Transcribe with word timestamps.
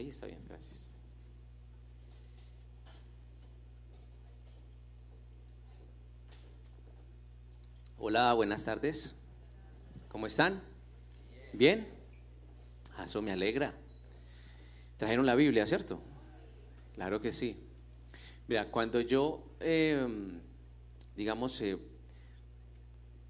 ahí 0.00 0.08
está 0.08 0.26
bien, 0.26 0.40
gracias. 0.48 0.92
Hola, 7.98 8.32
buenas 8.32 8.64
tardes. 8.64 9.14
¿Cómo 10.08 10.26
están? 10.26 10.62
¿Bien? 11.52 11.86
Ah, 12.96 13.04
eso 13.04 13.20
me 13.20 13.30
alegra. 13.30 13.74
Trajeron 14.96 15.26
la 15.26 15.34
Biblia, 15.34 15.66
¿cierto? 15.66 16.00
Claro 16.94 17.20
que 17.20 17.30
sí. 17.30 17.56
Mira, 18.48 18.70
cuando 18.70 19.02
yo, 19.02 19.54
em, 19.60 20.40
digamos, 21.14 21.60
eh, 21.60 21.76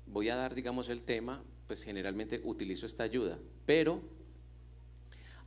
voy 0.06 0.28
a 0.28 0.36
dar, 0.36 0.54
digamos, 0.54 0.88
el 0.88 1.02
tema, 1.02 1.42
pues 1.66 1.82
generalmente 1.82 2.40
utilizo 2.44 2.86
esta 2.86 3.02
ayuda, 3.02 3.40
pero 3.66 4.02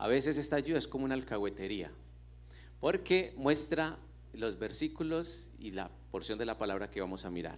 a 0.03 0.07
veces 0.07 0.37
esta 0.37 0.57
ayuda 0.57 0.79
es 0.79 0.89
como 0.89 1.05
una 1.05 1.13
alcahuetería, 1.13 1.89
porque 2.81 3.33
muestra 3.37 3.97
los 4.33 4.59
versículos 4.59 5.47
y 5.57 5.71
la 5.71 5.89
porción 6.11 6.37
de 6.37 6.45
la 6.45 6.57
palabra 6.57 6.91
que 6.91 6.99
vamos 6.99 7.23
a 7.23 7.29
mirar. 7.29 7.57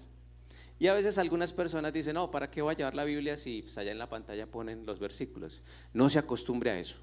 Y 0.77 0.85
a 0.85 0.93
veces 0.93 1.17
algunas 1.17 1.53
personas 1.53 1.91
dicen, 1.91 2.13
no, 2.13 2.29
¿para 2.29 2.51
qué 2.51 2.61
voy 2.61 2.75
a 2.75 2.77
llevar 2.77 2.93
la 2.93 3.03
Biblia 3.03 3.35
si 3.35 3.63
pues, 3.63 3.79
allá 3.79 3.91
en 3.91 3.97
la 3.97 4.09
pantalla 4.09 4.45
ponen 4.45 4.85
los 4.85 4.99
versículos? 4.99 5.63
No 5.91 6.07
se 6.07 6.19
acostumbre 6.19 6.69
a 6.69 6.77
eso. 6.77 6.97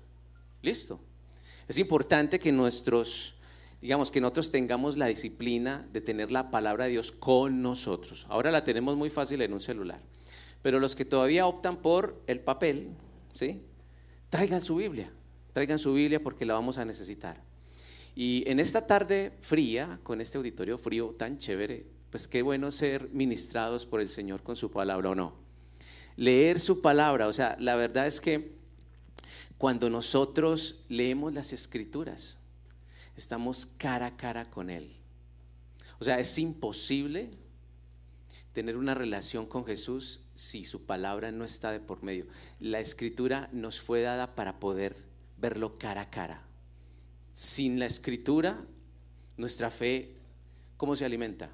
¿Listo? 0.63 1.01
Es 1.67 1.77
importante 1.77 2.39
que 2.39 2.53
nuestros, 2.53 3.35
digamos, 3.81 4.13
que 4.13 4.21
nosotros 4.21 4.53
tengamos 4.53 4.97
la 4.97 5.07
disciplina 5.09 5.89
de 5.93 6.01
tener 6.01 6.31
la 6.31 6.53
palabra 6.53 6.85
de 6.85 6.93
Dios 6.93 7.11
con 7.11 7.63
nosotros. 7.63 8.27
Ahora 8.29 8.53
la 8.53 8.63
tenemos 8.63 8.97
muy 8.97 9.11
fácil 9.11 9.43
en 9.43 9.53
un 9.53 9.61
celular. 9.61 10.03
Pero 10.63 10.79
los 10.79 10.95
que 10.95 11.05
todavía 11.05 11.49
optan 11.49 11.79
por 11.79 12.23
el 12.29 12.39
papel, 12.39 12.91
¿sí? 13.35 13.61
Traigan 14.31 14.61
su 14.61 14.77
Biblia. 14.77 15.11
Traigan 15.53 15.79
su 15.79 15.95
Biblia 15.95 16.23
porque 16.23 16.47
la 16.47 16.55
vamos 16.55 16.79
a 16.79 16.85
necesitar. 16.85 17.43
Y 18.15 18.45
en 18.47 18.61
esta 18.61 18.87
tarde 18.87 19.33
fría, 19.41 19.99
con 20.03 20.21
este 20.21 20.39
auditorio 20.39 20.79
frío 20.79 21.15
tan 21.19 21.39
chévere, 21.39 21.87
pues 22.11 22.29
qué 22.29 22.43
bueno 22.43 22.71
ser 22.71 23.09
ministrados 23.11 23.87
por 23.87 24.01
el 24.01 24.11
Señor 24.11 24.43
con 24.43 24.57
su 24.57 24.71
palabra 24.71 25.11
o 25.11 25.15
no. 25.15 25.35
Leer 26.17 26.61
su 26.61 26.83
palabra, 26.83 27.27
o 27.27 27.33
sea, 27.33 27.57
la 27.59 27.75
verdad 27.75 28.07
es 28.07 28.21
que 28.21 28.53
cuando 29.57 29.89
nosotros 29.89 30.85
leemos 30.89 31.33
las 31.33 31.53
escrituras, 31.53 32.39
estamos 33.17 33.65
cara 33.65 34.07
a 34.07 34.17
cara 34.17 34.51
con 34.51 34.69
Él. 34.69 34.93
O 35.99 36.05
sea, 36.05 36.19
es 36.19 36.37
imposible 36.39 37.31
tener 38.53 38.77
una 38.77 38.95
relación 38.95 39.47
con 39.47 39.65
Jesús 39.65 40.21
si 40.35 40.65
su 40.65 40.85
palabra 40.85 41.33
no 41.33 41.45
está 41.45 41.73
de 41.73 41.81
por 41.81 42.03
medio. 42.03 42.27
La 42.61 42.81
escritura 42.81 43.49
nos 43.53 43.81
fue 43.81 44.03
dada 44.03 44.35
para 44.35 44.61
poder 44.61 45.12
verlo 45.43 45.77
cara 45.77 46.03
a 46.03 46.11
cara. 46.11 46.41
Sin 47.35 47.79
la 47.79 47.87
escritura, 47.87 48.65
nuestra 49.37 49.71
fe, 49.71 50.15
¿cómo 50.77 50.95
se 50.95 51.05
alimenta? 51.05 51.51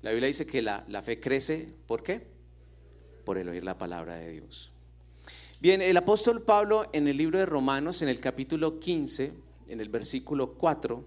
La 0.00 0.10
Biblia 0.10 0.28
dice 0.28 0.46
que 0.46 0.62
la, 0.62 1.02
fe 1.04 1.20
crece, 1.20 1.74
¿por 1.86 2.02
qué? 2.02 2.26
Por 3.24 3.36
el 3.36 3.48
oír 3.50 3.62
la 3.62 3.76
palabra 3.76 4.16
de 4.16 4.32
Dios. 4.32 4.72
Bien, 5.60 5.82
el 5.82 5.96
apóstol 5.96 6.42
Pablo 6.42 6.88
en 6.92 7.06
el 7.06 7.18
libro 7.18 7.38
de 7.38 7.44
Romanos, 7.44 8.00
en 8.00 8.08
el 8.08 8.18
capítulo 8.18 8.80
15, 8.80 9.32
en 9.68 9.80
el 9.80 9.90
versículo 9.90 10.54
4, 10.54 11.04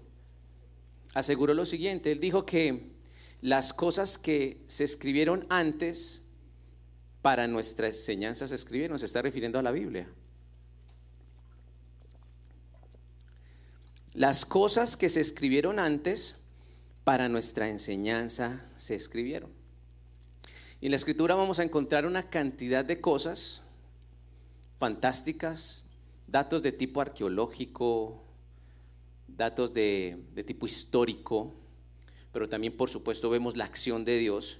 aseguró 1.14 1.54
lo 1.54 1.66
siguiente. 1.66 2.12
Él 2.12 2.20
dijo 2.20 2.46
que 2.46 2.92
las 3.40 3.72
cosas 3.72 4.16
que 4.18 4.62
se 4.68 4.84
escribieron 4.84 5.46
antes 5.48 6.22
para 7.20 7.48
nuestra 7.48 7.88
enseñanza 7.88 8.46
se 8.46 8.54
escribieron, 8.54 8.98
se 9.00 9.06
está 9.06 9.22
refiriendo 9.22 9.58
a 9.58 9.62
la 9.62 9.72
Biblia. 9.72 10.06
Las 14.14 14.44
cosas 14.44 14.96
que 14.96 15.08
se 15.08 15.20
escribieron 15.20 15.78
antes 15.78 16.36
para 17.04 17.28
nuestra 17.28 17.68
enseñanza 17.68 18.64
se 18.76 18.94
escribieron. 18.94 19.50
Y 20.80 20.86
en 20.86 20.90
la 20.90 20.96
escritura 20.96 21.34
vamos 21.34 21.58
a 21.58 21.62
encontrar 21.62 22.06
una 22.06 22.28
cantidad 22.28 22.84
de 22.84 23.00
cosas 23.00 23.62
fantásticas, 24.78 25.86
datos 26.26 26.62
de 26.62 26.72
tipo 26.72 27.00
arqueológico, 27.00 28.22
datos 29.28 29.72
de, 29.72 30.18
tipo 30.46 30.66
histórico, 30.66 31.54
pero 32.32 32.48
también 32.48 32.76
por 32.76 32.90
supuesto 32.90 33.30
vemos 33.30 33.56
la 33.56 33.64
acción 33.64 34.04
de 34.04 34.18
Dios. 34.18 34.58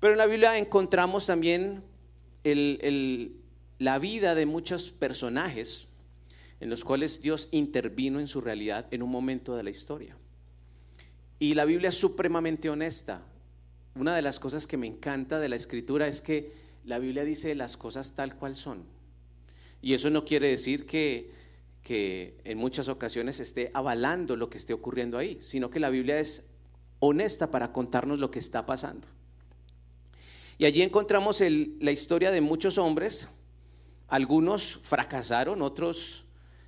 Pero 0.00 0.14
en 0.14 0.18
la 0.18 0.26
Biblia 0.26 0.58
encontramos 0.58 1.26
también 1.26 1.82
la 3.78 3.98
vida 3.98 4.34
de 4.34 4.46
muchos 4.46 4.90
personajes 4.90 5.85
en 6.60 6.70
los 6.70 6.84
cuales 6.84 7.20
Dios 7.20 7.48
intervino 7.50 8.20
en 8.20 8.28
su 8.28 8.40
realidad 8.40 8.86
en 8.90 9.02
un 9.02 9.10
momento 9.10 9.56
de 9.56 9.62
la 9.62 9.70
historia. 9.70 10.16
Y 11.38 11.54
la 11.54 11.64
Biblia 11.64 11.90
es 11.90 11.98
supremamente 11.98 12.70
honesta. 12.70 13.22
Una 13.94 14.14
de 14.14 14.22
las 14.22 14.40
cosas 14.40 14.66
que 14.66 14.76
me 14.76 14.86
encanta 14.86 15.38
de 15.38 15.48
la 15.48 15.56
escritura 15.56 16.06
es 16.06 16.22
que 16.22 16.52
la 16.84 16.98
Biblia 16.98 17.24
dice 17.24 17.54
las 17.54 17.76
cosas 17.76 18.14
tal 18.14 18.36
cual 18.36 18.56
son. 18.56 18.84
Y 19.82 19.94
eso 19.94 20.08
no 20.08 20.24
quiere 20.24 20.48
decir 20.48 20.86
que, 20.86 21.30
que 21.82 22.38
en 22.44 22.58
muchas 22.58 22.88
ocasiones 22.88 23.38
esté 23.40 23.70
avalando 23.74 24.36
lo 24.36 24.48
que 24.48 24.58
esté 24.58 24.72
ocurriendo 24.72 25.18
ahí, 25.18 25.38
sino 25.42 25.70
que 25.70 25.80
la 25.80 25.90
Biblia 25.90 26.18
es 26.18 26.48
honesta 27.00 27.50
para 27.50 27.72
contarnos 27.72 28.18
lo 28.18 28.30
que 28.30 28.38
está 28.38 28.64
pasando. 28.64 29.06
Y 30.58 30.64
allí 30.64 30.80
encontramos 30.82 31.42
la 31.42 31.90
historia 31.90 32.30
de 32.30 32.40
muchos 32.40 32.78
hombres. 32.78 33.28
Algunos 34.08 34.80
fracasaron, 34.82 35.60
otros 35.60 36.25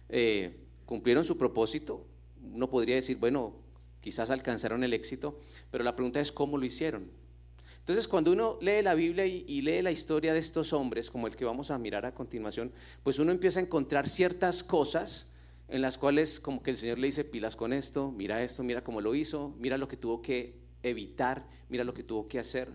eh, 0.09 0.57
cumplieron 0.87 1.25
su 1.25 1.37
propósito. 1.37 2.07
Uno 2.53 2.71
podría 2.71 2.97
decir, 2.97 3.19
bueno, 3.19 3.55
quizás 4.01 4.31
alcanzaron 4.31 4.85
el 4.85 4.95
éxito, 4.95 5.39
pero 5.71 5.85
la 5.85 5.97
pregunta 5.97 6.21
es 6.21 6.33
cómo 6.33 6.59
lo 6.59 6.65
hicieron. 6.65 7.11
Entonces, 7.89 8.07
cuando 8.07 8.33
uno 8.33 8.59
lee 8.61 8.83
la 8.83 8.93
Biblia 8.93 9.25
y, 9.25 9.63
lee 9.63 9.81
la 9.81 9.91
historia 9.91 10.35
de 10.35 10.39
estos 10.39 10.75
hombres, 10.75 11.11
como 11.11 11.27
el 11.27 11.37
que 11.37 11.47
vamos 11.47 11.71
a 11.71 11.79
mirar 11.79 12.05
a 12.05 12.13
continuación, 12.13 12.71
pues 13.03 13.19
uno 13.19 13.33
empieza 13.33 13.61
a 13.61 13.63
encontrar 13.63 14.11
ciertas 14.11 14.63
cosas 14.63 15.31
en 15.69 15.81
las 15.81 15.97
cuales 15.97 16.39
como 16.39 16.63
que 16.63 16.71
el 16.71 16.77
Señor 16.77 16.99
le 16.99 17.07
dice, 17.07 17.25
pilas 17.25 17.57
con 17.57 17.73
esto, 17.73 18.11
mira 18.11 18.43
esto, 18.43 18.63
mira 18.63 18.85
cómo 18.85 19.01
lo 19.01 19.15
hizo, 19.15 19.55
mira 19.59 19.79
lo 19.79 19.89
que 19.89 19.97
tuvo 19.97 20.21
que 20.21 20.59
evitar, 20.83 21.47
mira 21.71 21.83
lo 21.83 21.95
que 21.95 22.03
tuvo 22.03 22.29
que 22.29 22.39
hacer. 22.39 22.69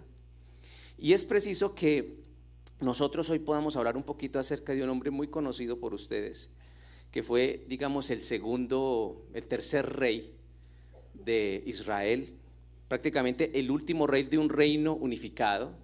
Y 0.98 1.14
es 1.14 1.26
preciso 1.26 1.76
que 1.76 2.24
nosotros 2.80 3.30
hoy 3.30 3.38
podamos 3.38 3.76
hablar 3.78 3.96
un 3.98 4.04
poquito 4.04 4.40
acerca 4.40 4.74
de 4.74 4.84
un 4.84 4.90
hombre 4.90 5.12
muy 5.12 5.28
conocido 5.28 5.80
por 5.80 5.94
ustedes, 5.94 6.50
que 7.14 7.22
fue, 7.22 7.64
digamos, 7.68 8.10
el 8.10 8.24
segundo, 8.24 9.28
el 9.36 9.46
tercer 9.46 9.98
rey 9.98 10.34
de 11.14 11.62
Israel, 11.68 12.34
prácticamente 12.88 13.60
el 13.60 13.70
último 13.70 14.08
rey 14.08 14.24
de 14.24 14.40
un 14.40 14.50
reino 14.50 14.96
unificado, 14.96 15.76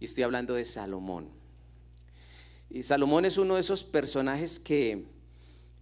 y 0.00 0.06
estoy 0.06 0.22
hablando 0.22 0.54
de 0.54 0.64
Salomón. 0.64 1.28
Y 2.70 2.84
Salomón 2.84 3.26
es 3.26 3.36
uno 3.36 3.56
de 3.56 3.60
esos 3.60 3.84
personajes 3.84 4.58
que 4.58 5.04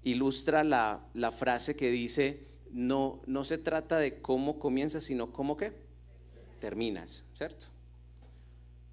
ilustra 0.03 0.65
la, 0.65 1.01
frase 1.31 1.77
que 1.77 1.89
dice, 1.89 2.41
no, 2.73 3.23
no 3.27 3.45
se 3.45 3.59
trata 3.59 3.99
de 4.01 4.21
cómo 4.21 4.59
comienzas, 4.59 5.05
sino 5.05 5.33
cómo 5.33 5.57
qué 5.57 5.73
terminas, 6.61 7.25
¿cierto? 7.33 7.67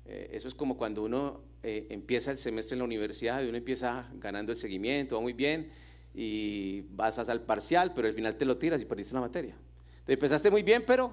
Eh, 0.05 0.29
eso 0.33 0.47
es 0.47 0.53
como 0.53 0.77
cuando 0.77 1.01
uno 1.01 1.41
eh, 1.63 1.87
empieza 1.89 2.29
el 2.29 2.37
semestre 2.37 2.75
en 2.75 2.79
la 2.79 2.85
universidad 2.85 3.41
y 3.41 3.47
uno 3.47 3.57
empieza 3.57 4.11
ganando 4.19 4.51
el 4.51 4.59
seguimiento, 4.59 5.15
va 5.15 5.21
muy 5.21 5.33
bien, 5.33 5.71
y 6.13 6.81
vas 6.91 7.17
al 7.17 7.41
parcial, 7.41 7.93
pero 7.93 8.07
al 8.07 8.13
final 8.13 8.35
te 8.35 8.45
lo 8.45 8.57
tiras 8.57 8.81
y 8.81 8.85
perdiste 8.85 9.13
la 9.13 9.21
materia. 9.21 9.55
Empezaste 10.05 10.51
muy 10.51 10.63
bien, 10.63 10.83
pero 10.85 11.11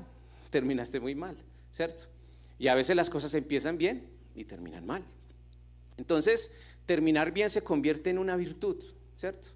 terminaste 0.50 1.00
muy 1.00 1.14
mal, 1.14 1.36
¿cierto? 1.70 2.04
Y 2.58 2.68
a 2.68 2.74
veces 2.74 2.96
las 2.96 3.08
cosas 3.08 3.32
empiezan 3.34 3.78
bien 3.78 4.08
y 4.34 4.44
terminan 4.44 4.84
mal. 4.84 5.04
Entonces, 5.96 6.54
terminar 6.86 7.32
bien 7.32 7.50
se 7.50 7.62
convierte 7.62 8.10
en 8.10 8.18
una 8.18 8.36
virtud, 8.36 8.82
¿cierto? 9.16 9.48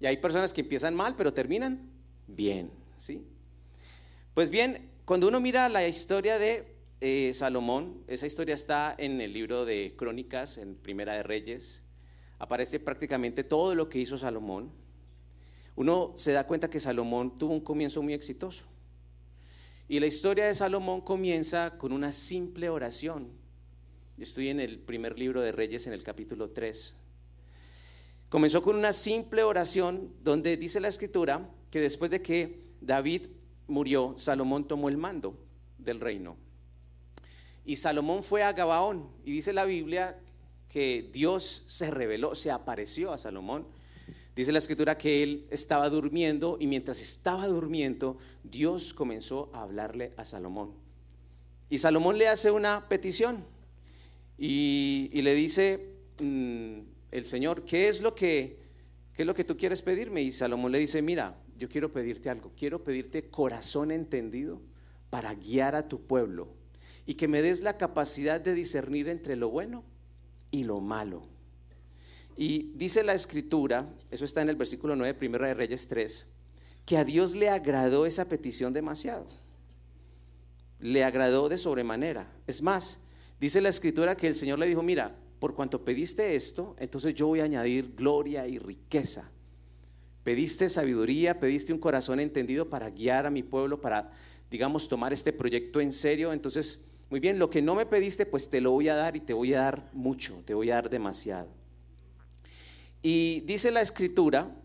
Y 0.00 0.06
hay 0.06 0.16
personas 0.16 0.52
que 0.52 0.62
empiezan 0.62 0.94
mal, 0.94 1.14
pero 1.16 1.32
terminan 1.32 1.90
bien, 2.26 2.70
¿sí? 2.96 3.24
Pues 4.34 4.50
bien, 4.50 4.90
cuando 5.04 5.28
uno 5.28 5.40
mira 5.40 5.68
la 5.68 5.86
historia 5.86 6.38
de 6.38 6.74
eh, 7.00 7.32
Salomón, 7.34 8.02
esa 8.06 8.26
historia 8.26 8.54
está 8.54 8.94
en 8.96 9.20
el 9.20 9.32
libro 9.32 9.64
de 9.64 9.94
Crónicas, 9.96 10.58
en 10.58 10.74
Primera 10.74 11.14
de 11.14 11.22
Reyes, 11.22 11.82
aparece 12.40 12.80
prácticamente 12.80 13.44
todo 13.44 13.76
lo 13.76 13.88
que 13.88 14.00
hizo 14.00 14.18
Salomón 14.18 14.72
uno 15.80 16.12
se 16.14 16.32
da 16.32 16.46
cuenta 16.46 16.68
que 16.68 16.78
Salomón 16.78 17.38
tuvo 17.38 17.54
un 17.54 17.60
comienzo 17.60 18.02
muy 18.02 18.12
exitoso. 18.12 18.64
Y 19.88 19.98
la 19.98 20.06
historia 20.06 20.44
de 20.44 20.54
Salomón 20.54 21.00
comienza 21.00 21.78
con 21.78 21.92
una 21.92 22.12
simple 22.12 22.68
oración. 22.68 23.28
Estoy 24.18 24.48
en 24.48 24.60
el 24.60 24.78
primer 24.78 25.18
libro 25.18 25.40
de 25.40 25.52
Reyes, 25.52 25.86
en 25.86 25.94
el 25.94 26.02
capítulo 26.02 26.50
3. 26.50 26.94
Comenzó 28.28 28.62
con 28.62 28.76
una 28.76 28.92
simple 28.92 29.42
oración 29.42 30.12
donde 30.22 30.58
dice 30.58 30.80
la 30.80 30.88
escritura 30.88 31.48
que 31.70 31.80
después 31.80 32.10
de 32.10 32.20
que 32.20 32.60
David 32.82 33.28
murió, 33.66 34.12
Salomón 34.18 34.68
tomó 34.68 34.90
el 34.90 34.98
mando 34.98 35.34
del 35.78 35.98
reino. 35.98 36.36
Y 37.64 37.76
Salomón 37.76 38.22
fue 38.22 38.42
a 38.42 38.52
Gabaón 38.52 39.08
y 39.24 39.32
dice 39.32 39.54
la 39.54 39.64
Biblia 39.64 40.20
que 40.70 41.10
Dios 41.12 41.64
se 41.66 41.90
reveló, 41.90 42.34
se 42.34 42.50
apareció 42.50 43.12
a 43.12 43.18
Salomón 43.18 43.66
Dice 44.40 44.52
la 44.52 44.58
escritura 44.58 44.96
que 44.96 45.22
él 45.22 45.46
estaba 45.50 45.90
durmiendo 45.90 46.56
y 46.60 46.66
mientras 46.66 47.00
estaba 47.00 47.46
durmiendo, 47.46 48.16
Dios 48.44 48.94
comenzó 48.94 49.50
a 49.52 49.62
hablarle 49.62 50.12
a 50.16 50.24
Salomón. 50.24 50.72
Y 51.68 51.78
Salomón 51.78 52.16
le 52.16 52.28
hace 52.28 52.50
una 52.50 52.88
petición 52.88 53.44
y, 54.38 55.10
le 55.12 55.34
dice, 55.34 55.94
mm, 56.20 56.78
el 57.10 57.24
Señor, 57.26 57.64
¿qué 57.64 57.88
es, 57.88 58.00
lo 58.00 58.14
que, 58.14 58.56
¿qué 59.14 59.24
es 59.24 59.26
lo 59.26 59.34
que 59.34 59.44
tú 59.44 59.56
quieres 59.56 59.82
pedirme? 59.82 60.22
Y 60.22 60.32
Salomón 60.32 60.72
le 60.72 60.78
dice, 60.78 61.02
mira, 61.02 61.36
yo 61.58 61.68
quiero 61.68 61.92
pedirte 61.92 62.30
algo, 62.30 62.52
quiero 62.56 62.82
pedirte 62.82 63.28
corazón 63.28 63.90
entendido 63.90 64.60
para 65.10 65.34
guiar 65.34 65.74
a 65.74 65.88
tu 65.88 66.00
pueblo 66.00 66.48
y 67.04 67.14
que 67.14 67.28
me 67.28 67.42
des 67.42 67.60
la 67.60 67.76
capacidad 67.76 68.40
de 68.40 68.54
discernir 68.54 69.08
entre 69.08 69.36
lo 69.36 69.50
bueno 69.50 69.84
y 70.50 70.64
lo 70.64 70.80
malo. 70.80 71.22
Y 72.36 72.72
dice 72.74 73.02
la 73.04 73.14
escritura, 73.14 73.86
eso 74.10 74.24
está 74.24 74.42
en 74.42 74.48
el 74.48 74.56
versículo 74.56 74.96
9, 74.96 75.14
primera 75.14 75.48
de 75.48 75.54
Reyes 75.54 75.88
3, 75.88 76.26
que 76.86 76.96
a 76.96 77.04
Dios 77.04 77.34
le 77.34 77.50
agradó 77.50 78.06
esa 78.06 78.28
petición 78.28 78.72
demasiado. 78.72 79.26
Le 80.78 81.04
agradó 81.04 81.48
de 81.48 81.58
sobremanera. 81.58 82.32
Es 82.46 82.62
más, 82.62 82.98
dice 83.38 83.60
la 83.60 83.68
escritura 83.68 84.16
que 84.16 84.26
el 84.26 84.36
Señor 84.36 84.58
le 84.58 84.66
dijo, 84.66 84.82
mira, 84.82 85.14
por 85.38 85.54
cuanto 85.54 85.84
pediste 85.84 86.34
esto, 86.34 86.76
entonces 86.78 87.14
yo 87.14 87.26
voy 87.26 87.40
a 87.40 87.44
añadir 87.44 87.94
gloria 87.94 88.46
y 88.46 88.58
riqueza. 88.58 89.30
Pediste 90.24 90.68
sabiduría, 90.68 91.40
pediste 91.40 91.72
un 91.72 91.78
corazón 91.78 92.20
entendido 92.20 92.68
para 92.68 92.90
guiar 92.90 93.26
a 93.26 93.30
mi 93.30 93.42
pueblo, 93.42 93.80
para, 93.80 94.12
digamos, 94.50 94.88
tomar 94.88 95.12
este 95.12 95.32
proyecto 95.32 95.80
en 95.80 95.92
serio. 95.92 96.32
Entonces, 96.32 96.80
muy 97.10 97.18
bien, 97.18 97.40
lo 97.40 97.50
que 97.50 97.60
no 97.60 97.74
me 97.74 97.86
pediste, 97.86 98.24
pues 98.24 98.48
te 98.48 98.60
lo 98.60 98.70
voy 98.70 98.88
a 98.88 98.94
dar 98.94 99.16
y 99.16 99.20
te 99.20 99.32
voy 99.32 99.52
a 99.52 99.62
dar 99.62 99.90
mucho, 99.92 100.42
te 100.46 100.54
voy 100.54 100.70
a 100.70 100.76
dar 100.76 100.88
demasiado. 100.88 101.48
Y 103.02 103.40
dice 103.40 103.72
la 103.72 103.80
escritura 103.80 104.56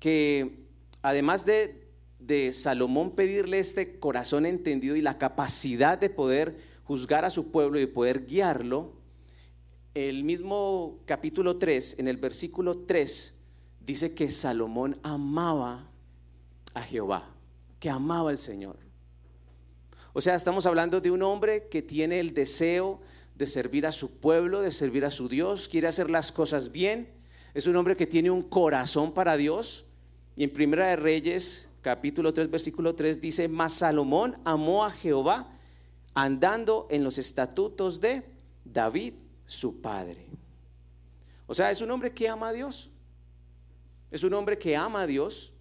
que 0.00 0.66
además 1.02 1.46
de, 1.46 1.88
de 2.18 2.52
Salomón 2.52 3.12
pedirle 3.12 3.60
este 3.60 4.00
corazón 4.00 4.44
entendido 4.44 4.96
y 4.96 5.02
la 5.02 5.18
capacidad 5.18 5.98
de 5.98 6.10
poder 6.10 6.56
juzgar 6.82 7.24
a 7.24 7.30
su 7.30 7.52
pueblo 7.52 7.78
y 7.78 7.82
de 7.82 7.88
poder 7.88 8.26
guiarlo, 8.26 8.94
el 9.94 10.24
mismo 10.24 10.98
capítulo 11.04 11.58
3, 11.58 12.00
en 12.00 12.08
el 12.08 12.16
versículo 12.16 12.78
3, 12.78 13.38
dice 13.80 14.14
que 14.14 14.30
Salomón 14.30 14.98
amaba 15.04 15.88
a 16.74 16.82
Jehová, 16.82 17.28
que 17.78 17.88
amaba 17.88 18.30
al 18.30 18.38
Señor. 18.38 18.78
O 20.14 20.20
sea, 20.20 20.34
estamos 20.34 20.66
hablando 20.66 21.00
de 21.00 21.10
un 21.10 21.22
hombre 21.22 21.68
que 21.68 21.80
tiene 21.80 22.20
el 22.20 22.34
deseo 22.34 23.00
de 23.34 23.46
servir 23.46 23.86
a 23.86 23.92
su 23.92 24.18
pueblo, 24.18 24.60
de 24.60 24.70
servir 24.70 25.06
a 25.06 25.10
su 25.10 25.28
Dios, 25.28 25.68
quiere 25.68 25.88
hacer 25.88 26.10
las 26.10 26.32
cosas 26.32 26.70
bien. 26.70 27.08
Es 27.54 27.66
un 27.66 27.76
hombre 27.76 27.96
que 27.96 28.06
tiene 28.06 28.30
un 28.30 28.42
corazón 28.42 29.14
para 29.14 29.38
Dios. 29.38 29.86
Y 30.36 30.44
en 30.44 30.50
Primera 30.50 30.88
de 30.88 30.96
Reyes, 30.96 31.66
capítulo 31.80 32.34
3, 32.34 32.50
versículo 32.50 32.94
3 32.94 33.20
dice, 33.22 33.48
"Mas 33.48 33.72
Salomón 33.72 34.36
amó 34.44 34.84
a 34.84 34.90
Jehová 34.90 35.50
andando 36.12 36.86
en 36.90 37.04
los 37.04 37.16
estatutos 37.16 38.00
de 38.00 38.22
David, 38.66 39.14
su 39.46 39.80
padre." 39.80 40.26
O 41.46 41.54
sea, 41.54 41.70
es 41.70 41.80
un 41.80 41.90
hombre 41.90 42.12
que 42.12 42.28
ama 42.28 42.48
a 42.48 42.52
Dios. 42.52 42.90
Es 44.10 44.24
un 44.24 44.34
hombre 44.34 44.58
que 44.58 44.76
ama 44.76 45.02
a 45.02 45.06
Dios 45.06 45.51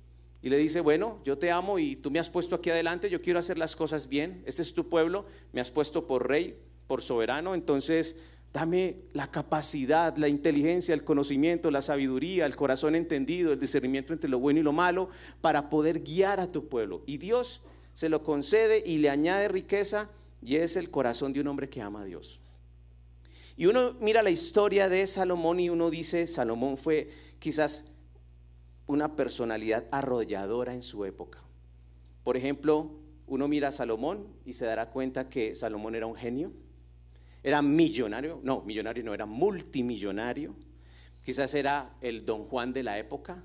y 0.42 0.50
le 0.50 0.58
dice, 0.58 0.82
bueno, 0.82 1.20
yo 1.24 1.38
te 1.38 1.52
amo 1.52 1.78
y 1.78 1.96
tú 1.96 2.10
me 2.10 2.20
has 2.20 2.30
puesto 2.30 2.56
aquí 2.56 2.70
adelante, 2.70 3.10
yo 3.10 3.22
quiero 3.22 3.40
hacer 3.40 3.58
las 3.58 3.76
cosas 3.76 4.08
bien, 4.08 4.44
este 4.46 4.62
es 4.62 4.74
tu 4.74 4.90
pueblo, 4.90 5.26
me 5.54 5.62
has 5.62 5.70
puesto 5.70 6.08
por 6.08 6.28
rey, 6.28 6.58
por 6.88 7.02
soberano, 7.02 7.54
entonces 7.54 8.18
dame 8.52 8.98
la 9.14 9.30
capacidad, 9.30 10.18
la 10.18 10.28
inteligencia, 10.28 10.94
el 10.94 11.04
conocimiento, 11.04 11.72
la 11.72 11.82
sabiduría, 11.82 12.46
el 12.46 12.56
corazón 12.56 12.96
entendido, 12.96 13.54
el 13.54 13.60
discernimiento 13.60 14.14
entre 14.14 14.30
lo 14.30 14.40
bueno 14.40 14.60
y 14.60 14.64
lo 14.64 14.74
malo, 14.74 15.10
para 15.42 15.70
poder 15.70 16.02
guiar 16.02 16.40
a 16.40 16.48
tu 16.48 16.68
pueblo. 16.68 17.04
Y 17.06 17.18
Dios 17.18 17.62
se 17.94 18.10
lo 18.10 18.24
concede 18.24 18.84
y 18.86 18.98
le 18.98 19.10
añade 19.10 19.48
riqueza 19.48 20.10
y 20.42 20.56
es 20.56 20.76
el 20.76 20.90
corazón 20.90 21.34
de 21.34 21.42
un 21.42 21.48
hombre 21.48 21.70
que 21.70 21.82
ama 21.82 22.02
a 22.02 22.06
Dios. 22.06 22.40
Y 23.58 23.68
uno 23.68 23.96
mira 24.00 24.24
la 24.24 24.32
historia 24.32 24.90
de 24.90 25.06
Salomón 25.06 25.60
y 25.60 25.70
uno 25.70 25.90
dice, 25.90 26.26
Salomón 26.28 26.78
fue 26.78 27.10
quizás 27.40 27.86
una 28.92 29.16
personalidad 29.16 29.86
arrolladora 29.90 30.74
en 30.74 30.84
su 30.84 31.06
época. 31.06 31.40
Por 32.26 32.36
ejemplo, 32.36 32.92
uno 33.26 33.48
mira 33.48 33.70
a 33.70 33.72
Salomón 33.72 34.28
y 34.46 34.52
se 34.52 34.66
dará 34.66 34.90
cuenta 34.90 35.30
que 35.30 35.56
Salomón 35.56 35.96
era 35.96 36.08
un 36.08 36.16
genio, 36.16 36.52
era 37.42 37.62
millonario, 37.62 38.42
no, 38.44 38.62
millonario 38.64 39.02
no, 39.06 39.14
era 39.14 39.26
multimillonario, 39.26 40.54
quizás 41.24 41.54
era 41.54 41.96
el 42.02 42.26
don 42.26 42.44
Juan 42.48 42.74
de 42.74 42.84
la 42.84 43.00
época, 43.00 43.42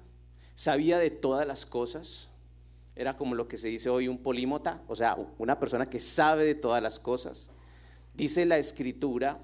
sabía 0.56 0.98
de 0.98 1.10
todas 1.10 1.46
las 1.46 1.64
cosas, 1.64 2.28
era 2.96 3.16
como 3.16 3.36
lo 3.36 3.46
que 3.46 3.56
se 3.56 3.68
dice 3.68 3.88
hoy 3.88 4.08
un 4.08 4.18
polímota, 4.18 4.82
o 4.88 4.96
sea, 4.96 5.16
una 5.38 5.60
persona 5.60 5.88
que 5.88 6.00
sabe 6.00 6.44
de 6.44 6.56
todas 6.56 6.82
las 6.82 6.98
cosas. 6.98 7.50
Dice 8.14 8.46
la 8.46 8.58
escritura 8.58 9.38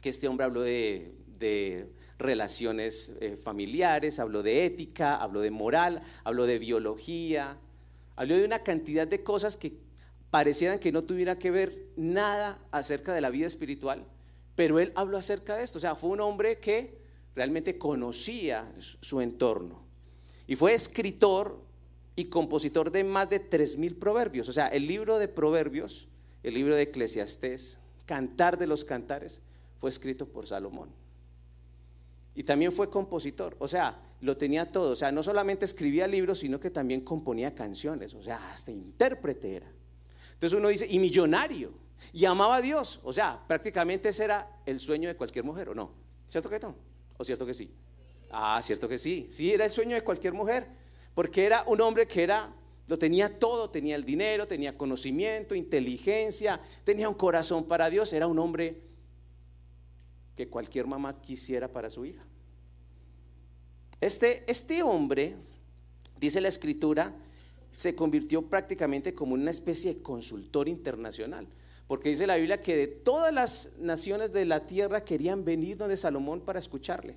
que 0.00 0.08
este 0.08 0.26
hombre 0.26 0.46
habló 0.46 0.62
de, 0.62 1.14
de 1.38 1.88
relaciones 2.18 3.16
eh, 3.20 3.36
familiares, 3.36 4.18
habló 4.18 4.42
de 4.42 4.64
ética, 4.64 5.16
habló 5.16 5.40
de 5.40 5.50
moral, 5.50 6.02
habló 6.22 6.46
de 6.46 6.58
biología, 6.58 7.58
habló 8.16 8.36
de 8.36 8.44
una 8.44 8.62
cantidad 8.62 9.06
de 9.06 9.22
cosas 9.22 9.56
que 9.56 9.72
parecieran 10.30 10.78
que 10.78 10.92
no 10.92 11.04
tuviera 11.04 11.38
que 11.38 11.50
ver 11.50 11.86
nada 11.96 12.58
acerca 12.70 13.12
de 13.12 13.20
la 13.20 13.30
vida 13.30 13.46
espiritual, 13.46 14.04
pero 14.54 14.78
él 14.80 14.92
habló 14.94 15.18
acerca 15.18 15.56
de 15.56 15.64
esto, 15.64 15.78
o 15.78 15.80
sea, 15.80 15.94
fue 15.94 16.10
un 16.10 16.20
hombre 16.20 16.58
que 16.58 16.98
realmente 17.34 17.78
conocía 17.78 18.72
su 19.00 19.20
entorno 19.20 19.82
y 20.46 20.56
fue 20.56 20.74
escritor 20.74 21.60
y 22.16 22.26
compositor 22.26 22.90
de 22.90 23.02
más 23.02 23.28
de 23.30 23.40
tres 23.40 23.76
mil 23.76 23.96
proverbios, 23.96 24.48
o 24.48 24.52
sea, 24.52 24.68
el 24.68 24.86
libro 24.86 25.18
de 25.18 25.28
proverbios, 25.28 26.08
el 26.42 26.54
libro 26.54 26.76
de 26.76 26.82
Eclesiastés, 26.82 27.80
Cantar 28.06 28.58
de 28.58 28.66
los 28.66 28.84
Cantares, 28.84 29.40
fue 29.80 29.90
escrito 29.90 30.26
por 30.26 30.46
Salomón. 30.46 31.03
Y 32.34 32.42
también 32.42 32.72
fue 32.72 32.90
compositor, 32.90 33.56
o 33.60 33.68
sea, 33.68 34.00
lo 34.20 34.36
tenía 34.36 34.72
todo, 34.72 34.92
o 34.92 34.96
sea, 34.96 35.12
no 35.12 35.22
solamente 35.22 35.64
escribía 35.64 36.06
libros, 36.06 36.40
sino 36.40 36.58
que 36.58 36.70
también 36.70 37.02
componía 37.02 37.54
canciones, 37.54 38.14
o 38.14 38.22
sea, 38.22 38.50
hasta 38.50 38.72
intérprete 38.72 39.56
era. 39.56 39.70
Entonces 40.32 40.58
uno 40.58 40.68
dice, 40.68 40.86
y 40.90 40.98
millonario, 40.98 41.72
y 42.12 42.24
amaba 42.24 42.56
a 42.56 42.62
Dios, 42.62 43.00
o 43.04 43.12
sea, 43.12 43.40
prácticamente 43.46 44.08
ese 44.08 44.24
era 44.24 44.60
el 44.66 44.80
sueño 44.80 45.08
de 45.08 45.14
cualquier 45.14 45.44
mujer, 45.44 45.68
¿o 45.68 45.74
no? 45.74 45.92
¿Cierto 46.26 46.50
que 46.50 46.58
no? 46.58 46.74
¿O 47.16 47.24
cierto 47.24 47.46
que 47.46 47.54
sí? 47.54 47.72
Ah, 48.30 48.60
cierto 48.62 48.88
que 48.88 48.98
sí, 48.98 49.28
sí, 49.30 49.52
era 49.52 49.64
el 49.64 49.70
sueño 49.70 49.94
de 49.94 50.02
cualquier 50.02 50.32
mujer, 50.32 50.66
porque 51.14 51.46
era 51.46 51.62
un 51.68 51.80
hombre 51.80 52.08
que 52.08 52.24
era, 52.24 52.52
lo 52.88 52.98
tenía 52.98 53.38
todo, 53.38 53.70
tenía 53.70 53.94
el 53.94 54.04
dinero, 54.04 54.48
tenía 54.48 54.76
conocimiento, 54.76 55.54
inteligencia, 55.54 56.60
tenía 56.82 57.08
un 57.08 57.14
corazón 57.14 57.64
para 57.68 57.88
Dios, 57.90 58.12
era 58.12 58.26
un 58.26 58.40
hombre 58.40 58.82
que 60.36 60.48
cualquier 60.48 60.86
mamá 60.86 61.20
quisiera 61.20 61.68
para 61.68 61.90
su 61.90 62.04
hija. 62.04 62.24
Este, 64.00 64.44
este 64.50 64.82
hombre, 64.82 65.36
dice 66.18 66.40
la 66.40 66.48
escritura, 66.48 67.14
se 67.74 67.94
convirtió 67.94 68.42
prácticamente 68.42 69.14
como 69.14 69.34
una 69.34 69.50
especie 69.50 69.94
de 69.94 70.02
consultor 70.02 70.68
internacional, 70.68 71.46
porque 71.86 72.10
dice 72.10 72.26
la 72.26 72.36
Biblia 72.36 72.62
que 72.62 72.76
de 72.76 72.86
todas 72.86 73.32
las 73.32 73.72
naciones 73.78 74.32
de 74.32 74.44
la 74.44 74.66
tierra 74.66 75.04
querían 75.04 75.44
venir 75.44 75.76
donde 75.76 75.96
Salomón 75.96 76.40
para 76.40 76.58
escucharle. 76.58 77.16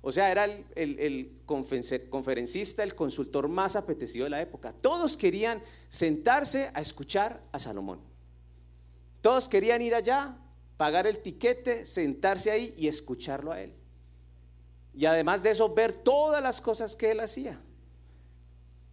O 0.00 0.12
sea, 0.12 0.30
era 0.30 0.44
el, 0.44 0.64
el, 0.76 1.32
conferencista, 1.44 2.82
el 2.84 2.94
consultor 2.94 3.48
más 3.48 3.74
apetecido 3.74 4.24
de 4.24 4.30
la 4.30 4.40
época. 4.40 4.72
Todos 4.72 5.16
querían 5.16 5.60
sentarse 5.88 6.70
a 6.72 6.80
escuchar 6.80 7.42
a 7.52 7.58
Salomón. 7.58 8.00
Todos 9.20 9.48
querían 9.48 9.82
ir 9.82 9.94
allá 9.94 10.36
pagar 10.78 11.06
el 11.06 11.18
tiquete, 11.18 11.84
sentarse 11.84 12.50
ahí 12.50 12.72
y 12.78 12.88
escucharlo 12.88 13.52
a 13.52 13.60
él. 13.60 13.74
Y 14.94 15.04
además 15.04 15.42
de 15.42 15.50
eso, 15.50 15.74
ver 15.74 15.92
todas 15.92 16.42
las 16.42 16.62
cosas 16.62 16.96
que 16.96 17.10
él 17.10 17.20
hacía. 17.20 17.60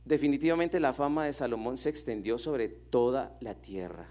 Definitivamente 0.04 0.80
la 0.80 0.94
fama 0.94 1.26
de 1.26 1.34
Salomón 1.34 1.78
se 1.78 1.90
extendió 1.90 2.38
sobre 2.38 2.68
toda 2.68 3.38
la 3.40 3.56
tierra. 3.56 4.08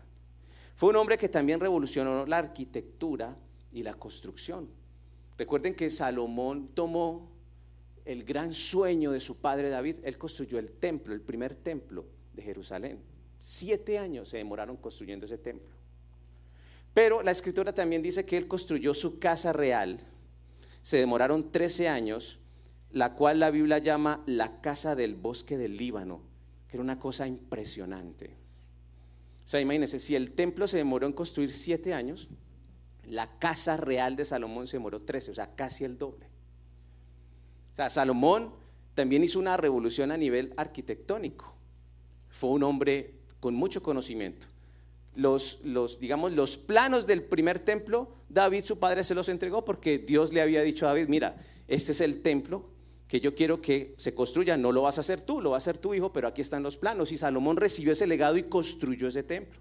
Fue 0.77 0.91
un 0.91 0.97
hombre 0.97 1.19
que 1.19 1.29
también 1.29 1.61
revolucionó 1.61 2.25
la 2.27 2.39
arquitectura 2.39 3.37
y 3.73 3.83
la 3.83 3.95
construcción. 3.95 4.69
Recuerden 5.37 5.75
que 5.75 5.91
Salomón 5.91 6.69
tomó 6.75 7.29
el 8.05 8.25
gran 8.25 8.55
sueño 8.55 9.11
de 9.11 9.21
su 9.21 9.37
padre 9.37 9.69
David. 9.69 9.97
Él 10.05 10.17
construyó 10.17 10.59
el 10.59 10.71
templo, 10.73 11.13
el 11.13 11.21
primer 11.21 11.55
templo 11.55 12.07
de 12.33 12.43
Jerusalén. 12.43 13.01
Siete 13.41 13.99
años 13.99 14.29
se 14.29 14.37
demoraron 14.37 14.77
construyendo 14.77 15.27
ese 15.27 15.39
templo. 15.39 15.74
Pero 16.95 17.23
la 17.23 17.33
escritura 17.33 17.75
también 17.75 18.03
dice 18.03 18.25
que 18.25 18.37
él 18.37 18.47
construyó 18.47 18.95
su 18.95 19.19
casa 19.19 19.53
real. 19.53 20.01
Se 20.83 20.97
demoraron 20.97 21.51
13 21.51 21.89
años, 21.89 22.39
la 22.91 23.15
cual 23.15 23.41
la 23.41 23.51
Biblia 23.51 23.79
llama 23.79 24.23
la 24.27 24.61
casa 24.61 24.95
del 24.95 25.17
bosque 25.17 25.59
del 25.59 25.77
Líbano, 25.77 26.23
que 26.69 26.77
era 26.77 26.85
una 26.85 27.01
cosa 27.01 27.27
impresionante. 27.27 28.37
O 29.45 29.49
sea, 29.49 29.61
imagínense, 29.61 29.99
si 29.99 30.15
el 30.15 30.33
templo 30.33 30.69
se 30.69 30.79
demoró 30.79 31.07
en 31.07 31.13
construir 31.13 31.53
7 31.53 31.93
años, 31.93 32.31
la 33.07 33.39
casa 33.39 33.77
real 33.77 34.15
de 34.17 34.25
Salomón 34.25 34.67
se 34.69 34.77
demoró 34.77 35.03
13, 35.03 35.33
o 35.33 35.35
sea, 35.35 35.55
casi 35.55 35.85
el 35.85 35.99
doble. 35.99 36.27
O 37.73 37.77
sea, 37.77 37.91
Salomón 37.91 38.55
también 38.95 39.25
hizo 39.25 39.41
una 39.41 39.57
revolución 39.57 40.13
a 40.13 40.17
nivel 40.17 40.55
arquitectónico. 40.57 41.55
Fue 42.29 42.51
un 42.51 42.63
hombre 42.63 43.15
con 43.41 43.55
mucho 43.55 43.83
conocimiento. 43.83 44.47
Los, 45.17 45.61
digamos, 46.01 46.33
los 46.33 46.57
planos 46.57 47.07
del 47.07 47.23
primer 47.23 47.61
templo, 47.61 48.11
David, 48.29 48.65
su 48.65 48.79
padre, 48.79 49.05
se 49.05 49.15
los 49.15 49.29
entregó 49.29 49.65
porque 49.65 49.99
Dios 49.99 50.33
le 50.33 50.43
había 50.43 50.63
dicho 50.63 50.87
a 50.87 50.89
David, 50.89 51.09
mira, 51.09 51.37
este 51.69 51.93
es 51.93 52.01
el 52.01 52.21
templo 52.21 52.71
que 53.07 53.21
yo 53.21 53.35
quiero 53.35 53.61
que 53.61 53.95
se 53.97 54.15
construya, 54.15 54.57
no 54.57 54.73
lo 54.73 54.83
vas 54.83 54.99
a 54.99 55.03
hacer 55.03 55.21
tú, 55.21 55.41
lo 55.41 55.51
va 55.51 55.57
a 55.57 55.59
hacer 55.59 55.79
tu 55.79 55.95
hijo, 55.95 56.13
pero 56.13 56.27
aquí 56.27 56.41
están 56.41 56.63
los 56.63 56.77
planos. 56.77 57.13
Y 57.13 57.17
Salomón 57.17 57.57
recibió 57.57 57.93
ese 57.93 58.07
legado 58.07 58.37
y 58.37 58.45
construyó 58.45 59.09
ese 59.09 59.23
templo. 59.23 59.61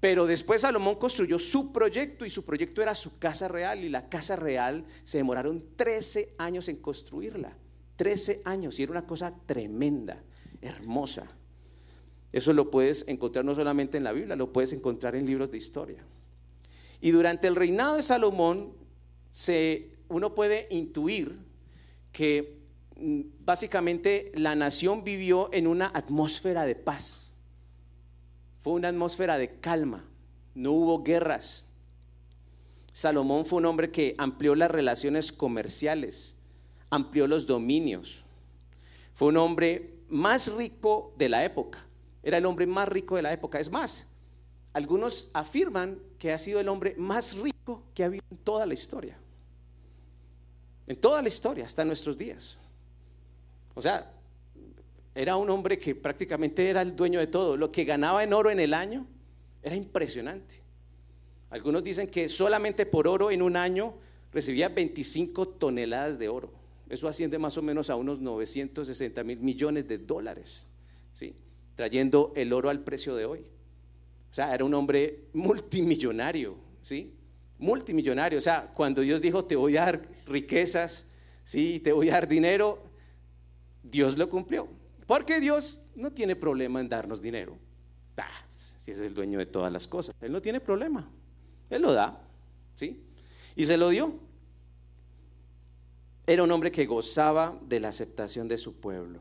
Pero 0.00 0.26
después 0.26 0.60
Salomón 0.60 0.96
construyó 0.96 1.38
su 1.38 1.72
proyecto 1.72 2.26
y 2.26 2.30
su 2.30 2.44
proyecto 2.44 2.82
era 2.82 2.94
su 2.94 3.18
casa 3.18 3.48
real 3.48 3.84
y 3.84 3.88
la 3.88 4.08
casa 4.08 4.36
real 4.36 4.84
se 5.02 5.18
demoraron 5.18 5.64
13 5.76 6.34
años 6.38 6.68
en 6.68 6.76
construirla. 6.76 7.56
13 7.96 8.42
años 8.44 8.78
y 8.78 8.82
era 8.82 8.92
una 8.92 9.06
cosa 9.06 9.34
tremenda, 9.46 10.22
hermosa. 10.60 11.26
Eso 12.34 12.52
lo 12.52 12.68
puedes 12.68 13.06
encontrar 13.06 13.44
no 13.44 13.54
solamente 13.54 13.96
en 13.96 14.02
la 14.02 14.10
Biblia, 14.10 14.34
lo 14.34 14.52
puedes 14.52 14.72
encontrar 14.72 15.14
en 15.14 15.24
libros 15.24 15.52
de 15.52 15.56
historia. 15.56 16.04
Y 17.00 17.12
durante 17.12 17.46
el 17.46 17.54
reinado 17.54 17.94
de 17.94 18.02
Salomón, 18.02 18.72
se, 19.30 19.92
uno 20.08 20.34
puede 20.34 20.66
intuir 20.70 21.38
que 22.10 22.58
mm, 22.96 23.20
básicamente 23.44 24.32
la 24.34 24.56
nación 24.56 25.04
vivió 25.04 25.48
en 25.52 25.68
una 25.68 25.92
atmósfera 25.94 26.66
de 26.66 26.74
paz. 26.74 27.32
Fue 28.58 28.72
una 28.72 28.88
atmósfera 28.88 29.38
de 29.38 29.60
calma, 29.60 30.04
no 30.56 30.72
hubo 30.72 31.04
guerras. 31.04 31.64
Salomón 32.92 33.46
fue 33.46 33.60
un 33.60 33.66
hombre 33.66 33.92
que 33.92 34.16
amplió 34.18 34.56
las 34.56 34.72
relaciones 34.72 35.30
comerciales, 35.30 36.34
amplió 36.90 37.28
los 37.28 37.46
dominios. 37.46 38.24
Fue 39.12 39.28
un 39.28 39.36
hombre 39.36 40.00
más 40.08 40.52
rico 40.52 41.14
de 41.16 41.28
la 41.28 41.44
época. 41.44 41.86
Era 42.24 42.38
el 42.38 42.46
hombre 42.46 42.66
más 42.66 42.88
rico 42.88 43.16
de 43.16 43.22
la 43.22 43.32
época. 43.32 43.60
Es 43.60 43.70
más, 43.70 44.08
algunos 44.72 45.30
afirman 45.34 46.00
que 46.18 46.32
ha 46.32 46.38
sido 46.38 46.58
el 46.58 46.68
hombre 46.68 46.94
más 46.96 47.36
rico 47.36 47.84
que 47.94 48.02
ha 48.02 48.06
habido 48.06 48.24
en 48.30 48.38
toda 48.38 48.64
la 48.64 48.72
historia. 48.72 49.18
En 50.86 50.96
toda 50.96 51.20
la 51.22 51.28
historia, 51.28 51.66
hasta 51.66 51.84
nuestros 51.84 52.16
días. 52.16 52.58
O 53.74 53.82
sea, 53.82 54.10
era 55.14 55.36
un 55.36 55.50
hombre 55.50 55.78
que 55.78 55.94
prácticamente 55.94 56.68
era 56.68 56.80
el 56.80 56.96
dueño 56.96 57.20
de 57.20 57.26
todo. 57.26 57.58
Lo 57.58 57.70
que 57.70 57.84
ganaba 57.84 58.24
en 58.24 58.32
oro 58.32 58.50
en 58.50 58.58
el 58.58 58.72
año 58.72 59.06
era 59.62 59.76
impresionante. 59.76 60.62
Algunos 61.50 61.84
dicen 61.84 62.08
que 62.08 62.28
solamente 62.28 62.86
por 62.86 63.06
oro 63.06 63.30
en 63.30 63.42
un 63.42 63.56
año 63.56 63.94
recibía 64.32 64.70
25 64.70 65.46
toneladas 65.48 66.18
de 66.18 66.28
oro. 66.28 66.50
Eso 66.88 67.06
asciende 67.06 67.38
más 67.38 67.56
o 67.58 67.62
menos 67.62 67.90
a 67.90 67.96
unos 67.96 68.18
960 68.18 69.22
mil 69.24 69.38
millones 69.40 69.86
de 69.86 69.98
dólares, 69.98 70.66
¿sí? 71.12 71.36
Trayendo 71.76 72.32
el 72.36 72.52
oro 72.52 72.70
al 72.70 72.80
precio 72.80 73.14
de 73.14 73.24
hoy. 73.24 73.40
O 74.30 74.34
sea, 74.34 74.54
era 74.54 74.64
un 74.64 74.74
hombre 74.74 75.24
multimillonario, 75.32 76.56
¿sí? 76.82 77.14
multimillonario. 77.58 78.38
O 78.38 78.42
sea, 78.42 78.70
cuando 78.74 79.00
Dios 79.00 79.20
dijo, 79.20 79.44
te 79.44 79.56
voy 79.56 79.76
a 79.76 79.86
dar 79.86 80.02
riquezas, 80.26 81.08
sí, 81.44 81.80
te 81.80 81.92
voy 81.92 82.08
a 82.10 82.14
dar 82.14 82.28
dinero, 82.28 82.82
Dios 83.82 84.16
lo 84.18 84.28
cumplió. 84.28 84.68
Porque 85.06 85.40
Dios 85.40 85.80
no 85.94 86.12
tiene 86.12 86.36
problema 86.36 86.80
en 86.80 86.88
darnos 86.88 87.20
dinero. 87.20 87.56
Ah, 88.16 88.44
si 88.50 88.90
es 88.90 88.98
el 88.98 89.12
dueño 89.12 89.38
de 89.38 89.46
todas 89.46 89.72
las 89.72 89.86
cosas, 89.88 90.14
Él 90.20 90.32
no 90.32 90.40
tiene 90.40 90.60
problema. 90.60 91.08
Él 91.68 91.82
lo 91.82 91.92
da, 91.92 92.20
¿sí? 92.74 93.02
Y 93.56 93.64
se 93.66 93.76
lo 93.76 93.88
dio. 93.88 94.14
Era 96.26 96.42
un 96.42 96.50
hombre 96.50 96.72
que 96.72 96.86
gozaba 96.86 97.58
de 97.66 97.80
la 97.80 97.88
aceptación 97.88 98.48
de 98.48 98.56
su 98.56 98.74
pueblo. 98.74 99.20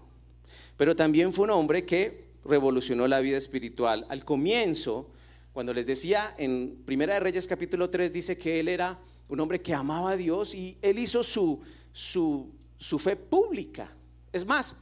Pero 0.78 0.96
también 0.96 1.34
fue 1.34 1.46
un 1.46 1.52
hombre 1.52 1.86
que 1.86 2.33
revolucionó 2.46 3.08
la 3.08 3.20
vida 3.20 3.38
espiritual. 3.38 4.06
Al 4.10 4.26
comienzo, 4.26 5.12
cuando 5.54 5.74
les 5.74 5.86
decía 5.86 6.34
en 6.38 6.84
Primera 6.86 7.14
de 7.14 7.20
Reyes 7.20 7.48
capítulo 7.48 7.90
3 7.90 8.12
dice 8.12 8.38
que 8.38 8.60
él 8.60 8.68
era 8.68 9.00
un 9.30 9.40
hombre 9.40 9.62
que 9.62 9.74
amaba 9.74 10.12
a 10.12 10.18
Dios 10.18 10.54
y 10.54 10.78
él 10.82 11.00
hizo 11.00 11.24
su, 11.24 11.62
su, 11.94 13.00
fe 13.00 13.16
pública. 13.16 13.92
Es 14.32 14.46
más, 14.46 14.76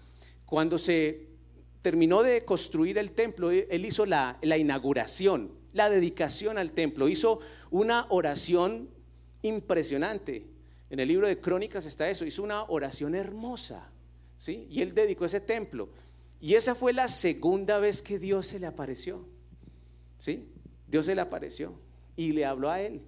cuando 0.46 0.78
se 0.78 1.28
terminó 1.82 2.24
de 2.24 2.46
construir 2.46 2.98
el 2.98 3.12
templo, 3.12 3.52
él 3.52 3.86
hizo 3.86 4.06
la, 4.06 4.38
la 4.42 4.58
inauguración, 4.58 5.52
la 5.74 5.90
dedicación 5.90 6.58
al 6.58 6.72
templo, 6.72 7.10
hizo 7.10 7.40
una 7.70 8.06
oración 8.10 8.90
impresionante. 9.42 10.46
En 10.90 11.00
el 11.00 11.08
libro 11.08 11.28
de 11.28 11.40
Crónicas 11.40 11.86
está 11.86 12.10
eso, 12.10 12.26
hizo 12.26 12.44
una 12.44 12.64
oración 12.64 13.16
hermosa, 13.16 13.90
¿sí? 14.38 14.68
Y 14.70 14.82
él 14.82 14.94
dedicó 14.94 15.26
ese 15.26 15.40
templo. 15.40 15.90
Y 16.42 16.56
esa 16.56 16.74
fue 16.74 16.92
la 16.92 17.08
segunda 17.08 17.78
vez 17.78 18.02
que 18.02 18.18
Dios 18.18 18.48
se 18.48 18.60
le 18.60 18.66
apareció, 18.66 19.24
¿sí? 20.18 20.50
Dios 20.88 21.06
se 21.06 21.14
le 21.14 21.22
apareció 21.22 21.76
y 22.16 22.32
le 22.32 22.46
habló 22.46 22.72
a 22.72 22.82
él. 22.82 23.04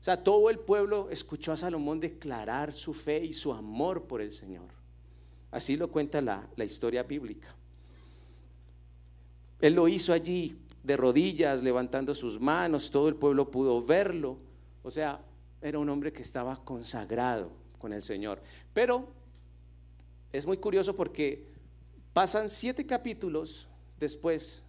O 0.00 0.04
sea, 0.04 0.24
todo 0.24 0.50
el 0.50 0.58
pueblo 0.58 1.08
escuchó 1.10 1.52
a 1.52 1.56
Salomón 1.56 2.00
declarar 2.00 2.72
su 2.72 2.92
fe 2.92 3.24
y 3.24 3.32
su 3.32 3.52
amor 3.52 4.08
por 4.08 4.20
el 4.20 4.32
Señor. 4.32 4.66
Así 5.52 5.76
lo 5.76 5.92
cuenta 5.92 6.20
la, 6.20 6.48
la 6.56 6.64
historia 6.64 7.04
bíblica. 7.04 7.54
Él 9.60 9.74
lo 9.74 9.86
hizo 9.86 10.12
allí 10.12 10.58
de 10.82 10.96
rodillas, 10.96 11.62
levantando 11.62 12.16
sus 12.16 12.40
manos, 12.40 12.90
todo 12.90 13.08
el 13.08 13.14
pueblo 13.14 13.48
pudo 13.48 13.80
verlo. 13.80 14.38
O 14.82 14.90
sea, 14.90 15.20
era 15.60 15.78
un 15.78 15.88
hombre 15.88 16.12
que 16.12 16.22
estaba 16.22 16.64
consagrado 16.64 17.52
con 17.78 17.92
el 17.92 18.02
Señor. 18.02 18.42
Pero 18.74 19.06
es 20.32 20.44
muy 20.46 20.56
curioso 20.56 20.96
porque 20.96 21.51
pasan 22.12 22.50
siete 22.50 22.86
capítulos 22.86 23.68
después 23.98 24.62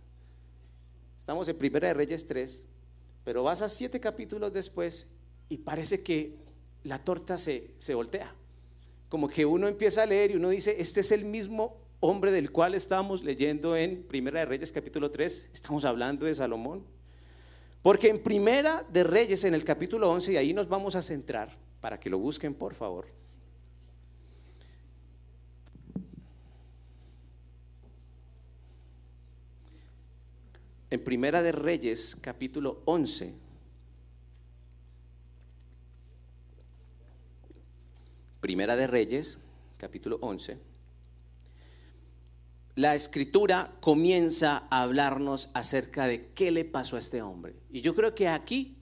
Estamos 1.23 1.47
en 1.47 1.57
Primera 1.57 1.87
de 1.87 1.93
Reyes 1.93 2.25
3, 2.25 2.65
pero 3.23 3.43
vas 3.43 3.61
a 3.61 3.69
siete 3.69 3.97
capítulos 4.01 4.51
después 4.51 5.07
y 5.47 5.59
parece 5.59 6.03
que 6.03 6.35
la 6.83 6.99
torta 6.99 7.37
se, 7.37 7.71
se 7.79 7.95
voltea. 7.95 8.35
Como 9.07 9.29
que 9.29 9.45
uno 9.45 9.69
empieza 9.69 10.03
a 10.03 10.05
leer 10.05 10.31
y 10.31 10.35
uno 10.35 10.49
dice, 10.49 10.75
este 10.79 10.99
es 10.99 11.13
el 11.13 11.23
mismo 11.23 11.77
hombre 12.01 12.33
del 12.33 12.51
cual 12.51 12.75
estamos 12.75 13.23
leyendo 13.23 13.77
en 13.77 14.03
Primera 14.03 14.41
de 14.41 14.47
Reyes 14.47 14.73
capítulo 14.73 15.11
3, 15.11 15.51
estamos 15.53 15.85
hablando 15.85 16.25
de 16.25 16.35
Salomón. 16.35 16.83
Porque 17.81 18.09
en 18.09 18.21
Primera 18.21 18.85
de 18.91 19.05
Reyes, 19.05 19.45
en 19.45 19.53
el 19.53 19.63
capítulo 19.63 20.11
11, 20.11 20.33
y 20.33 20.35
ahí 20.35 20.53
nos 20.53 20.67
vamos 20.67 20.97
a 20.97 21.01
centrar, 21.01 21.57
para 21.79 22.01
que 22.01 22.09
lo 22.09 22.19
busquen 22.19 22.53
por 22.53 22.73
favor. 22.73 23.05
En 30.93 31.03
Primera 31.03 31.41
de 31.41 31.51
Reyes, 31.51 32.15
capítulo 32.21 32.83
11. 32.85 33.33
Primera 38.39 38.75
de 38.75 38.85
Reyes, 38.85 39.39
capítulo 39.77 40.19
11. 40.21 40.59
La 42.75 42.93
escritura 42.93 43.73
comienza 43.79 44.67
a 44.69 44.83
hablarnos 44.83 45.49
acerca 45.55 46.05
de 46.05 46.27
qué 46.35 46.51
le 46.51 46.63
pasó 46.63 46.95
a 46.95 46.99
este 46.99 47.23
hombre. 47.23 47.55
Y 47.71 47.81
yo 47.81 47.95
creo 47.95 48.13
que 48.13 48.27
aquí 48.27 48.77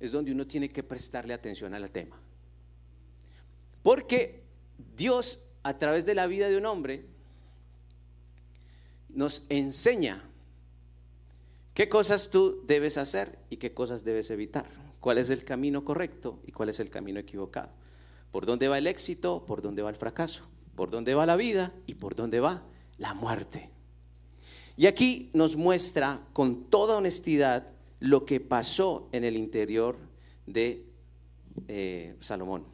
es 0.00 0.10
donde 0.10 0.32
uno 0.32 0.48
tiene 0.48 0.68
que 0.68 0.82
prestarle 0.82 1.32
atención 1.32 1.74
al 1.74 1.88
tema. 1.92 2.20
Porque 3.84 4.42
Dios, 4.96 5.38
a 5.62 5.78
través 5.78 6.04
de 6.04 6.16
la 6.16 6.26
vida 6.26 6.48
de 6.48 6.56
un 6.56 6.66
hombre, 6.66 7.06
nos 9.10 9.44
enseña 9.48 10.24
¿Qué 11.76 11.90
cosas 11.90 12.30
tú 12.30 12.62
debes 12.66 12.96
hacer 12.96 13.38
y 13.50 13.58
qué 13.58 13.74
cosas 13.74 14.02
debes 14.02 14.30
evitar? 14.30 14.64
¿Cuál 14.98 15.18
es 15.18 15.28
el 15.28 15.44
camino 15.44 15.84
correcto 15.84 16.40
y 16.46 16.52
cuál 16.52 16.70
es 16.70 16.80
el 16.80 16.88
camino 16.88 17.20
equivocado? 17.20 17.68
¿Por 18.32 18.46
dónde 18.46 18.66
va 18.68 18.78
el 18.78 18.86
éxito? 18.86 19.44
¿Por 19.44 19.60
dónde 19.60 19.82
va 19.82 19.90
el 19.90 19.96
fracaso? 19.96 20.44
¿Por 20.74 20.88
dónde 20.88 21.14
va 21.14 21.26
la 21.26 21.36
vida? 21.36 21.74
¿Y 21.86 21.96
por 21.96 22.14
dónde 22.14 22.40
va 22.40 22.62
la 22.96 23.12
muerte? 23.12 23.68
Y 24.78 24.86
aquí 24.86 25.28
nos 25.34 25.56
muestra 25.56 26.22
con 26.32 26.64
toda 26.70 26.96
honestidad 26.96 27.66
lo 28.00 28.24
que 28.24 28.40
pasó 28.40 29.10
en 29.12 29.24
el 29.24 29.36
interior 29.36 29.98
de 30.46 30.82
eh, 31.68 32.16
Salomón. 32.20 32.64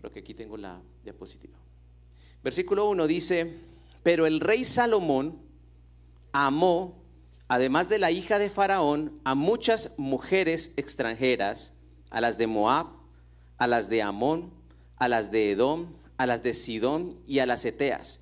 Creo 0.00 0.10
que 0.10 0.20
aquí 0.20 0.32
tengo 0.32 0.56
la 0.56 0.80
diapositiva. 1.04 1.58
Versículo 2.42 2.88
1 2.88 3.06
dice, 3.06 3.52
pero 4.02 4.24
el 4.24 4.40
rey 4.40 4.64
Salomón 4.64 5.38
amó 6.32 7.05
además 7.48 7.88
de 7.88 7.98
la 7.98 8.10
hija 8.10 8.38
de 8.38 8.50
Faraón, 8.50 9.20
a 9.24 9.34
muchas 9.34 9.92
mujeres 9.96 10.72
extranjeras, 10.76 11.74
a 12.10 12.20
las 12.20 12.38
de 12.38 12.46
Moab, 12.46 12.86
a 13.58 13.66
las 13.66 13.88
de 13.88 14.02
Amón, 14.02 14.52
a 14.96 15.08
las 15.08 15.30
de 15.30 15.52
Edom, 15.52 15.94
a 16.16 16.26
las 16.26 16.42
de 16.42 16.54
Sidón 16.54 17.18
y 17.26 17.38
a 17.40 17.46
las 17.46 17.64
Eteas, 17.64 18.20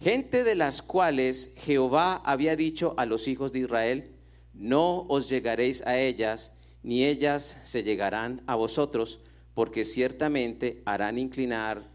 gente 0.00 0.44
de 0.44 0.54
las 0.54 0.82
cuales 0.82 1.52
Jehová 1.56 2.16
había 2.24 2.56
dicho 2.56 2.94
a 2.96 3.06
los 3.06 3.28
hijos 3.28 3.52
de 3.52 3.60
Israel, 3.60 4.10
no 4.52 5.02
os 5.08 5.28
llegaréis 5.28 5.86
a 5.86 5.98
ellas, 5.98 6.52
ni 6.82 7.04
ellas 7.04 7.58
se 7.64 7.82
llegarán 7.82 8.42
a 8.46 8.54
vosotros, 8.54 9.20
porque 9.54 9.84
ciertamente 9.84 10.82
harán 10.84 11.18
inclinar 11.18 11.88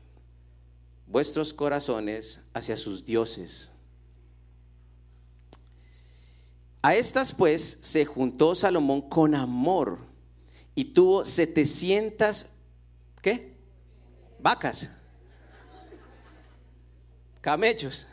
vuestros 1.06 1.54
corazones 1.54 2.42
hacia 2.54 2.78
sus 2.78 3.06
dioses. 3.06 3.72
A 6.82 6.96
estas 6.96 7.34
pues 7.34 7.80
se 7.82 8.06
juntó 8.06 8.56
Salomón 8.56 9.02
con 9.10 9.36
amor 9.36 10.00
y 10.76 10.86
tuvo 10.86 11.26
700, 11.26 12.48
¿qué? 13.22 13.58
Vacas, 14.40 14.90
camellos. 17.42 18.08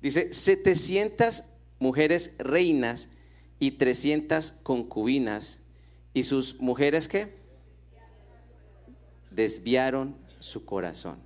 Dice, 0.00 0.32
700 0.32 1.42
mujeres 1.80 2.36
reinas 2.38 3.08
y 3.58 3.72
300 3.72 4.52
concubinas. 4.62 5.58
¿Y 6.14 6.22
sus 6.22 6.60
mujeres 6.60 7.08
qué? 7.08 7.36
Desviaron 9.32 10.16
su 10.38 10.64
corazón. 10.64 11.18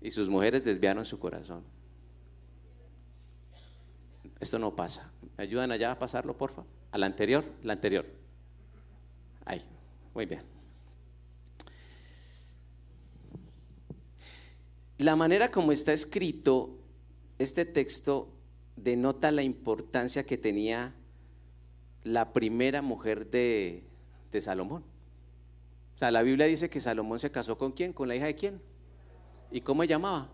Y 0.00 0.10
sus 0.10 0.30
mujeres 0.30 0.64
desviaron 0.64 1.04
su 1.04 1.18
corazón. 1.18 1.62
Esto 4.42 4.58
no 4.58 4.74
pasa. 4.74 5.08
¿Me 5.38 5.44
ayudan 5.44 5.70
allá 5.70 5.92
a 5.92 5.98
pasarlo, 6.00 6.36
por 6.36 6.50
favor? 6.50 6.68
A 6.90 6.98
la 6.98 7.06
anterior, 7.06 7.44
la 7.62 7.74
anterior. 7.74 8.04
Ahí, 9.44 9.62
muy 10.12 10.26
bien. 10.26 10.42
La 14.98 15.14
manera 15.14 15.52
como 15.52 15.70
está 15.70 15.92
escrito 15.92 16.76
este 17.38 17.64
texto 17.64 18.32
denota 18.74 19.30
la 19.30 19.44
importancia 19.44 20.26
que 20.26 20.36
tenía 20.36 20.92
la 22.02 22.32
primera 22.32 22.82
mujer 22.82 23.30
de, 23.30 23.84
de 24.32 24.40
Salomón. 24.40 24.82
O 25.94 25.98
sea, 25.98 26.10
la 26.10 26.22
Biblia 26.22 26.46
dice 26.46 26.68
que 26.68 26.80
Salomón 26.80 27.20
se 27.20 27.30
casó 27.30 27.56
con 27.56 27.70
quién, 27.70 27.92
con 27.92 28.08
la 28.08 28.16
hija 28.16 28.26
de 28.26 28.34
quién. 28.34 28.60
¿Y 29.52 29.60
cómo 29.60 29.84
llamaba? 29.84 30.32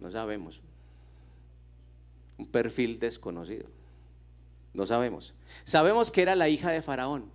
No 0.00 0.10
sabemos. 0.10 0.60
Un 2.38 2.46
perfil 2.46 2.98
desconocido. 2.98 3.66
No 4.72 4.86
sabemos. 4.86 5.34
Sabemos 5.64 6.10
que 6.10 6.22
era 6.22 6.34
la 6.34 6.48
hija 6.48 6.70
de 6.70 6.82
Faraón. 6.82 7.30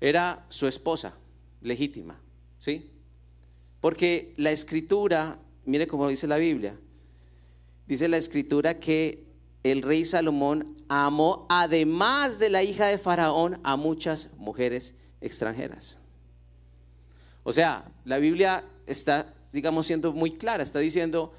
Era 0.00 0.44
su 0.48 0.66
esposa 0.66 1.14
legítima. 1.60 2.18
¿Sí? 2.58 2.90
Porque 3.80 4.34
la 4.36 4.50
escritura, 4.50 5.38
mire 5.64 5.86
cómo 5.86 6.08
dice 6.08 6.26
la 6.26 6.36
Biblia, 6.36 6.76
dice 7.86 8.08
la 8.08 8.16
escritura 8.16 8.78
que 8.78 9.24
el 9.62 9.82
rey 9.82 10.04
Salomón 10.04 10.76
amó, 10.88 11.46
además 11.48 12.38
de 12.38 12.50
la 12.50 12.62
hija 12.62 12.86
de 12.86 12.98
Faraón, 12.98 13.60
a 13.62 13.76
muchas 13.76 14.30
mujeres 14.36 14.96
extranjeras. 15.20 15.98
O 17.44 17.52
sea, 17.52 17.84
la 18.04 18.18
Biblia 18.18 18.64
está, 18.86 19.34
digamos, 19.52 19.86
siendo 19.86 20.12
muy 20.12 20.32
clara, 20.32 20.62
está 20.62 20.78
diciendo, 20.78 21.32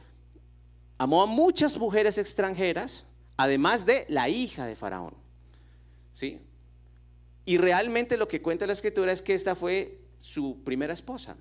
amó 1.04 1.22
a 1.22 1.26
muchas 1.26 1.78
mujeres 1.78 2.18
extranjeras, 2.18 3.06
además 3.36 3.86
de 3.86 4.06
la 4.08 4.30
hija 4.30 4.66
de 4.66 4.76
Faraón. 4.76 5.14
¿Sí? 6.14 6.40
Y 7.46 7.58
realmente 7.58 8.16
lo 8.16 8.28
que 8.28 8.42
cuenta 8.42 8.66
la 8.66 8.74
escritura 8.74 9.12
es 9.12 9.22
que 9.22 9.34
esta 9.34 9.54
fue 9.54 10.00
su 10.20 10.64
primera 10.64 10.94
esposa. 10.94 11.36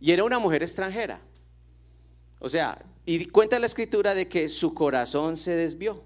Y 0.00 0.10
era 0.10 0.24
una 0.24 0.40
mujer 0.40 0.64
extranjera. 0.64 1.20
O 2.40 2.48
sea, 2.48 2.84
y 3.04 3.26
cuenta 3.26 3.58
la 3.60 3.66
escritura 3.66 4.14
de 4.14 4.26
que 4.26 4.48
su 4.48 4.74
corazón 4.74 5.36
se 5.36 5.54
desvió. 5.54 6.02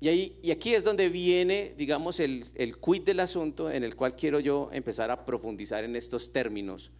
Y, 0.00 0.08
ahí, 0.08 0.38
y 0.42 0.50
aquí 0.50 0.74
es 0.74 0.82
donde 0.82 1.10
viene, 1.10 1.74
digamos, 1.76 2.20
el, 2.20 2.46
el 2.54 2.78
quid 2.78 3.02
del 3.02 3.20
asunto 3.20 3.70
en 3.70 3.84
el 3.84 3.96
cual 3.96 4.16
quiero 4.16 4.40
yo 4.40 4.70
empezar 4.72 5.10
a 5.10 5.26
profundizar 5.26 5.84
en 5.84 5.94
estos 5.94 6.32
términos. 6.32 6.90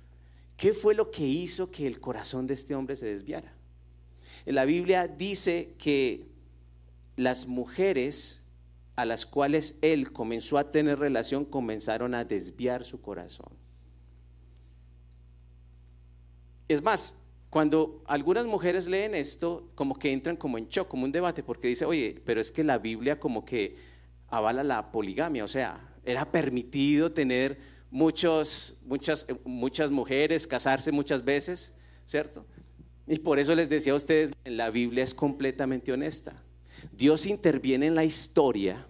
¿Qué 0.58 0.74
fue 0.74 0.94
lo 0.94 1.10
que 1.10 1.26
hizo 1.26 1.70
que 1.70 1.86
el 1.86 1.98
corazón 1.98 2.46
de 2.46 2.52
este 2.52 2.74
hombre 2.74 2.94
se 2.94 3.06
desviara? 3.06 3.54
La 4.46 4.64
Biblia 4.64 5.06
dice 5.06 5.74
que 5.78 6.26
las 7.16 7.46
mujeres 7.46 8.42
a 8.96 9.04
las 9.04 9.24
cuales 9.26 9.78
él 9.82 10.12
comenzó 10.12 10.58
a 10.58 10.70
tener 10.70 10.98
relación 10.98 11.44
comenzaron 11.44 12.14
a 12.14 12.24
desviar 12.24 12.84
su 12.84 13.00
corazón. 13.00 13.48
Es 16.68 16.82
más, 16.82 17.18
cuando 17.50 18.02
algunas 18.06 18.46
mujeres 18.46 18.86
leen 18.86 19.14
esto, 19.14 19.70
como 19.74 19.98
que 19.98 20.12
entran 20.12 20.36
como 20.36 20.56
en 20.56 20.68
shock, 20.68 20.88
como 20.88 21.04
un 21.04 21.12
debate, 21.12 21.42
porque 21.42 21.68
dice, 21.68 21.84
oye, 21.84 22.22
pero 22.24 22.40
es 22.40 22.52
que 22.52 22.62
la 22.62 22.78
Biblia 22.78 23.18
como 23.18 23.44
que 23.44 23.76
avala 24.28 24.62
la 24.62 24.92
poligamia, 24.92 25.44
o 25.44 25.48
sea, 25.48 25.80
era 26.04 26.30
permitido 26.30 27.10
tener 27.10 27.58
muchos, 27.90 28.78
muchas, 28.84 29.26
muchas 29.44 29.90
mujeres, 29.90 30.46
casarse 30.46 30.92
muchas 30.92 31.24
veces, 31.24 31.74
¿cierto? 32.06 32.46
Y 33.10 33.18
por 33.18 33.40
eso 33.40 33.56
les 33.56 33.68
decía 33.68 33.92
a 33.92 33.96
ustedes, 33.96 34.30
la 34.44 34.70
Biblia 34.70 35.02
es 35.02 35.14
completamente 35.14 35.92
honesta. 35.92 36.32
Dios 36.92 37.26
interviene 37.26 37.88
en 37.88 37.96
la 37.96 38.04
historia 38.04 38.86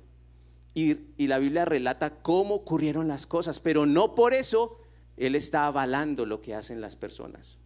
y, 0.75 0.99
la 1.27 1.39
Biblia 1.39 1.65
relata 1.65 2.17
cómo 2.21 2.57
ocurrieron 2.57 3.09
las 3.09 3.27
cosas, 3.27 3.61
pero 3.61 3.87
no 3.87 4.15
por 4.15 4.35
eso 4.35 4.79
Él 5.17 5.35
está 5.35 5.65
avalando 5.65 6.27
lo 6.27 6.43
que 6.43 6.55
hacen 6.55 6.83
las 6.83 6.97
personas. 6.97 7.57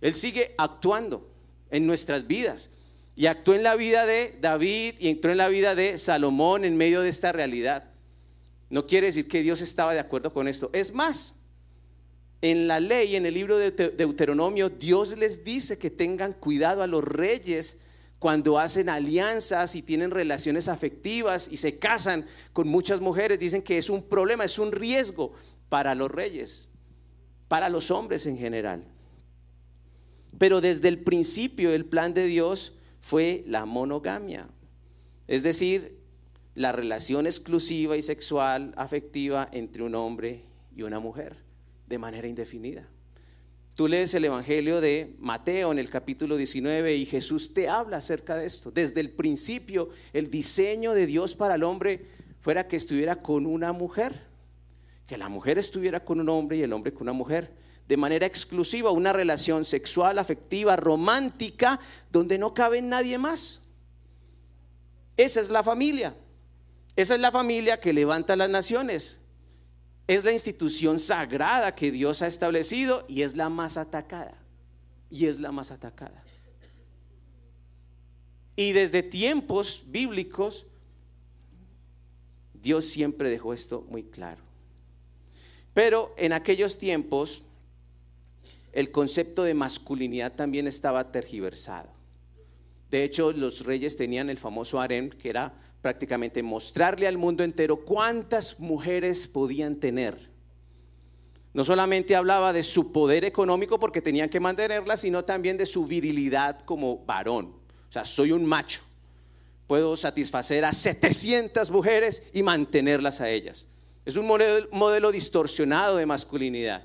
Él 0.00 0.16
sigue 0.16 0.56
actuando 0.58 1.30
en 1.70 1.86
nuestras 1.86 2.26
vidas. 2.26 2.70
Y 3.14 3.26
actuó 3.26 3.54
en 3.54 3.62
la 3.62 3.76
vida 3.76 4.04
de 4.04 4.36
David 4.40 4.96
y 4.98 5.10
entró 5.10 5.30
en 5.30 5.38
la 5.38 5.46
vida 5.46 5.76
de 5.76 5.98
Salomón 5.98 6.64
en 6.64 6.76
medio 6.76 7.02
de 7.02 7.08
esta 7.10 7.30
realidad. 7.30 7.84
No 8.68 8.88
quiere 8.88 9.06
decir 9.06 9.28
que 9.28 9.42
Dios 9.42 9.60
estaba 9.60 9.94
de 9.94 10.00
acuerdo 10.00 10.32
con 10.32 10.48
esto. 10.48 10.70
Es 10.72 10.92
más, 10.92 11.36
en 12.44 12.68
la 12.68 12.78
ley, 12.78 13.16
en 13.16 13.24
el 13.24 13.32
libro 13.32 13.56
de 13.56 13.70
Deuteronomio, 13.70 14.68
Dios 14.68 15.16
les 15.16 15.44
dice 15.44 15.78
que 15.78 15.88
tengan 15.88 16.34
cuidado 16.34 16.82
a 16.82 16.86
los 16.86 17.02
reyes 17.02 17.78
cuando 18.18 18.58
hacen 18.58 18.90
alianzas 18.90 19.74
y 19.74 19.80
tienen 19.80 20.10
relaciones 20.10 20.68
afectivas 20.68 21.48
y 21.50 21.56
se 21.56 21.78
casan 21.78 22.26
con 22.52 22.68
muchas 22.68 23.00
mujeres. 23.00 23.38
Dicen 23.38 23.62
que 23.62 23.78
es 23.78 23.88
un 23.88 24.02
problema, 24.02 24.44
es 24.44 24.58
un 24.58 24.72
riesgo 24.72 25.32
para 25.70 25.94
los 25.94 26.10
reyes, 26.10 26.68
para 27.48 27.70
los 27.70 27.90
hombres 27.90 28.26
en 28.26 28.36
general. 28.36 28.84
Pero 30.36 30.60
desde 30.60 30.88
el 30.88 30.98
principio 30.98 31.72
el 31.72 31.86
plan 31.86 32.12
de 32.12 32.26
Dios 32.26 32.74
fue 33.00 33.42
la 33.46 33.64
monogamia, 33.64 34.48
es 35.28 35.42
decir, 35.42 35.98
la 36.54 36.72
relación 36.72 37.26
exclusiva 37.26 37.96
y 37.96 38.02
sexual 38.02 38.74
afectiva 38.76 39.48
entre 39.50 39.82
un 39.82 39.94
hombre 39.94 40.44
y 40.76 40.82
una 40.82 41.00
mujer 41.00 41.43
de 41.86 41.98
manera 41.98 42.28
indefinida. 42.28 42.88
Tú 43.74 43.88
lees 43.88 44.14
el 44.14 44.24
Evangelio 44.24 44.80
de 44.80 45.16
Mateo 45.18 45.72
en 45.72 45.80
el 45.80 45.90
capítulo 45.90 46.36
19 46.36 46.94
y 46.94 47.06
Jesús 47.06 47.52
te 47.52 47.68
habla 47.68 47.96
acerca 47.96 48.36
de 48.36 48.46
esto. 48.46 48.70
Desde 48.70 49.00
el 49.00 49.10
principio 49.10 49.88
el 50.12 50.30
diseño 50.30 50.94
de 50.94 51.06
Dios 51.06 51.34
para 51.34 51.56
el 51.56 51.64
hombre 51.64 52.06
fuera 52.40 52.68
que 52.68 52.76
estuviera 52.76 53.16
con 53.16 53.46
una 53.46 53.72
mujer, 53.72 54.28
que 55.08 55.18
la 55.18 55.28
mujer 55.28 55.58
estuviera 55.58 56.04
con 56.04 56.20
un 56.20 56.28
hombre 56.28 56.58
y 56.58 56.62
el 56.62 56.72
hombre 56.72 56.92
con 56.92 57.02
una 57.02 57.12
mujer 57.12 57.50
de 57.88 57.96
manera 57.96 58.26
exclusiva, 58.26 58.92
una 58.92 59.12
relación 59.12 59.64
sexual, 59.64 60.18
afectiva, 60.18 60.76
romántica, 60.76 61.80
donde 62.10 62.38
no 62.38 62.54
cabe 62.54 62.80
nadie 62.80 63.18
más. 63.18 63.60
Esa 65.16 65.40
es 65.40 65.50
la 65.50 65.62
familia. 65.62 66.14
Esa 66.96 67.14
es 67.14 67.20
la 67.20 67.32
familia 67.32 67.80
que 67.80 67.92
levanta 67.92 68.36
las 68.36 68.48
naciones. 68.48 69.20
Es 70.06 70.24
la 70.24 70.32
institución 70.32 70.98
sagrada 70.98 71.74
que 71.74 71.90
Dios 71.90 72.20
ha 72.22 72.26
establecido 72.26 73.04
y 73.08 73.22
es 73.22 73.36
la 73.36 73.48
más 73.48 73.76
atacada. 73.76 74.36
Y 75.10 75.26
es 75.26 75.40
la 75.40 75.52
más 75.52 75.70
atacada. 75.70 76.22
Y 78.56 78.72
desde 78.72 79.02
tiempos 79.02 79.84
bíblicos, 79.86 80.66
Dios 82.52 82.86
siempre 82.86 83.30
dejó 83.30 83.52
esto 83.52 83.84
muy 83.88 84.04
claro. 84.04 84.42
Pero 85.72 86.14
en 86.16 86.32
aquellos 86.32 86.78
tiempos, 86.78 87.42
el 88.72 88.90
concepto 88.90 89.42
de 89.42 89.54
masculinidad 89.54 90.32
también 90.34 90.66
estaba 90.66 91.10
tergiversado. 91.10 91.90
De 92.90 93.02
hecho, 93.02 93.32
los 93.32 93.64
reyes 93.64 93.96
tenían 93.96 94.30
el 94.30 94.38
famoso 94.38 94.80
harem, 94.80 95.10
que 95.10 95.30
era 95.30 95.52
prácticamente 95.84 96.42
mostrarle 96.42 97.06
al 97.06 97.18
mundo 97.18 97.44
entero 97.44 97.84
cuántas 97.84 98.58
mujeres 98.58 99.28
podían 99.28 99.76
tener. 99.76 100.30
No 101.52 101.62
solamente 101.62 102.16
hablaba 102.16 102.54
de 102.54 102.62
su 102.62 102.90
poder 102.90 103.22
económico 103.26 103.78
porque 103.78 104.00
tenían 104.00 104.30
que 104.30 104.40
mantenerla, 104.40 104.96
sino 104.96 105.26
también 105.26 105.58
de 105.58 105.66
su 105.66 105.84
virilidad 105.84 106.60
como 106.60 107.04
varón. 107.04 107.56
O 107.90 107.92
sea, 107.92 108.06
soy 108.06 108.32
un 108.32 108.46
macho. 108.46 108.80
Puedo 109.66 109.94
satisfacer 109.98 110.64
a 110.64 110.72
700 110.72 111.70
mujeres 111.70 112.22
y 112.32 112.42
mantenerlas 112.42 113.20
a 113.20 113.28
ellas. 113.28 113.68
Es 114.06 114.16
un 114.16 114.26
modelo, 114.26 115.12
distorsionado 115.12 115.98
de 115.98 116.06
masculinidad. 116.06 116.82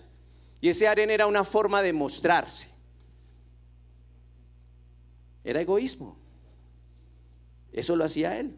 Y 0.60 0.68
ese 0.68 0.90
harén 0.90 1.10
era 1.10 1.26
una 1.26 1.46
forma 1.46 1.82
de 1.82 1.94
mostrarse. 1.94 2.68
Era 5.46 5.62
egoísmo. 5.62 6.18
Eso 7.72 7.96
lo 7.96 8.04
hacía 8.04 8.38
él. 8.38 8.58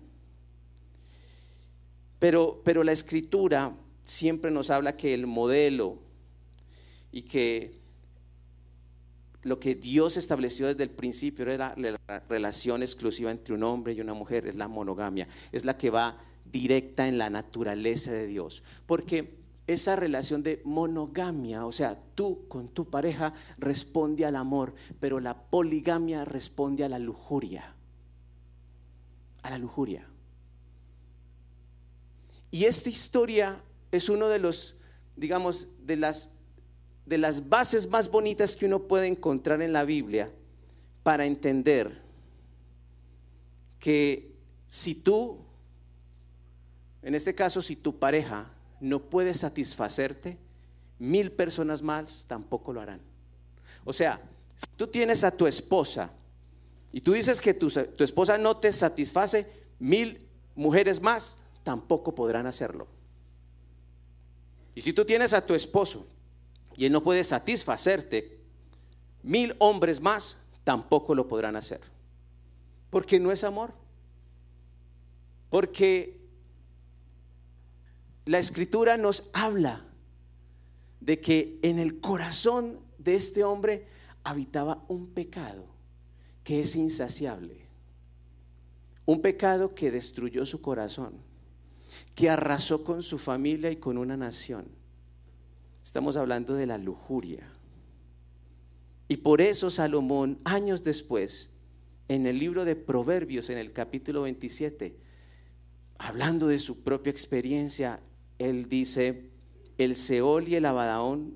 Pero, 2.22 2.62
pero 2.64 2.84
la 2.84 2.92
escritura 2.92 3.76
siempre 4.04 4.52
nos 4.52 4.70
habla 4.70 4.96
que 4.96 5.16
el 5.16 5.26
modelo 5.26 5.98
y 7.12 7.24
que 7.24 7.82
lo 9.42 9.60
que 9.60 9.74
Dios 9.74 10.18
estableció 10.18 10.68
desde 10.68 10.84
el 10.84 10.92
principio 10.92 11.50
era 11.50 11.74
la 11.76 11.98
relación 12.30 12.84
exclusiva 12.84 13.32
entre 13.32 13.56
un 13.56 13.64
hombre 13.64 13.94
y 13.94 14.02
una 14.02 14.14
mujer, 14.14 14.46
es 14.46 14.56
la 14.56 14.68
monogamia, 14.68 15.28
es 15.52 15.66
la 15.66 15.80
que 15.80 15.90
va 15.90 16.20
directa 16.46 17.08
en 17.08 17.18
la 17.18 17.32
naturaleza 17.32 18.12
de 18.12 18.28
Dios. 18.28 18.62
Porque 18.86 19.40
esa 19.66 19.96
relación 19.96 20.44
de 20.44 20.62
monogamia, 20.64 21.66
o 21.66 21.72
sea, 21.72 22.00
tú 22.14 22.48
con 22.48 22.68
tu 22.68 22.88
pareja 22.88 23.34
responde 23.58 24.28
al 24.28 24.36
amor, 24.36 24.76
pero 25.00 25.20
la 25.20 25.36
poligamia 25.36 26.24
responde 26.24 26.84
a 26.84 26.90
la 26.90 27.00
lujuria. 27.00 27.74
A 29.42 29.50
la 29.50 29.58
lujuria. 29.58 30.11
Y 32.52 32.66
esta 32.66 32.90
historia 32.90 33.62
es 33.92 34.10
uno 34.10 34.28
de 34.28 34.38
los, 34.38 34.76
digamos, 35.16 35.70
de 35.86 35.96
las, 35.96 36.30
de 37.06 37.18
las 37.18 37.48
bases 37.48 37.90
más 37.90 38.12
bonitas 38.12 38.58
que 38.58 38.66
uno 38.66 38.84
puede 38.84 39.08
encontrar 39.08 39.62
en 39.62 39.72
la 39.72 39.86
Biblia 39.86 40.30
para 41.02 41.26
entender 41.26 42.02
que 43.80 44.36
si 44.68 44.96
tú, 44.96 45.40
en 47.02 47.16
este 47.16 47.34
caso, 47.34 47.62
si 47.62 47.78
tu 47.78 47.98
pareja 47.98 48.52
no 48.82 49.00
puede 49.00 49.34
satisfacerte, 49.34 50.38
mil 51.00 51.32
personas 51.32 51.82
más 51.82 52.26
tampoco 52.28 52.74
lo 52.74 52.82
harán. 52.82 53.02
O 53.86 53.94
sea, 53.94 54.22
si 54.58 54.68
tú 54.76 54.88
tienes 54.88 55.24
a 55.24 55.32
tu 55.32 55.48
esposa 55.48 56.12
y 56.92 57.00
tú 57.02 57.14
dices 57.14 57.40
que 57.40 57.54
tu, 57.54 57.70
tu 57.70 58.04
esposa 58.04 58.38
no 58.38 58.58
te 58.58 58.72
satisface, 58.74 59.48
mil 59.80 60.28
mujeres 60.54 61.02
más 61.02 61.38
tampoco 61.64 62.14
podrán 62.16 62.48
hacerlo. 62.48 62.88
Y 64.74 64.82
si 64.82 64.94
tú 64.94 65.06
tienes 65.06 65.34
a 65.34 65.46
tu 65.46 65.54
esposo 65.54 66.06
y 66.76 66.86
él 66.86 66.92
no 66.92 67.04
puede 67.04 67.24
satisfacerte, 67.24 68.40
mil 69.24 69.56
hombres 69.60 70.02
más 70.02 70.40
tampoco 70.64 71.14
lo 71.16 71.28
podrán 71.28 71.56
hacer. 71.56 71.82
Porque 72.90 73.20
no 73.20 73.32
es 73.32 73.44
amor. 73.44 73.74
Porque 75.50 76.22
la 78.26 78.40
escritura 78.40 78.98
nos 78.98 79.30
habla 79.34 79.86
de 81.00 81.20
que 81.20 81.60
en 81.64 81.80
el 81.80 82.00
corazón 82.00 82.80
de 82.98 83.16
este 83.16 83.44
hombre 83.44 83.88
habitaba 84.24 84.86
un 84.88 85.08
pecado 85.08 85.66
que 86.44 86.62
es 86.62 86.76
insaciable. 86.76 87.66
Un 89.06 89.22
pecado 89.22 89.74
que 89.74 89.92
destruyó 89.92 90.46
su 90.46 90.62
corazón, 90.62 91.16
que 92.16 92.30
arrasó 92.30 92.84
con 92.84 93.04
su 93.04 93.18
familia 93.18 93.72
y 93.72 93.78
con 93.78 93.98
una 93.98 94.18
nación. 94.18 94.66
Estamos 95.84 96.16
hablando 96.16 96.54
de 96.54 96.66
la 96.66 96.78
lujuria. 96.78 97.52
Y 99.08 99.18
por 99.18 99.42
eso 99.42 99.70
Salomón, 99.70 100.40
años 100.44 100.84
después, 100.84 101.50
en 102.08 102.26
el 102.28 102.40
libro 102.40 102.66
de 102.66 102.76
Proverbios, 102.76 103.50
en 103.50 103.58
el 103.58 103.74
capítulo 103.74 104.22
27, 104.22 104.96
hablando 105.98 106.48
de 106.48 106.60
su 106.60 106.82
propia 106.82 107.12
experiencia, 107.12 108.00
él 108.40 108.70
dice, 108.70 109.30
el 109.78 109.96
Seol 109.96 110.48
y 110.48 110.56
el 110.56 110.66
Abadaón 110.66 111.36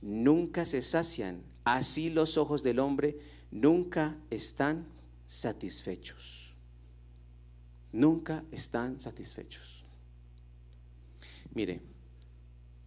nunca 0.00 0.66
se 0.66 0.82
sacian, 0.82 1.42
así 1.64 2.10
los 2.10 2.36
ojos 2.36 2.62
del 2.62 2.78
hombre 2.78 3.18
nunca 3.50 4.16
están 4.30 4.86
satisfechos. 5.26 6.54
Nunca 7.92 8.44
están 8.50 9.00
satisfechos. 9.00 9.73
Mire, 11.54 11.80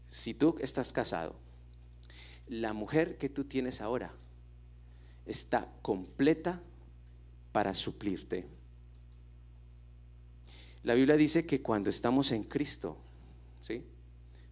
si 0.08 0.34
tú 0.34 0.56
estás 0.60 0.92
casado, 0.92 1.36
la 2.48 2.74
mujer 2.74 3.18
que 3.18 3.30
tú 3.30 3.46
tienes 3.46 3.82
ahora 3.82 4.14
está 5.26 5.68
completa 5.82 6.62
para 7.52 7.74
suplirte. 7.74 8.48
La 10.84 10.94
Biblia 10.94 11.18
dice 11.18 11.46
que 11.46 11.62
cuando 11.62 11.90
estamos 11.90 12.32
en 12.32 12.44
Cristo, 12.44 12.98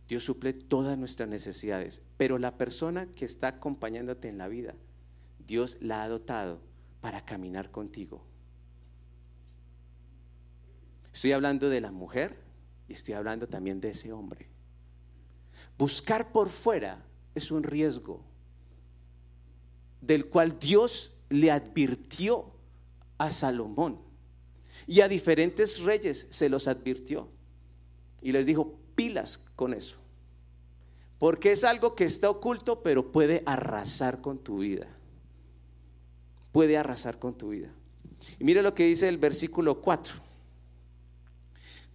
Dios 0.08 0.24
suple 0.24 0.54
todas 0.54 0.98
nuestras 0.98 1.30
necesidades, 1.30 2.02
pero 2.18 2.38
la 2.38 2.58
persona 2.58 3.08
que 3.16 3.26
está 3.26 3.48
acompañándote 3.48 4.28
en 4.28 4.38
la 4.38 4.48
vida, 4.48 4.76
Dios 5.48 5.78
la 5.80 6.04
ha 6.04 6.10
dotado 6.10 6.62
para 7.02 7.24
caminar 7.26 7.72
contigo. 7.72 8.26
Estoy 11.14 11.32
hablando 11.32 11.70
de 11.70 11.82
la 11.82 11.92
mujer 11.92 12.38
y 12.88 12.94
estoy 12.94 13.14
hablando 13.14 13.48
también 13.48 13.82
de 13.82 13.90
ese 13.90 14.12
hombre. 14.12 14.48
Buscar 15.78 16.32
por 16.32 16.50
fuera 16.50 17.04
es 17.34 17.52
un 17.52 17.64
riesgo 17.64 18.24
del 20.02 20.28
cual 20.28 20.60
Dios 20.60 21.12
le 21.30 21.52
advirtió 21.52 22.52
a 23.18 23.32
Salomón 23.32 24.00
y 24.88 25.02
a 25.02 25.08
diferentes 25.08 25.82
reyes 25.82 26.28
se 26.30 26.50
los 26.50 26.68
advirtió 26.68 27.30
y 28.22 28.32
les 28.32 28.46
dijo, 28.46 28.80
pilas 28.96 29.38
con 29.56 29.74
eso. 29.74 29.98
Porque 31.18 31.52
es 31.52 31.64
algo 31.64 31.96
que 31.96 32.04
está 32.04 32.30
oculto, 32.30 32.84
pero 32.84 33.12
puede 33.12 33.42
arrasar 33.46 34.22
con 34.22 34.40
tu 34.40 34.60
vida. 34.60 34.88
Puede 36.52 36.78
arrasar 36.78 37.20
con 37.20 37.38
tu 37.38 37.50
vida. 37.50 37.72
Y 38.40 38.44
mire 38.44 38.62
lo 38.62 38.74
que 38.74 38.86
dice 38.86 39.08
el 39.08 39.18
versículo 39.18 39.82
4. 39.82 40.25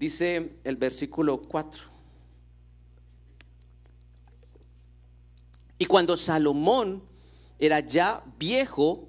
Dice 0.01 0.55
el 0.65 0.77
versículo 0.77 1.43
4. 1.43 1.85
Y 5.79 5.85
cuando 5.85 6.17
Salomón 6.17 7.03
era 7.59 7.81
ya 7.81 8.25
viejo, 8.39 9.07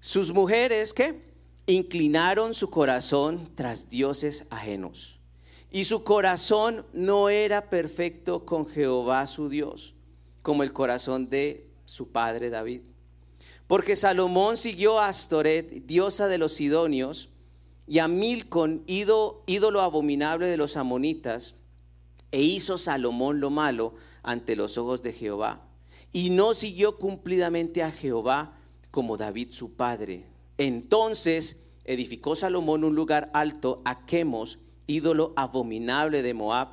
sus 0.00 0.32
mujeres 0.32 0.92
que 0.92 1.32
inclinaron 1.66 2.54
su 2.54 2.68
corazón 2.68 3.52
tras 3.54 3.88
dioses 3.88 4.44
ajenos 4.50 5.20
y 5.70 5.84
su 5.84 6.02
corazón 6.04 6.84
no 6.92 7.28
era 7.28 7.70
perfecto 7.70 8.44
con 8.44 8.66
Jehová 8.66 9.26
su 9.26 9.48
Dios, 9.48 9.94
como 10.42 10.64
el 10.64 10.72
corazón 10.72 11.30
de 11.30 11.66
su 11.86 12.08
padre 12.08 12.50
David. 12.50 12.82
Porque 13.66 13.96
Salomón 13.96 14.58
siguió 14.58 14.98
a 14.98 15.08
Astoret, 15.08 15.86
diosa 15.86 16.28
de 16.28 16.36
los 16.36 16.52
Sidonios, 16.52 17.30
y 17.86 17.98
a 17.98 18.08
Milcon, 18.08 18.84
ídolo 18.86 19.80
abominable 19.80 20.46
de 20.46 20.56
los 20.56 20.76
amonitas, 20.76 21.54
e 22.30 22.42
hizo 22.42 22.78
Salomón 22.78 23.40
lo 23.40 23.50
malo 23.50 23.94
ante 24.22 24.56
los 24.56 24.78
ojos 24.78 25.02
de 25.02 25.12
Jehová. 25.12 25.66
Y 26.12 26.30
no 26.30 26.54
siguió 26.54 26.96
cumplidamente 26.98 27.82
a 27.82 27.90
Jehová 27.90 28.58
como 28.90 29.16
David 29.16 29.48
su 29.50 29.74
padre. 29.74 30.26
Entonces 30.58 31.64
edificó 31.84 32.36
Salomón 32.36 32.84
un 32.84 32.94
lugar 32.94 33.30
alto 33.34 33.82
a 33.84 34.06
Quemos, 34.06 34.58
ídolo 34.86 35.32
abominable 35.36 36.22
de 36.22 36.34
Moab, 36.34 36.68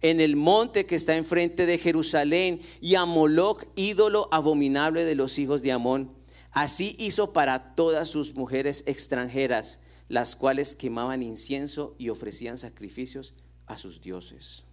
en 0.00 0.20
el 0.20 0.36
monte 0.36 0.86
que 0.86 0.96
está 0.96 1.16
enfrente 1.16 1.66
de 1.66 1.78
Jerusalén, 1.78 2.60
y 2.80 2.94
a 2.94 3.04
Moloch, 3.04 3.64
ídolo 3.74 4.28
abominable 4.32 5.04
de 5.04 5.14
los 5.14 5.38
hijos 5.38 5.62
de 5.62 5.72
Amón. 5.72 6.12
Así 6.50 6.94
hizo 6.98 7.32
para 7.32 7.74
todas 7.74 8.08
sus 8.08 8.34
mujeres 8.34 8.84
extranjeras, 8.86 9.80
las 10.08 10.36
cuales 10.36 10.74
quemaban 10.74 11.22
incienso 11.22 11.94
y 11.98 12.08
ofrecían 12.08 12.58
sacrificios 12.58 13.34
a 13.66 13.78
sus 13.78 14.00
dioses. 14.00 14.64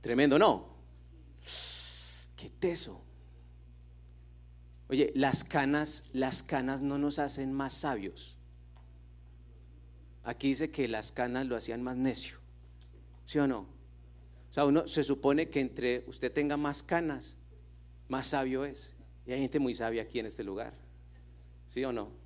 Tremendo, 0.00 0.38
¿no? 0.38 0.68
Qué 2.36 2.50
teso. 2.50 3.02
Oye, 4.88 5.12
las 5.14 5.42
canas, 5.42 6.04
las 6.12 6.42
canas 6.42 6.80
no 6.80 6.98
nos 6.98 7.18
hacen 7.18 7.52
más 7.52 7.72
sabios. 7.72 8.36
Aquí 10.22 10.48
dice 10.48 10.70
que 10.70 10.88
las 10.88 11.12
canas 11.12 11.46
lo 11.46 11.56
hacían 11.56 11.82
más 11.82 11.96
necio. 11.96 12.38
¿Sí 13.24 13.38
o 13.38 13.46
no? 13.46 13.60
O 14.50 14.52
sea, 14.52 14.64
uno 14.64 14.86
se 14.86 15.02
supone 15.02 15.48
que 15.48 15.60
entre 15.60 16.04
usted 16.06 16.32
tenga 16.32 16.56
más 16.56 16.82
canas, 16.82 17.36
más 18.08 18.28
sabio 18.28 18.64
es. 18.64 18.94
Y 19.26 19.32
hay 19.32 19.40
gente 19.40 19.58
muy 19.58 19.74
sabia 19.74 20.02
aquí 20.02 20.18
en 20.20 20.26
este 20.26 20.44
lugar. 20.44 20.72
¿Sí 21.66 21.84
o 21.84 21.92
no? 21.92 22.25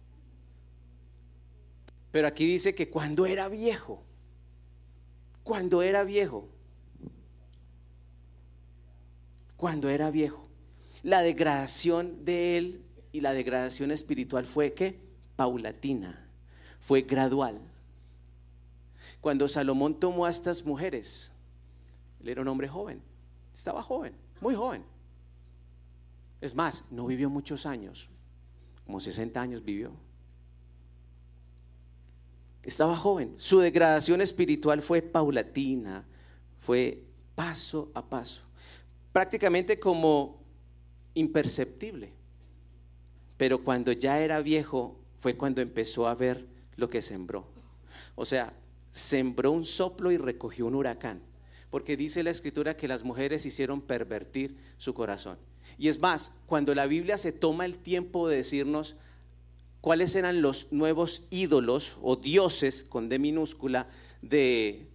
Pero 2.10 2.26
aquí 2.26 2.46
dice 2.46 2.74
que 2.74 2.90
cuando 2.90 3.26
era 3.26 3.48
viejo, 3.48 4.02
cuando 5.44 5.82
era 5.82 6.04
viejo, 6.04 6.48
cuando 9.56 9.88
era 9.88 10.10
viejo, 10.10 10.48
la 11.02 11.22
degradación 11.22 12.24
de 12.24 12.58
él 12.58 12.84
y 13.12 13.20
la 13.20 13.32
degradación 13.32 13.90
espiritual 13.90 14.44
fue 14.44 14.72
que 14.74 14.98
paulatina, 15.36 16.28
fue 16.80 17.02
gradual. 17.02 17.60
Cuando 19.20 19.48
Salomón 19.48 19.98
tomó 20.00 20.26
a 20.26 20.30
estas 20.30 20.64
mujeres, 20.64 21.32
él 22.20 22.28
era 22.28 22.42
un 22.42 22.48
hombre 22.48 22.68
joven, 22.68 23.02
estaba 23.54 23.82
joven, 23.82 24.14
muy 24.40 24.54
joven. 24.54 24.82
Es 26.40 26.54
más, 26.54 26.84
no 26.90 27.06
vivió 27.06 27.28
muchos 27.28 27.66
años, 27.66 28.08
como 28.84 28.98
60 28.98 29.40
años 29.40 29.64
vivió. 29.64 29.92
Estaba 32.62 32.96
joven, 32.96 33.34
su 33.36 33.58
degradación 33.58 34.20
espiritual 34.20 34.82
fue 34.82 35.00
paulatina, 35.02 36.04
fue 36.58 37.02
paso 37.34 37.90
a 37.94 38.08
paso. 38.08 38.42
prácticamente 39.12 39.80
como 39.80 40.40
imperceptible. 41.14 42.12
Pero 43.36 43.64
cuando 43.64 43.92
ya 43.92 44.20
era 44.20 44.40
viejo 44.40 45.00
fue 45.20 45.36
cuando 45.36 45.60
empezó 45.62 46.06
a 46.06 46.14
ver 46.14 46.46
lo 46.76 46.88
que 46.88 47.02
sembró. 47.02 47.46
O 48.14 48.24
sea, 48.24 48.52
sembró 48.92 49.52
un 49.52 49.64
soplo 49.64 50.12
y 50.12 50.16
recogió 50.16 50.66
un 50.66 50.74
huracán. 50.74 51.22
Porque 51.70 51.96
dice 51.96 52.22
la 52.22 52.30
escritura 52.30 52.76
que 52.76 52.88
las 52.88 53.04
mujeres 53.04 53.46
hicieron 53.46 53.80
pervertir 53.80 54.56
su 54.76 54.92
corazón. 54.94 55.38
Y 55.78 55.88
es 55.88 55.98
más, 55.98 56.32
cuando 56.46 56.74
la 56.74 56.86
Biblia 56.86 57.16
se 57.16 57.32
toma 57.32 57.64
el 57.64 57.78
tiempo 57.78 58.28
de 58.28 58.36
decirnos 58.36 58.96
cuáles 59.80 60.14
eran 60.14 60.42
los 60.42 60.72
nuevos 60.72 61.22
ídolos 61.30 61.98
o 62.02 62.16
dioses 62.16 62.84
con 62.84 63.08
D 63.08 63.18
minúscula 63.18 63.88
de, 64.22 64.86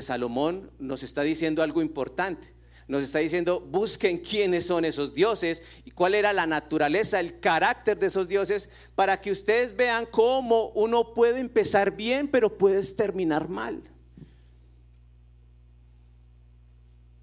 Salomón, 0.00 0.70
nos 0.78 1.02
está 1.02 1.22
diciendo 1.22 1.62
algo 1.62 1.80
importante 1.80 2.54
nos 2.86 3.02
está 3.02 3.20
diciendo, 3.20 3.60
busquen 3.60 4.18
quiénes 4.18 4.66
son 4.66 4.84
esos 4.84 5.14
dioses 5.14 5.62
y 5.86 5.90
cuál 5.90 6.14
era 6.14 6.34
la 6.34 6.46
naturaleza, 6.46 7.18
el 7.18 7.40
carácter 7.40 7.98
de 7.98 8.08
esos 8.08 8.28
dioses, 8.28 8.68
para 8.94 9.22
que 9.22 9.30
ustedes 9.30 9.74
vean 9.74 10.06
cómo 10.10 10.68
uno 10.74 11.14
puede 11.14 11.40
empezar 11.40 11.96
bien, 11.96 12.28
pero 12.28 12.58
puedes 12.58 12.94
terminar 12.94 13.48
mal. 13.48 13.82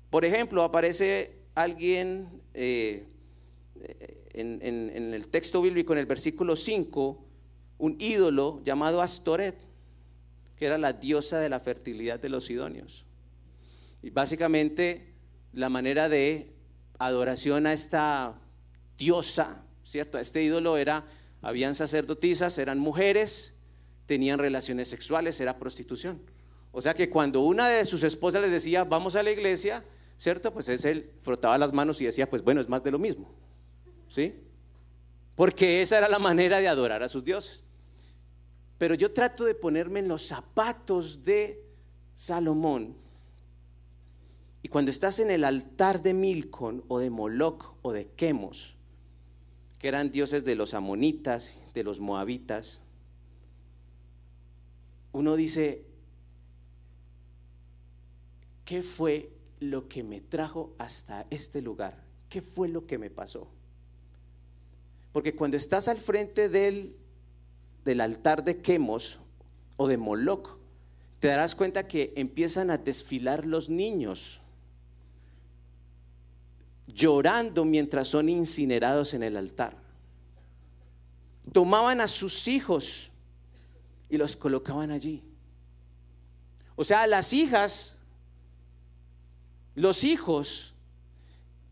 Por 0.10 0.26
ejemplo, 0.26 0.64
aparece 0.64 1.36
alguien 1.54 2.28
eh, 2.56 3.06
en, 4.34 5.14
el 5.14 5.28
texto 5.28 5.62
bíblico, 5.62 5.94
en 5.94 6.00
el 6.00 6.06
versículo 6.06 6.56
5, 6.56 7.26
un 7.78 7.98
ídolo 8.00 8.62
llamado 8.64 9.02
Astoret, 9.02 9.56
que 10.56 10.66
era 10.66 10.78
la 10.78 10.94
diosa 10.94 11.40
de 11.40 11.50
la 11.50 11.60
fertilidad 11.60 12.20
de 12.20 12.30
los 12.30 12.46
sidonios. 12.46 13.06
Y 14.04 14.10
básicamente 14.10 15.14
la 15.54 15.70
manera 15.70 16.10
de 16.10 16.54
adoración 17.00 17.66
a 17.66 17.74
esta 17.74 18.40
diosa, 18.98 19.64
¿cierto? 19.84 20.18
A 20.18 20.22
este 20.22 20.44
ídolo 20.44 20.78
era, 20.78 21.06
habían 21.42 21.76
sacerdotisas, 21.76 22.58
eran 22.58 22.80
mujeres, 22.80 23.56
tenían 24.06 24.40
relaciones 24.40 24.88
sexuales, 24.88 25.40
era 25.40 25.58
prostitución. 25.58 26.22
O 26.72 26.82
sea 26.82 26.94
que 26.94 27.10
cuando 27.10 27.42
una 27.42 27.68
de 27.68 27.86
sus 27.86 28.04
esposas 28.04 28.42
les 28.42 28.52
decía, 28.52 28.84
vamos 28.84 29.16
a 29.16 29.24
la 29.24 29.32
iglesia, 29.32 29.84
¿cierto? 30.18 30.54
Pues 30.54 30.70
es 30.70 30.86
él 30.86 31.12
frotaba 31.22 31.58
las 31.58 31.74
manos 31.74 32.00
y 32.02 32.06
decía, 32.06 32.30
pues 32.30 32.44
bueno, 32.44 32.62
es 32.62 32.70
más 32.70 32.84
de 32.84 32.92
lo 32.92 33.00
mismo, 33.00 33.34
¿sí? 34.12 34.36
Porque 35.36 35.82
esa 35.82 35.98
era 35.98 36.10
la 36.10 36.20
manera 36.20 36.60
de 36.60 36.68
adorar 36.68 37.02
a 37.02 37.10
sus 37.10 37.24
dioses. 37.24 37.64
Pero 38.78 38.94
yo 38.94 39.12
trato 39.12 39.46
de 39.46 39.56
ponerme 39.56 40.00
en 40.00 40.08
los 40.08 40.28
zapatos 40.28 41.24
de 41.24 41.64
Salomón 42.16 42.96
y 44.64 44.68
cuando 44.68 44.92
estás 44.92 45.20
en 45.20 45.32
el 45.32 45.44
altar 45.44 46.02
de 46.02 46.14
Milcon 46.14 46.84
o 46.88 47.00
de 47.00 47.10
Moloch 47.10 47.78
o 47.82 47.94
de 47.94 48.10
Quemos, 48.10 48.76
que 49.80 49.88
eran 49.88 50.12
dioses 50.12 50.46
de 50.46 50.56
los 50.56 50.74
amonitas, 50.74 51.60
de 51.74 51.84
los 51.84 52.00
moabitas, 52.00 52.82
uno 55.14 55.36
dice, 55.36 55.86
¿qué 58.66 58.84
fue 58.84 59.32
lo 59.60 59.88
que 59.88 60.04
me 60.04 60.22
trajo 60.22 60.76
hasta 60.78 61.26
este 61.32 61.62
lugar? 61.62 62.04
¿Qué 62.30 62.42
fue 62.42 62.68
lo 62.68 62.86
que 62.86 62.98
me 62.98 63.10
pasó? 63.10 63.48
Porque 65.12 65.36
cuando 65.36 65.58
estás 65.58 65.88
al 65.88 65.98
frente 65.98 66.50
del, 66.50 66.96
del 67.84 68.02
altar 68.02 68.44
de 68.44 68.62
Quemos 68.62 69.20
o 69.78 69.88
de 69.88 69.98
Moloch, 69.98 70.58
te 71.20 71.28
darás 71.28 71.54
cuenta 71.54 71.88
que 71.88 72.14
empiezan 72.16 72.72
a 72.72 72.78
desfilar 72.78 73.46
los 73.46 73.70
niños 73.70 74.42
llorando 76.88 77.66
mientras 77.66 78.08
son 78.08 78.30
incinerados 78.30 79.14
en 79.14 79.24
el 79.24 79.38
altar. 79.38 79.78
Tomaban 81.52 82.02
a 82.02 82.08
sus 82.08 82.48
hijos 82.48 83.12
y 84.10 84.18
los 84.18 84.36
colocaban 84.36 84.92
allí. 84.92 85.24
O 86.76 86.84
sea, 86.84 87.06
las 87.08 87.34
hijas, 87.34 88.00
los 89.76 90.04
hijos 90.04 90.74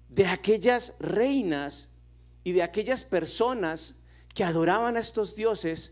de 0.10 0.28
aquellas 0.28 0.96
reinas 1.00 1.89
y 2.50 2.52
de 2.52 2.64
aquellas 2.64 3.04
personas 3.04 3.94
que 4.34 4.44
adoraban 4.44 4.98
a 4.98 5.00
estos 5.00 5.36
dioses, 5.36 5.92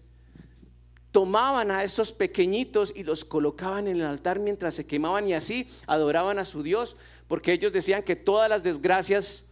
tomaban 1.12 1.70
a 1.70 1.84
estos 1.84 2.12
pequeñitos 2.12 2.92
y 2.96 3.04
los 3.04 3.24
colocaban 3.24 3.88
en 3.88 3.98
el 3.98 4.08
altar 4.08 4.40
mientras 4.40 4.74
se 4.74 4.88
quemaban 4.88 5.28
y 5.28 5.36
así 5.36 5.70
adoraban 5.86 6.40
a 6.40 6.46
su 6.46 6.64
Dios 6.64 6.96
porque 7.28 7.54
ellos 7.54 7.72
decían 7.72 8.02
que 8.02 8.16
todas 8.16 8.50
las 8.50 8.64
desgracias 8.64 9.46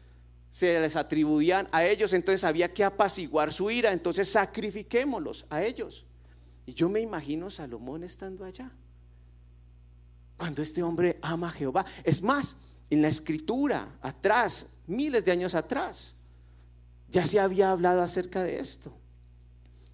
se 0.50 0.80
les 0.80 0.96
atribuían 0.96 1.68
a 1.72 1.86
ellos, 1.86 2.12
entonces 2.14 2.44
había 2.44 2.74
que 2.74 2.84
apaciguar 2.84 3.54
su 3.54 3.70
ira, 3.70 3.94
entonces 3.94 4.28
sacrifiquémoslos 4.28 5.46
a 5.52 5.62
ellos. 5.62 6.08
Y 6.66 6.74
yo 6.74 6.90
me 6.90 7.02
imagino 7.02 7.52
Salomón 7.52 8.04
estando 8.04 8.46
allá, 8.46 8.72
cuando 10.38 10.64
este 10.64 10.82
hombre 10.82 11.20
ama 11.22 11.50
a 11.50 11.52
Jehová. 11.52 11.86
Es 12.04 12.24
más, 12.24 12.58
en 12.90 13.04
la 13.04 13.10
escritura, 13.10 13.96
atrás, 14.02 14.72
miles 14.88 15.24
de 15.24 15.32
años 15.32 15.54
atrás, 15.54 16.16
ya 17.10 17.26
se 17.26 17.40
había 17.40 17.72
hablado 17.72 18.02
acerca 18.02 18.44
de 18.44 18.60
esto. 18.60 18.94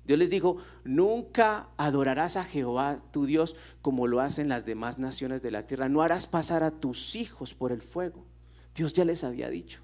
Dios 0.03 0.17
les 0.17 0.29
dijo, 0.29 0.57
nunca 0.83 1.69
adorarás 1.77 2.35
a 2.35 2.43
Jehová 2.43 3.03
tu 3.11 3.25
Dios 3.25 3.55
como 3.81 4.07
lo 4.07 4.19
hacen 4.19 4.49
las 4.49 4.65
demás 4.65 4.97
naciones 4.97 5.41
de 5.41 5.51
la 5.51 5.67
tierra. 5.67 5.89
No 5.89 6.01
harás 6.01 6.25
pasar 6.27 6.63
a 6.63 6.71
tus 6.71 7.15
hijos 7.15 7.53
por 7.53 7.71
el 7.71 7.81
fuego. 7.81 8.25
Dios 8.73 8.93
ya 8.93 9.05
les 9.05 9.23
había 9.23 9.49
dicho. 9.49 9.81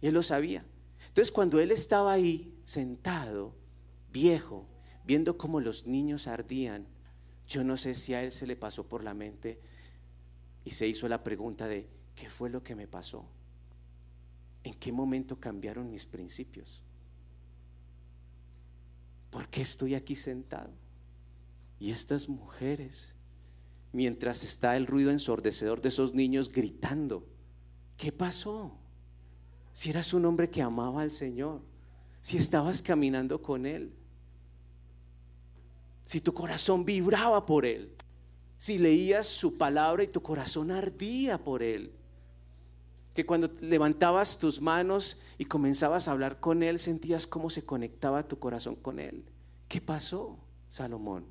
Y 0.00 0.06
él 0.06 0.14
lo 0.14 0.22
sabía. 0.22 0.64
Entonces 1.08 1.32
cuando 1.32 1.60
él 1.60 1.72
estaba 1.72 2.12
ahí 2.12 2.54
sentado, 2.64 3.54
viejo, 4.12 4.66
viendo 5.04 5.36
cómo 5.36 5.60
los 5.60 5.86
niños 5.86 6.26
ardían, 6.26 6.86
yo 7.46 7.64
no 7.64 7.76
sé 7.76 7.94
si 7.94 8.14
a 8.14 8.22
él 8.22 8.32
se 8.32 8.46
le 8.46 8.56
pasó 8.56 8.88
por 8.88 9.04
la 9.04 9.14
mente 9.14 9.60
y 10.64 10.70
se 10.70 10.86
hizo 10.86 11.08
la 11.08 11.22
pregunta 11.22 11.66
de, 11.66 11.88
¿qué 12.14 12.28
fue 12.28 12.50
lo 12.50 12.62
que 12.62 12.74
me 12.74 12.86
pasó? 12.86 13.26
¿En 14.64 14.74
qué 14.74 14.90
momento 14.90 15.38
cambiaron 15.38 15.90
mis 15.90 16.04
principios? 16.04 16.82
¿por 19.34 19.48
qué 19.48 19.62
estoy 19.62 19.96
aquí 19.96 20.14
sentado? 20.14 20.70
Y 21.80 21.90
estas 21.90 22.28
mujeres, 22.28 23.12
mientras 23.92 24.44
está 24.44 24.76
el 24.76 24.86
ruido 24.86 25.10
ensordecedor 25.10 25.82
de 25.82 25.88
esos 25.88 26.14
niños 26.14 26.52
gritando, 26.52 27.26
¿qué 27.96 28.12
pasó? 28.12 28.78
Si 29.72 29.90
eras 29.90 30.14
un 30.14 30.24
hombre 30.24 30.48
que 30.48 30.62
amaba 30.62 31.02
al 31.02 31.10
Señor, 31.10 31.62
si 32.20 32.36
estabas 32.36 32.80
caminando 32.80 33.42
con 33.42 33.66
Él, 33.66 33.92
si 36.04 36.20
tu 36.20 36.32
corazón 36.32 36.84
vibraba 36.84 37.44
por 37.44 37.66
Él, 37.66 37.90
si 38.56 38.78
leías 38.78 39.26
su 39.26 39.58
palabra 39.58 40.04
y 40.04 40.06
tu 40.06 40.22
corazón 40.22 40.70
ardía 40.70 41.42
por 41.42 41.64
Él 41.64 41.92
que 43.14 43.24
cuando 43.24 43.48
levantabas 43.60 44.38
tus 44.38 44.60
manos 44.60 45.16
y 45.38 45.44
comenzabas 45.44 46.08
a 46.08 46.12
hablar 46.12 46.40
con 46.40 46.64
Él, 46.64 46.80
sentías 46.80 47.28
cómo 47.28 47.48
se 47.48 47.64
conectaba 47.64 48.26
tu 48.26 48.40
corazón 48.40 48.74
con 48.74 48.98
Él. 48.98 49.24
¿Qué 49.68 49.80
pasó, 49.80 50.36
Salomón? 50.68 51.24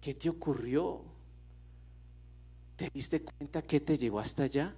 ¿Qué 0.00 0.14
te 0.14 0.28
ocurrió? 0.28 1.04
¿Te 2.74 2.90
diste 2.92 3.22
cuenta 3.22 3.62
qué 3.62 3.80
te 3.80 3.96
llevó 3.96 4.18
hasta 4.18 4.42
allá? 4.42 4.74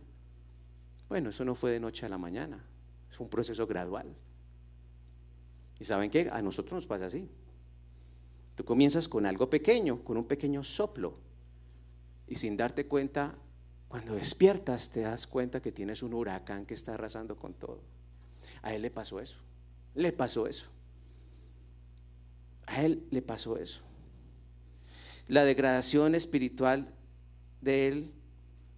Bueno, 1.08 1.30
eso 1.30 1.46
no 1.46 1.54
fue 1.54 1.70
de 1.70 1.80
noche 1.80 2.04
a 2.04 2.10
la 2.10 2.18
mañana, 2.18 2.62
es 3.10 3.18
un 3.18 3.28
proceso 3.30 3.66
gradual. 3.66 4.14
¿Y 5.78 5.84
saben 5.84 6.10
qué? 6.10 6.28
A 6.30 6.42
nosotros 6.42 6.74
nos 6.74 6.86
pasa 6.86 7.06
así. 7.06 7.26
Tú 8.54 8.64
comienzas 8.66 9.08
con 9.08 9.24
algo 9.24 9.48
pequeño, 9.48 10.04
con 10.04 10.18
un 10.18 10.26
pequeño 10.26 10.62
soplo, 10.62 11.14
y 12.28 12.34
sin 12.34 12.56
darte 12.58 12.86
cuenta 12.86 13.34
cuando 13.90 14.14
despiertas 14.14 14.88
te 14.90 15.00
das 15.00 15.26
cuenta 15.26 15.61
que 15.61 15.72
tienes 15.72 16.05
un 16.05 16.14
huracán 16.14 16.64
que 16.64 16.74
está 16.74 16.94
arrasando 16.94 17.37
con 17.37 17.55
todo. 17.55 17.81
A 18.62 18.72
él 18.72 18.83
le 18.83 18.90
pasó 18.92 19.18
eso. 19.18 19.38
Le 19.96 20.12
pasó 20.12 20.46
eso. 20.46 20.66
A 22.66 22.85
él 22.85 23.03
le 23.11 23.20
pasó 23.20 23.57
eso. 23.57 23.83
La 25.26 25.44
degradación 25.44 26.14
espiritual 26.14 26.87
de 27.62 27.88
él 27.88 28.12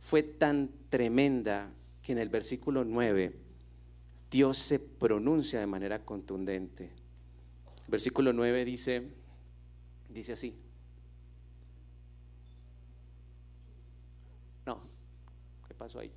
fue 0.01 0.23
tan 0.23 0.71
tremenda 0.89 1.69
que 2.03 2.13
en 2.13 2.19
el 2.19 2.31
versículo 2.31 2.83
9 2.83 3.37
Dios 4.31 4.57
se 4.57 4.79
pronuncia 4.79 5.61
de 5.61 5.67
manera 5.67 6.07
contundente. 6.07 6.89
versículo 7.87 8.33
9 8.33 8.65
dice, 8.65 9.03
dice 10.09 10.33
así. 10.33 10.57
Pasó 15.83 15.99
ahí? 15.99 16.13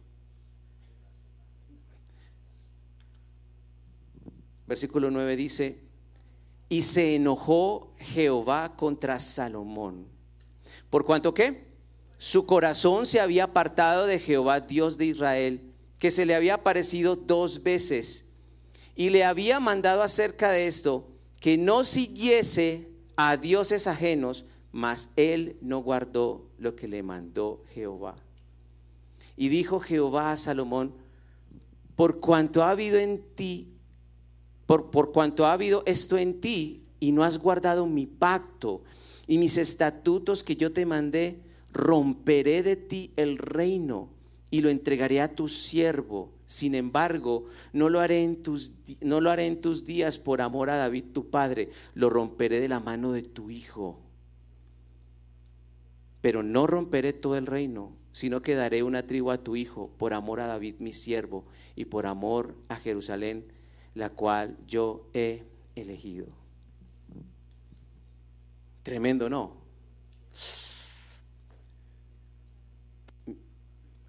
Versículo 4.67 5.09
9 5.09 5.35
dice, 5.35 5.79
y 6.69 6.83
se 6.83 7.15
enojó 7.15 7.95
Jehová 7.97 8.75
contra 8.75 9.19
Salomón. 9.19 10.05
¿Por 10.89 11.03
cuanto 11.03 11.33
qué? 11.33 11.65
su 12.17 12.45
corazón 12.45 13.05
se 13.05 13.19
había 13.19 13.45
apartado 13.45 14.05
de 14.05 14.19
Jehová, 14.19 14.59
Dios 14.59 14.97
de 14.97 15.05
Israel, 15.05 15.73
que 15.99 16.11
se 16.11 16.25
le 16.25 16.35
había 16.35 16.55
aparecido 16.55 17.15
dos 17.15 17.63
veces, 17.63 18.25
y 18.95 19.09
le 19.09 19.23
había 19.23 19.59
mandado 19.59 20.01
acerca 20.01 20.51
de 20.51 20.67
esto, 20.67 21.07
que 21.39 21.57
no 21.57 21.83
siguiese 21.83 22.89
a 23.15 23.37
dioses 23.37 23.87
ajenos, 23.87 24.45
mas 24.71 25.09
él 25.15 25.57
no 25.61 25.79
guardó 25.79 26.49
lo 26.57 26.75
que 26.75 26.87
le 26.87 27.03
mandó 27.03 27.63
Jehová. 27.73 28.15
Y 29.37 29.49
dijo 29.49 29.79
Jehová 29.79 30.31
a 30.31 30.37
Salomón, 30.37 30.93
por 31.95 32.19
cuanto 32.19 32.63
ha 32.63 32.71
habido 32.71 32.97
en 32.97 33.21
ti, 33.35 33.69
por, 34.65 34.91
por 34.91 35.11
cuanto 35.11 35.45
ha 35.45 35.53
habido 35.53 35.83
esto 35.85 36.17
en 36.17 36.41
ti, 36.41 36.85
y 36.99 37.11
no 37.11 37.23
has 37.23 37.37
guardado 37.37 37.85
mi 37.85 38.05
pacto 38.05 38.81
y 39.27 39.37
mis 39.37 39.57
estatutos 39.57 40.43
que 40.43 40.55
yo 40.55 40.71
te 40.71 40.85
mandé, 40.85 41.39
romperé 41.71 42.63
de 42.63 42.75
ti 42.75 43.11
el 43.15 43.37
reino 43.37 44.09
y 44.49 44.61
lo 44.61 44.69
entregaré 44.69 45.21
a 45.21 45.35
tu 45.35 45.47
siervo. 45.47 46.31
Sin 46.47 46.75
embargo, 46.75 47.45
no 47.73 47.89
lo 47.89 47.99
haré 47.99 48.23
en 48.23 48.41
tus, 48.41 48.71
no 49.01 49.19
lo 49.19 49.31
haré 49.31 49.47
en 49.47 49.61
tus 49.61 49.85
días 49.85 50.19
por 50.19 50.41
amor 50.41 50.69
a 50.69 50.77
David 50.77 51.05
tu 51.13 51.29
padre, 51.29 51.69
lo 51.95 52.09
romperé 52.09 52.59
de 52.59 52.69
la 52.69 52.79
mano 52.79 53.11
de 53.11 53.23
tu 53.23 53.49
hijo. 53.49 53.99
Pero 56.21 56.43
no 56.43 56.67
romperé 56.67 57.13
todo 57.13 57.35
el 57.37 57.47
reino, 57.47 57.91
sino 58.15 58.41
que 58.41 58.55
daré 58.55 58.81
una 58.81 59.05
tribu 59.05 59.29
a 59.29 59.43
tu 59.43 59.57
hijo 59.57 59.91
por 59.97 60.13
amor 60.13 60.39
a 60.39 60.47
David 60.47 60.75
mi 60.79 60.93
siervo 60.93 61.43
y 61.75 61.83
por 61.83 62.05
amor 62.05 62.55
a 62.69 62.77
Jerusalén, 62.77 63.45
la 63.93 64.09
cual 64.09 64.57
yo 64.65 65.09
he 65.13 65.43
elegido. 65.75 66.27
Tremendo, 68.83 69.29
¿no? 69.29 69.57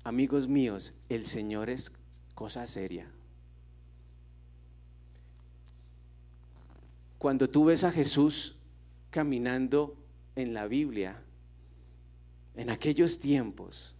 Amigos 0.04 0.46
míos, 0.46 0.94
el 1.08 1.26
Señor 1.26 1.68
es 1.68 1.90
cosa 2.36 2.64
seria. 2.68 3.10
Cuando 7.18 7.50
tú 7.50 7.64
ves 7.64 7.82
a 7.82 7.90
Jesús 7.90 8.54
caminando 9.10 9.96
en 10.36 10.54
la 10.54 10.68
Biblia, 10.68 11.20
en 12.54 12.70
aquellos 12.70 13.18
tiempos, 13.18 13.95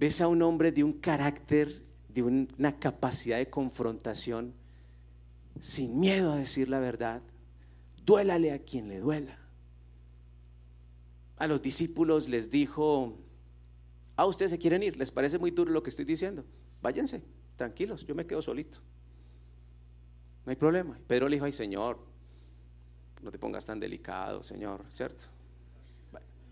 ves 0.00 0.20
a 0.20 0.26
un 0.26 0.42
hombre 0.42 0.72
de 0.72 0.82
un 0.82 0.94
carácter, 0.94 1.84
de 2.08 2.24
una 2.24 2.76
capacidad 2.80 3.38
de 3.38 3.48
confrontación, 3.48 4.54
sin 5.60 6.00
miedo 6.00 6.32
a 6.32 6.36
decir 6.36 6.68
la 6.68 6.80
verdad, 6.80 7.22
duélale 8.04 8.50
a 8.50 8.58
quien 8.58 8.88
le 8.88 8.98
duela 8.98 9.40
a 11.40 11.46
los 11.46 11.62
discípulos 11.62 12.28
les 12.28 12.50
dijo, 12.50 13.16
ah, 14.14 14.26
ustedes 14.26 14.50
se 14.50 14.58
quieren 14.58 14.82
ir, 14.82 14.96
les 14.98 15.10
parece 15.10 15.38
muy 15.38 15.50
duro 15.50 15.72
lo 15.72 15.82
que 15.82 15.88
estoy 15.88 16.04
diciendo, 16.04 16.44
váyanse, 16.82 17.24
tranquilos, 17.56 18.06
yo 18.06 18.14
me 18.14 18.26
quedo 18.26 18.42
solito. 18.42 18.78
No 20.44 20.50
hay 20.50 20.56
problema. 20.56 20.98
Pedro 21.06 21.28
le 21.30 21.36
dijo, 21.36 21.46
ay 21.46 21.52
Señor, 21.52 21.98
no 23.22 23.30
te 23.30 23.38
pongas 23.38 23.64
tan 23.64 23.80
delicado, 23.80 24.42
Señor, 24.42 24.84
¿cierto? 24.90 25.24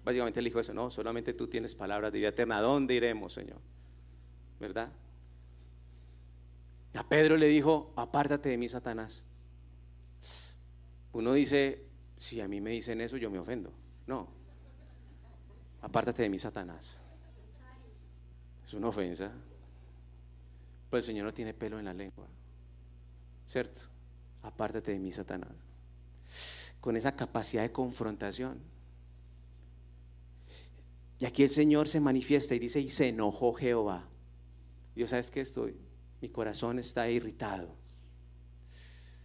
Básicamente 0.08 0.40
le 0.40 0.48
dijo 0.48 0.58
eso, 0.58 0.72
no, 0.72 0.90
solamente 0.90 1.34
tú 1.34 1.48
tienes 1.48 1.74
palabras 1.74 2.10
de 2.10 2.20
vida 2.20 2.28
eterna, 2.28 2.56
¿a 2.56 2.62
dónde 2.62 2.94
iremos, 2.94 3.30
Señor? 3.34 3.58
¿Verdad? 4.58 4.90
A 6.94 7.06
Pedro 7.06 7.36
le 7.36 7.46
dijo, 7.46 7.92
apártate 7.94 8.48
de 8.48 8.56
mí, 8.56 8.70
Satanás. 8.70 9.22
Uno 11.12 11.34
dice, 11.34 11.84
si 12.16 12.40
a 12.40 12.48
mí 12.48 12.58
me 12.58 12.70
dicen 12.70 13.02
eso, 13.02 13.18
yo 13.18 13.30
me 13.30 13.38
ofendo. 13.38 13.70
No, 14.06 14.30
apártate 15.82 16.22
de 16.22 16.30
mí, 16.30 16.38
Satanás. 16.38 16.96
Es 18.64 18.72
una 18.72 18.88
ofensa. 18.88 19.30
Pero 20.88 20.98
el 21.00 21.04
Señor 21.04 21.26
no 21.26 21.34
tiene 21.34 21.52
pelo 21.52 21.78
en 21.78 21.84
la 21.84 21.92
lengua. 21.92 22.26
¿Cierto? 23.44 23.82
Apártate 24.42 24.92
de 24.92 25.00
mí, 25.00 25.12
Satanás. 25.12 25.52
Con 26.80 26.96
esa 26.96 27.14
capacidad 27.14 27.60
de 27.60 27.72
confrontación. 27.72 28.77
Y 31.18 31.26
aquí 31.26 31.42
el 31.42 31.50
Señor 31.50 31.88
se 31.88 32.00
manifiesta 32.00 32.54
y 32.54 32.58
dice, 32.58 32.80
y 32.80 32.90
se 32.90 33.08
enojó 33.08 33.52
Jehová. 33.54 34.08
Dios, 34.94 35.10
¿sabes 35.10 35.30
qué 35.30 35.40
estoy? 35.40 35.76
Mi 36.20 36.28
corazón 36.28 36.78
está 36.78 37.08
irritado. 37.08 37.74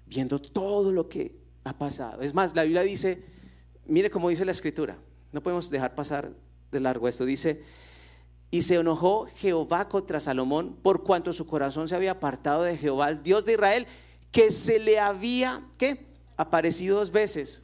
Viendo 0.06 0.40
todo 0.40 0.92
lo 0.92 1.08
que 1.08 1.36
ha 1.64 1.78
pasado. 1.78 2.22
Es 2.22 2.34
más, 2.34 2.56
la 2.56 2.64
Biblia 2.64 2.82
dice, 2.82 3.24
mire 3.86 4.10
cómo 4.10 4.30
dice 4.30 4.46
la 4.46 4.52
escritura. 4.52 4.98
No 5.32 5.42
podemos 5.42 5.70
dejar 5.70 5.96
pasar 5.96 6.32
de 6.72 6.80
largo 6.80 7.08
esto. 7.08 7.26
Dice, 7.26 7.64
y 8.52 8.62
se 8.64 8.76
enojó 8.76 9.28
Jehová 9.36 9.90
contra 9.90 10.20
Salomón 10.20 10.78
por 10.82 11.04
cuanto 11.04 11.34
su 11.34 11.48
corazón 11.48 11.88
se 11.88 11.96
había 11.96 12.12
apartado 12.12 12.64
de 12.64 12.78
Jehová, 12.78 13.10
el 13.10 13.24
Dios 13.24 13.46
de 13.46 13.54
Israel, 13.54 13.88
que 14.32 14.52
se 14.52 14.80
le 14.80 15.00
había, 15.00 15.68
¿qué? 15.78 16.06
Aparecido 16.38 16.98
dos 16.98 17.12
veces. 17.12 17.64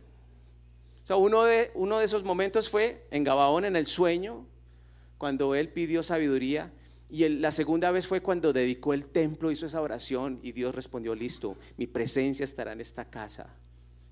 Uno 1.17 1.43
de, 1.43 1.72
uno 1.74 2.00
de 2.00 2.06
esos 2.06 2.24
momentos 2.24 2.69
fue 2.69 3.06
en 3.12 3.24
Gabaón, 3.24 3.65
en 3.65 3.76
el 3.76 3.88
sueño, 3.88 4.45
cuando 5.17 5.56
él 5.56 5.69
pidió 5.69 6.04
sabiduría. 6.04 6.72
Y 7.10 7.28
la 7.28 7.52
segunda 7.52 7.89
vez 7.89 8.06
fue 8.06 8.22
cuando 8.22 8.54
dedicó 8.54 8.93
el 8.93 9.08
templo, 9.08 9.52
hizo 9.52 9.65
esa 9.65 9.82
oración 9.82 10.39
y 10.43 10.52
Dios 10.52 10.76
respondió, 10.76 11.15
listo, 11.15 11.58
mi 11.78 11.88
presencia 11.88 12.43
estará 12.43 12.74
en 12.74 12.82
esta 12.82 13.10
casa 13.10 13.56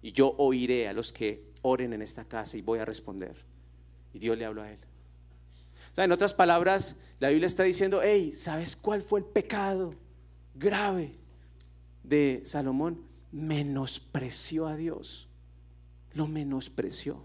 y 0.01 0.11
yo 0.11 0.35
oiré 0.37 0.87
a 0.87 0.93
los 0.93 1.11
que 1.11 1.43
oren 1.61 1.93
en 1.93 2.01
esta 2.01 2.23
casa 2.23 2.57
y 2.57 2.61
voy 2.61 2.79
a 2.79 2.85
responder. 2.85 3.35
Y 4.13 4.19
Dios 4.19 4.37
le 4.37 4.45
habló 4.45 4.61
a 4.61 4.71
él. 4.71 4.79
O 5.91 5.95
sea, 5.95 6.05
en 6.05 6.11
otras 6.11 6.33
palabras, 6.33 6.95
la 7.19 7.29
Biblia 7.29 7.47
está 7.47 7.63
diciendo, 7.63 8.01
hey, 8.03 8.33
¿sabes 8.35 8.75
cuál 8.75 9.01
fue 9.01 9.19
el 9.19 9.25
pecado 9.25 9.93
grave 10.55 11.13
de 12.03 12.41
Salomón? 12.45 13.01
Menospreció 13.31 14.67
a 14.67 14.75
Dios. 14.75 15.26
Lo 16.17 16.27
menospreció. 16.27 17.21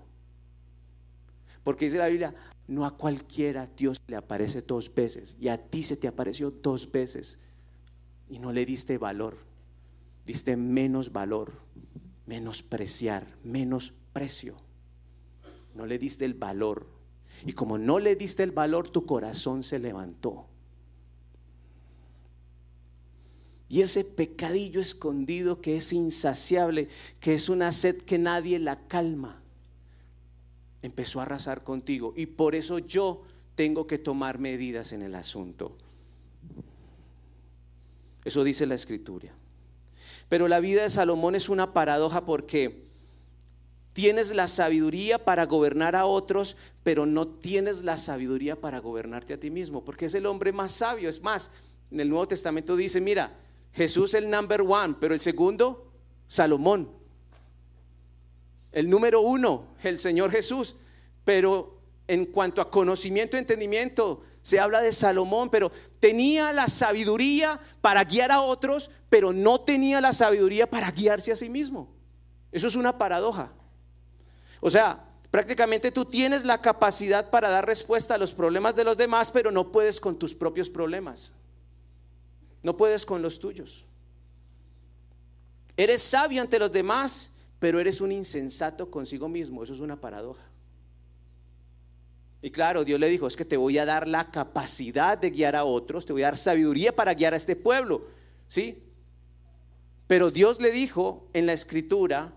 Porque 1.64 1.86
dice 1.86 1.98
la 1.98 2.08
Biblia, 2.08 2.34
no 2.68 2.84
a 2.84 2.96
cualquiera 2.96 3.68
Dios 3.76 3.98
le 4.06 4.16
aparece 4.16 4.62
dos 4.62 4.92
veces. 4.94 5.36
Y 5.40 5.48
a 5.48 5.58
ti 5.58 5.82
se 5.82 5.96
te 5.96 6.08
apareció 6.08 6.50
dos 6.50 6.90
veces. 6.90 7.38
Y 8.28 8.38
no 8.38 8.52
le 8.52 8.66
diste 8.66 8.98
valor. 8.98 9.38
Diste 10.26 10.56
menos 10.56 11.12
valor 11.12 11.62
menospreciar, 12.26 13.26
menos 13.42 13.92
precio. 14.12 14.56
No 15.74 15.86
le 15.86 15.98
diste 15.98 16.24
el 16.24 16.34
valor. 16.34 16.86
Y 17.44 17.52
como 17.52 17.78
no 17.78 17.98
le 17.98 18.16
diste 18.16 18.42
el 18.42 18.52
valor, 18.52 18.88
tu 18.88 19.06
corazón 19.06 19.62
se 19.62 19.78
levantó. 19.78 20.46
Y 23.72 23.80
ese 23.80 24.04
pecadillo 24.04 24.82
escondido 24.82 25.62
que 25.62 25.78
es 25.78 25.94
insaciable, 25.94 26.90
que 27.20 27.32
es 27.32 27.48
una 27.48 27.72
sed 27.72 28.02
que 28.02 28.18
nadie 28.18 28.58
la 28.58 28.86
calma, 28.86 29.40
empezó 30.82 31.20
a 31.20 31.22
arrasar 31.22 31.64
contigo. 31.64 32.12
Y 32.14 32.26
por 32.26 32.54
eso 32.54 32.80
yo 32.80 33.22
tengo 33.54 33.86
que 33.86 33.96
tomar 33.96 34.38
medidas 34.38 34.92
en 34.92 35.00
el 35.00 35.14
asunto. 35.14 35.74
Eso 38.26 38.44
dice 38.44 38.66
la 38.66 38.74
escritura. 38.74 39.32
Pero 40.28 40.48
la 40.48 40.60
vida 40.60 40.82
de 40.82 40.90
Salomón 40.90 41.34
es 41.34 41.48
una 41.48 41.72
paradoja 41.72 42.26
porque 42.26 42.84
tienes 43.94 44.34
la 44.34 44.48
sabiduría 44.48 45.24
para 45.24 45.46
gobernar 45.46 45.96
a 45.96 46.04
otros, 46.04 46.58
pero 46.82 47.06
no 47.06 47.26
tienes 47.26 47.82
la 47.82 47.96
sabiduría 47.96 48.60
para 48.60 48.80
gobernarte 48.80 49.32
a 49.32 49.40
ti 49.40 49.48
mismo, 49.48 49.82
porque 49.82 50.04
es 50.04 50.14
el 50.14 50.26
hombre 50.26 50.52
más 50.52 50.72
sabio. 50.72 51.08
Es 51.08 51.22
más, 51.22 51.50
en 51.90 52.00
el 52.00 52.10
Nuevo 52.10 52.28
Testamento 52.28 52.76
dice, 52.76 53.00
mira, 53.00 53.38
Jesús 53.72 54.14
es 54.14 54.22
el 54.22 54.30
number 54.30 54.62
one, 54.62 54.96
pero 55.00 55.14
el 55.14 55.20
segundo, 55.20 55.92
Salomón. 56.26 56.90
El 58.70 58.88
número 58.88 59.20
uno, 59.20 59.68
el 59.82 59.98
Señor 59.98 60.30
Jesús. 60.30 60.76
Pero 61.24 61.78
en 62.08 62.26
cuanto 62.26 62.60
a 62.60 62.70
conocimiento 62.70 63.36
y 63.36 63.40
entendimiento, 63.40 64.22
se 64.42 64.58
habla 64.58 64.80
de 64.80 64.92
Salomón, 64.92 65.50
pero 65.50 65.70
tenía 66.00 66.52
la 66.52 66.68
sabiduría 66.68 67.60
para 67.80 68.04
guiar 68.04 68.32
a 68.32 68.42
otros, 68.42 68.90
pero 69.08 69.32
no 69.32 69.60
tenía 69.60 70.00
la 70.00 70.12
sabiduría 70.12 70.68
para 70.68 70.90
guiarse 70.90 71.32
a 71.32 71.36
sí 71.36 71.48
mismo. 71.48 71.94
Eso 72.50 72.66
es 72.66 72.76
una 72.76 72.98
paradoja. 72.98 73.52
O 74.60 74.70
sea, 74.70 75.04
prácticamente 75.30 75.92
tú 75.92 76.04
tienes 76.04 76.44
la 76.44 76.60
capacidad 76.60 77.30
para 77.30 77.48
dar 77.48 77.66
respuesta 77.66 78.14
a 78.14 78.18
los 78.18 78.34
problemas 78.34 78.74
de 78.74 78.84
los 78.84 78.98
demás, 78.98 79.30
pero 79.30 79.50
no 79.50 79.70
puedes 79.72 80.00
con 80.00 80.18
tus 80.18 80.34
propios 80.34 80.68
problemas. 80.68 81.32
No 82.62 82.76
puedes 82.76 83.04
con 83.04 83.22
los 83.22 83.38
tuyos. 83.38 83.84
Eres 85.76 86.02
sabio 86.02 86.40
ante 86.42 86.58
los 86.58 86.70
demás, 86.70 87.32
pero 87.58 87.80
eres 87.80 88.00
un 88.00 88.12
insensato 88.12 88.90
consigo 88.90 89.28
mismo. 89.28 89.62
Eso 89.62 89.74
es 89.74 89.80
una 89.80 90.00
paradoja. 90.00 90.42
Y 92.42 92.50
claro, 92.50 92.84
Dios 92.84 92.98
le 92.98 93.08
dijo, 93.08 93.28
es 93.28 93.36
que 93.36 93.44
te 93.44 93.56
voy 93.56 93.78
a 93.78 93.84
dar 93.84 94.08
la 94.08 94.30
capacidad 94.30 95.16
de 95.16 95.30
guiar 95.30 95.54
a 95.54 95.64
otros, 95.64 96.04
te 96.04 96.12
voy 96.12 96.22
a 96.22 96.26
dar 96.26 96.38
sabiduría 96.38 96.94
para 96.94 97.14
guiar 97.14 97.34
a 97.34 97.36
este 97.36 97.54
pueblo, 97.54 98.08
¿sí? 98.48 98.82
Pero 100.08 100.32
Dios 100.32 100.60
le 100.60 100.72
dijo 100.72 101.28
en 101.32 101.46
la 101.46 101.52
escritura, 101.52 102.32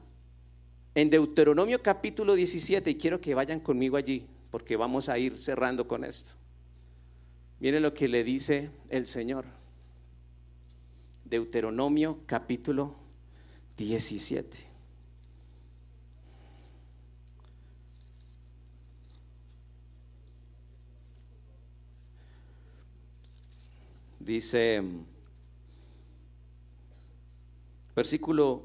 en 0.93 1.09
Deuteronomio 1.09 1.81
capítulo 1.81 2.35
17, 2.35 2.91
y 2.91 2.95
quiero 2.95 3.19
que 3.19 3.33
vayan 3.33 3.59
conmigo 3.59 3.97
allí, 3.97 4.27
porque 4.51 4.77
vamos 4.77 5.09
a 5.09 5.17
ir 5.17 5.39
cerrando 5.39 5.87
con 5.87 6.03
esto. 6.03 6.33
Mire 7.59 7.79
lo 7.79 7.95
que 7.95 8.07
le 8.07 8.23
dice 8.23 8.69
el 8.89 9.07
Señor. 9.07 9.45
Deuteronomio 11.25 12.19
capítulo 12.27 12.95
17. 13.77 14.57
Dice, 24.19 24.83
versículo 27.95 28.63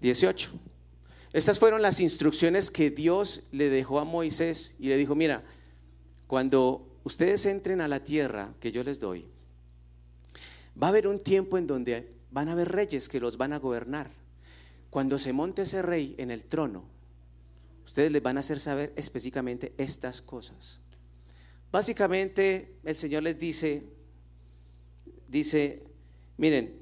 18. 0.00 0.50
Estas 1.32 1.58
fueron 1.58 1.82
las 1.82 2.00
instrucciones 2.00 2.70
que 2.70 2.90
Dios 2.90 3.42
le 3.52 3.68
dejó 3.68 4.00
a 4.00 4.04
Moisés 4.04 4.74
y 4.78 4.88
le 4.88 4.96
dijo, 4.96 5.14
mira, 5.14 5.44
cuando 6.26 6.86
ustedes 7.04 7.46
entren 7.46 7.80
a 7.80 7.88
la 7.88 8.04
tierra 8.04 8.54
que 8.60 8.72
yo 8.72 8.82
les 8.84 9.00
doy, 9.00 9.26
va 10.80 10.88
a 10.88 10.90
haber 10.90 11.06
un 11.06 11.20
tiempo 11.20 11.58
en 11.58 11.66
donde 11.66 12.08
van 12.30 12.48
a 12.48 12.52
haber 12.52 12.70
reyes 12.70 13.08
que 13.08 13.20
los 13.20 13.36
van 13.36 13.52
a 13.52 13.58
gobernar. 13.58 14.10
Cuando 14.90 15.18
se 15.18 15.32
monte 15.32 15.62
ese 15.62 15.82
rey 15.82 16.14
en 16.18 16.30
el 16.30 16.44
trono, 16.44 16.84
ustedes 17.84 18.10
les 18.10 18.22
van 18.22 18.36
a 18.36 18.40
hacer 18.40 18.60
saber 18.60 18.92
específicamente 18.96 19.72
estas 19.78 20.22
cosas. 20.22 20.80
Básicamente 21.72 22.76
el 22.84 22.96
Señor 22.96 23.22
les 23.22 23.38
dice, 23.38 23.84
dice, 25.28 25.82
miren, 26.36 26.74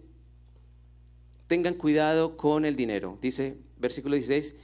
tengan 1.46 1.74
cuidado 1.74 2.36
con 2.36 2.64
el 2.64 2.76
dinero. 2.76 3.18
Dice, 3.20 3.56
versículo 3.78 4.14
16, 4.14 4.56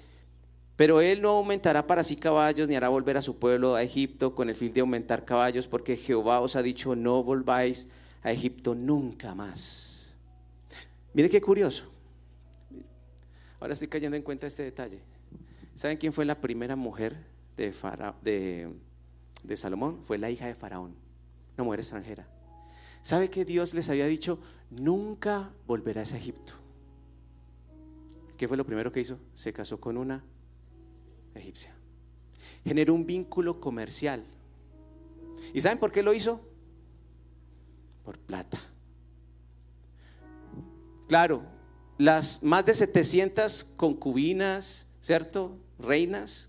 pero 0.76 1.00
él 1.00 1.20
no 1.20 1.30
aumentará 1.30 1.86
para 1.86 2.02
sí 2.02 2.16
caballos, 2.16 2.68
ni 2.68 2.74
hará 2.74 2.88
volver 2.88 3.16
a 3.16 3.22
su 3.22 3.38
pueblo 3.38 3.74
a 3.74 3.82
Egipto 3.82 4.34
con 4.34 4.48
el 4.48 4.56
fin 4.56 4.72
de 4.72 4.80
aumentar 4.80 5.24
caballos, 5.24 5.68
porque 5.68 5.96
Jehová 5.96 6.40
os 6.40 6.56
ha 6.56 6.62
dicho, 6.62 6.96
no 6.96 7.22
volváis 7.22 7.88
a 8.22 8.32
Egipto 8.32 8.74
nunca 8.74 9.34
más. 9.34 10.14
Mire 11.12 11.28
qué 11.28 11.40
curioso. 11.40 11.90
Ahora 13.58 13.74
estoy 13.74 13.88
cayendo 13.88 14.16
en 14.16 14.22
cuenta 14.22 14.46
este 14.46 14.62
detalle. 14.62 15.00
¿Saben 15.74 15.96
quién 15.96 16.12
fue 16.12 16.24
la 16.24 16.40
primera 16.40 16.76
mujer 16.76 17.16
de, 17.56 18.70
de, 19.42 19.56
Salomón? 19.56 20.02
Fue 20.06 20.18
la 20.18 20.30
hija 20.30 20.46
de 20.46 20.54
Faraón, 20.54 20.94
una 21.56 21.64
mujer 21.64 21.80
extranjera. 21.80 22.28
¿Sabe 23.02 23.30
que 23.30 23.44
Dios 23.44 23.74
les 23.74 23.88
había 23.88 24.06
dicho, 24.06 24.38
nunca 24.70 25.50
volverás 25.66 26.12
a 26.12 26.18
Egipto? 26.18 26.54
¿Qué 28.36 28.48
fue 28.48 28.56
lo 28.56 28.64
primero 28.64 28.92
que 28.92 29.00
hizo? 29.00 29.18
Se 29.34 29.52
casó 29.52 29.80
con 29.80 29.96
una 29.96 30.24
egipcia. 31.34 31.74
Generó 32.64 32.94
un 32.94 33.06
vínculo 33.06 33.60
comercial. 33.60 34.24
¿Y 35.52 35.60
saben 35.60 35.78
por 35.78 35.92
qué 35.92 36.02
lo 36.02 36.12
hizo? 36.12 36.40
Por 38.04 38.18
plata. 38.18 38.58
Claro, 41.08 41.42
las 41.98 42.42
más 42.42 42.64
de 42.66 42.74
700 42.74 43.64
concubinas, 43.76 44.86
¿cierto? 45.00 45.58
Reinas 45.78 46.48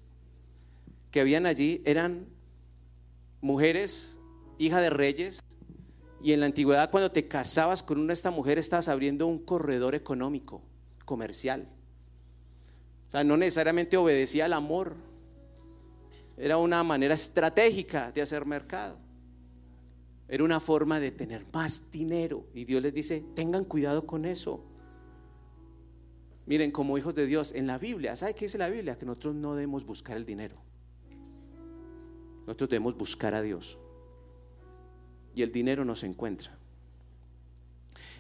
que 1.12 1.20
habían 1.20 1.46
allí 1.46 1.82
eran 1.86 2.26
mujeres, 3.42 4.18
hija 4.58 4.80
de 4.80 4.90
reyes, 4.90 5.44
y 6.24 6.34
en 6.34 6.40
la 6.40 6.46
antigüedad 6.46 6.92
cuando 6.92 7.12
te 7.12 7.28
casabas 7.28 7.84
con 7.84 7.98
una 7.98 8.08
de 8.08 8.14
estas 8.14 8.34
mujeres 8.34 8.66
estabas 8.66 8.88
abriendo 8.88 9.28
un 9.28 9.40
corredor 9.40 9.96
económico, 9.96 10.62
comercial. 11.06 11.68
O 13.08 13.12
sea, 13.12 13.24
no 13.24 13.36
necesariamente 13.36 13.98
obedecía 13.98 14.46
al 14.46 14.54
amor. 14.54 14.96
Era 16.38 16.58
una 16.58 16.84
manera 16.84 17.14
estratégica 17.14 18.12
de 18.12 18.22
hacer 18.22 18.46
mercado. 18.46 18.98
Era 20.32 20.46
una 20.46 20.62
forma 20.62 21.02
de 21.02 21.12
tener 21.12 21.46
más 21.52 21.92
dinero. 21.92 22.48
Y 22.54 22.64
Dios 22.64 22.82
les 22.82 22.94
dice, 22.94 23.22
tengan 23.36 23.66
cuidado 23.66 24.08
con 24.08 24.24
eso. 24.24 24.64
Miren, 26.46 26.72
como 26.72 26.98
hijos 26.98 27.14
de 27.16 27.26
Dios, 27.26 27.54
en 27.54 27.68
la 27.68 27.78
Biblia, 27.78 28.16
¿sabe 28.16 28.34
qué 28.34 28.46
dice 28.46 28.58
la 28.58 28.70
Biblia? 28.70 28.98
Que 28.98 29.06
nosotros 29.06 29.36
no 29.36 29.56
debemos 29.56 29.86
buscar 29.86 30.16
el 30.16 30.26
dinero. 30.26 30.56
Nosotros 32.48 32.70
debemos 32.70 32.98
buscar 32.98 33.36
a 33.36 33.42
Dios 33.42 33.78
y 35.36 35.42
el 35.42 35.52
dinero 35.52 35.84
no 35.84 35.98
se 35.98 36.06
encuentra. 36.06 36.58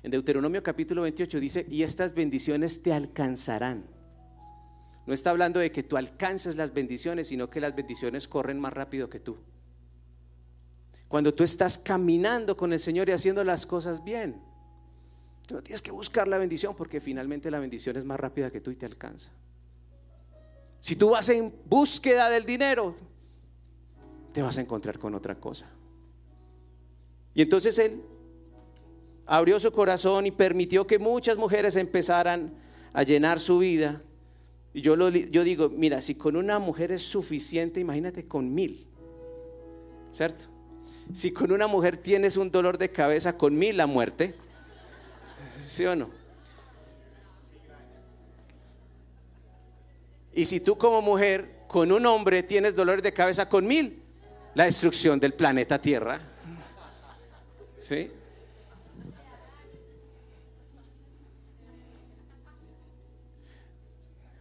En 0.04 0.12
Deuteronomio 0.12 0.62
capítulo 0.64 1.04
28 1.04 1.40
dice, 1.40 1.66
y 1.70 1.84
estas 1.84 2.14
bendiciones 2.14 2.84
te 2.84 2.92
alcanzarán. 2.92 3.86
No 5.08 5.14
está 5.14 5.30
hablando 5.30 5.62
de 5.62 5.72
que 5.72 5.84
tú 5.84 5.96
alcances 5.96 6.58
las 6.58 6.74
bendiciones, 6.74 7.28
sino 7.28 7.50
que 7.50 7.62
las 7.62 7.74
bendiciones 7.74 8.28
corren 8.28 8.60
más 8.60 8.74
rápido 8.74 9.10
que 9.10 9.22
tú. 9.22 9.38
Cuando 11.12 11.34
tú 11.34 11.44
estás 11.44 11.78
caminando 11.78 12.56
con 12.56 12.72
el 12.72 12.80
Señor 12.80 13.10
y 13.10 13.12
haciendo 13.12 13.44
las 13.44 13.66
cosas 13.66 14.02
bien, 14.02 14.42
tú 15.46 15.56
no 15.56 15.62
tienes 15.62 15.82
que 15.82 15.92
buscar 15.92 16.26
la 16.26 16.38
bendición 16.38 16.74
porque 16.74 17.02
finalmente 17.02 17.52
la 17.52 17.60
bendición 17.60 17.98
es 17.98 18.06
más 18.06 18.18
rápida 18.18 18.50
que 18.50 18.62
tú 18.62 18.72
y 18.72 18.78
te 18.78 18.86
alcanza. 18.86 19.30
Si 20.80 20.96
tú 20.96 21.10
vas 21.10 21.28
en 21.28 21.54
búsqueda 21.66 22.30
del 22.30 22.46
dinero, 22.46 22.96
te 24.32 24.42
vas 24.42 24.58
a 24.58 24.62
encontrar 24.62 25.00
con 25.00 25.14
otra 25.14 25.36
cosa. 25.36 25.70
Y 27.34 27.42
entonces 27.42 27.78
él 27.78 28.02
abrió 29.26 29.60
su 29.60 29.70
corazón 29.74 30.28
y 30.28 30.32
permitió 30.32 30.88
que 30.88 30.98
muchas 30.98 31.38
mujeres 31.38 31.76
empezaran 31.76 32.54
a 32.94 33.04
llenar 33.04 33.42
su 33.42 33.58
vida. 33.58 34.02
Y 34.74 34.80
yo, 34.80 34.96
digo, 34.96 35.70
mira, 35.70 36.00
si 36.00 36.16
con 36.16 36.38
una 36.38 36.58
mujer 36.58 36.94
es 36.94 37.04
suficiente, 37.04 37.82
imagínate 37.82 38.30
con 38.30 38.54
mil, 38.54 38.88
¿cierto? 40.14 40.46
Si 41.14 41.32
con 41.32 41.52
una 41.52 41.68
mujer 41.68 41.98
tienes 41.98 42.38
un 42.38 42.52
dolor 42.52 42.78
de 42.78 42.92
cabeza, 42.92 43.38
con 43.38 43.58
mil 43.58 43.78
la 43.78 43.88
muerte, 43.88 44.36
¿sí 45.66 45.86
o 45.86 45.96
no? 45.96 46.10
Y 50.34 50.46
si 50.46 50.60
tú 50.60 50.78
como 50.78 51.02
mujer 51.02 51.62
con 51.68 51.92
un 51.92 52.06
hombre 52.06 52.44
tienes 52.44 52.76
dolor 52.76 53.02
de 53.02 53.14
cabeza, 53.14 53.50
con 53.50 53.68
mil, 53.68 54.02
la 54.54 54.66
destrucción 54.66 55.20
del 55.20 55.34
planeta 55.34 55.80
Tierra. 55.80 56.22
¿Sí? 57.80 58.12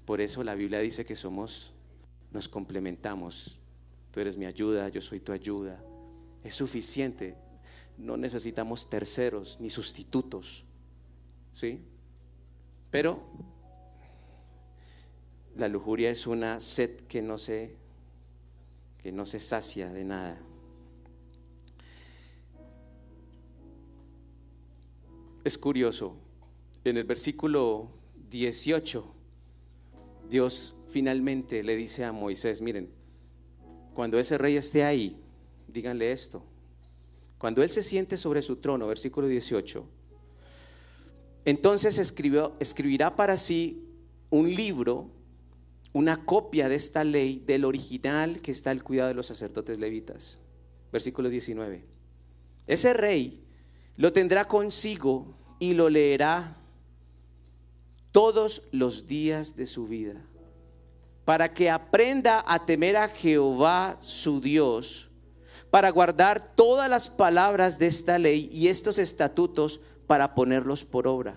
Por 0.05 0.21
eso 0.21 0.43
la 0.43 0.55
Biblia 0.55 0.81
dice 0.81 1.05
que 1.05 1.15
somos, 1.15 1.73
nos 2.33 2.49
complementamos. 2.49 3.61
Tú 4.11 4.21
eres 4.21 4.37
mi 4.37 4.45
ayuda, 4.45 4.89
yo 4.89 5.01
soy 5.01 5.21
tu 5.21 5.33
ayuda. 5.33 5.81
Es 6.43 6.55
suficiente. 6.55 7.37
No 7.99 8.17
necesitamos 8.17 8.89
terceros 8.89 9.59
ni 9.61 9.71
sustitutos. 9.71 10.65
¿Sí? 11.53 11.81
Pero 12.91 13.23
la 15.57 15.69
lujuria 15.69 16.11
es 16.11 16.27
una 16.27 16.61
sed 16.61 17.01
que 17.03 17.23
no 17.23 17.39
se 17.39 17.77
que 19.03 19.13
no 19.13 19.25
se 19.25 19.41
sacia 19.41 19.91
de 19.91 20.05
nada. 20.05 20.39
Es 25.43 25.57
curioso, 25.57 26.17
en 26.85 26.99
el 26.99 27.05
versículo 27.05 27.91
18, 28.29 29.15
Dios 30.29 30.77
finalmente 30.89 31.63
le 31.63 31.77
dice 31.77 32.05
a 32.05 32.13
Moisés, 32.13 32.61
miren, 32.61 32.91
cuando 33.95 34.19
ese 34.19 34.37
rey 34.37 34.57
esté 34.57 34.85
ahí, 34.85 35.20
díganle 35.73 36.13
esto, 36.13 36.43
cuando 37.39 37.63
él 37.63 37.71
se 37.71 37.83
siente 37.83 38.17
sobre 38.17 38.43
su 38.43 38.57
trono, 38.57 38.87
versículo 38.87 39.27
18, 39.27 39.87
entonces 41.45 41.99
escribió, 41.99 42.55
escribirá 42.61 43.17
para 43.17 43.37
sí 43.37 43.87
un 44.29 44.55
libro, 44.55 45.11
una 45.93 46.25
copia 46.25 46.69
de 46.69 46.75
esta 46.77 47.03
ley 47.03 47.43
del 47.47 47.65
original 47.65 48.41
que 48.41 48.53
está 48.53 48.71
al 48.71 48.85
cuidado 48.85 49.09
de 49.09 49.15
los 49.15 49.27
sacerdotes 49.27 49.79
levitas. 49.79 50.39
Versículo 50.93 51.29
19. 51.29 51.85
Ese 52.67 52.93
rey 52.93 53.43
lo 53.97 54.13
tendrá 54.13 54.47
consigo 54.47 55.35
y 55.59 55.75
lo 55.75 55.91
leerá 55.91 56.57
todos 58.13 58.63
los 58.73 59.07
días 59.07 59.57
de 59.57 59.67
su 59.67 59.87
vida, 59.87 60.21
para 61.25 61.53
que 61.53 61.71
aprenda 61.71 62.43
a 62.47 62.65
temer 62.67 62.97
a 62.97 63.09
Jehová 63.09 63.99
su 64.01 64.41
Dios, 64.41 65.10
para 65.71 65.91
guardar 65.91 66.55
todas 66.55 66.91
las 66.91 67.09
palabras 67.09 67.79
de 67.79 67.87
esta 67.87 68.19
ley 68.19 68.49
y 68.53 68.69
estos 68.69 68.99
estatutos 68.99 69.81
para 70.07 70.35
ponerlos 70.35 70.85
por 70.85 71.07
obra, 71.07 71.35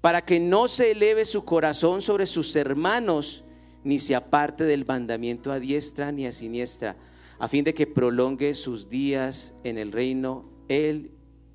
para 0.00 0.24
que 0.24 0.38
no 0.38 0.68
se 0.68 0.92
eleve 0.92 1.24
su 1.24 1.44
corazón 1.44 2.02
sobre 2.02 2.26
sus 2.26 2.54
hermanos, 2.54 3.44
ni 3.84 3.98
se 3.98 4.14
aparte 4.14 4.64
del 4.64 4.84
mandamiento 4.84 5.50
a 5.52 5.60
diestra 5.60 6.12
ni 6.12 6.26
a 6.26 6.32
siniestra, 6.32 6.96
a 7.38 7.48
fin 7.48 7.64
de 7.64 7.74
que 7.74 7.86
prolongue 7.86 8.54
sus 8.54 8.88
días 8.88 9.54
en 9.64 9.78
el 9.78 9.92
reino 9.92 10.44
él 10.68 11.12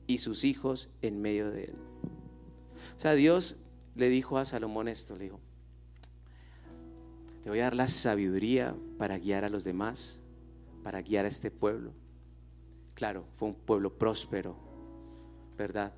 y 0.08 0.20
sus 0.20 0.44
hijos 0.44 0.90
en 1.02 1.22
medio 1.22 1.52
de 1.52 1.66
él. 1.66 1.76
O 2.98 3.00
sea, 3.00 3.14
Dios 3.14 3.58
le 3.96 4.10
dijo 4.10 4.38
a 4.38 4.46
Salomón 4.46 4.88
esto, 4.88 5.16
le 5.18 5.26
dijo, 5.26 5.40
Te 7.44 7.50
voy 7.50 7.60
a 7.60 7.64
dar 7.64 7.76
la 7.76 7.88
sabiduría 7.88 8.76
para 8.98 9.18
guiar 9.18 9.44
a 9.44 9.50
los 9.50 9.64
demás, 9.64 10.21
para 10.84 11.02
guiar 11.02 11.26
a 11.26 11.30
este 11.30 11.52
pueblo. 11.52 11.94
Claro, 12.94 13.26
fue 13.36 13.50
un 13.50 13.56
pueblo 13.56 13.98
próspero, 13.98 14.56
¿verdad? 15.58 15.94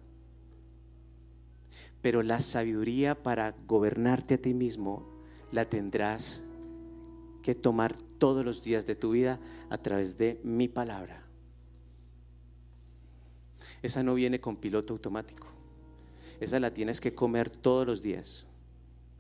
Pero 2.02 2.22
la 2.22 2.40
sabiduría 2.40 3.22
para 3.22 3.56
gobernarte 3.66 4.36
a 4.36 4.42
ti 4.42 4.54
mismo 4.54 5.06
la 5.52 5.66
tendrás 5.66 6.44
que 7.42 7.56
tomar 7.56 7.96
todos 8.18 8.46
los 8.46 8.64
días 8.64 8.86
de 8.86 8.96
tu 8.96 9.12
vida 9.12 9.40
a 9.70 9.78
través 9.78 10.18
de 10.18 10.40
mi 10.44 10.68
palabra. 10.68 11.24
Esa 13.82 14.02
no 14.02 14.14
viene 14.14 14.40
con 14.40 14.56
piloto 14.56 14.94
automático. 14.94 15.48
Esa 16.40 16.60
la 16.60 16.74
tienes 16.74 17.02
que 17.02 17.14
comer 17.14 17.50
todos 17.50 17.86
los 17.86 18.02
días. 18.02 18.46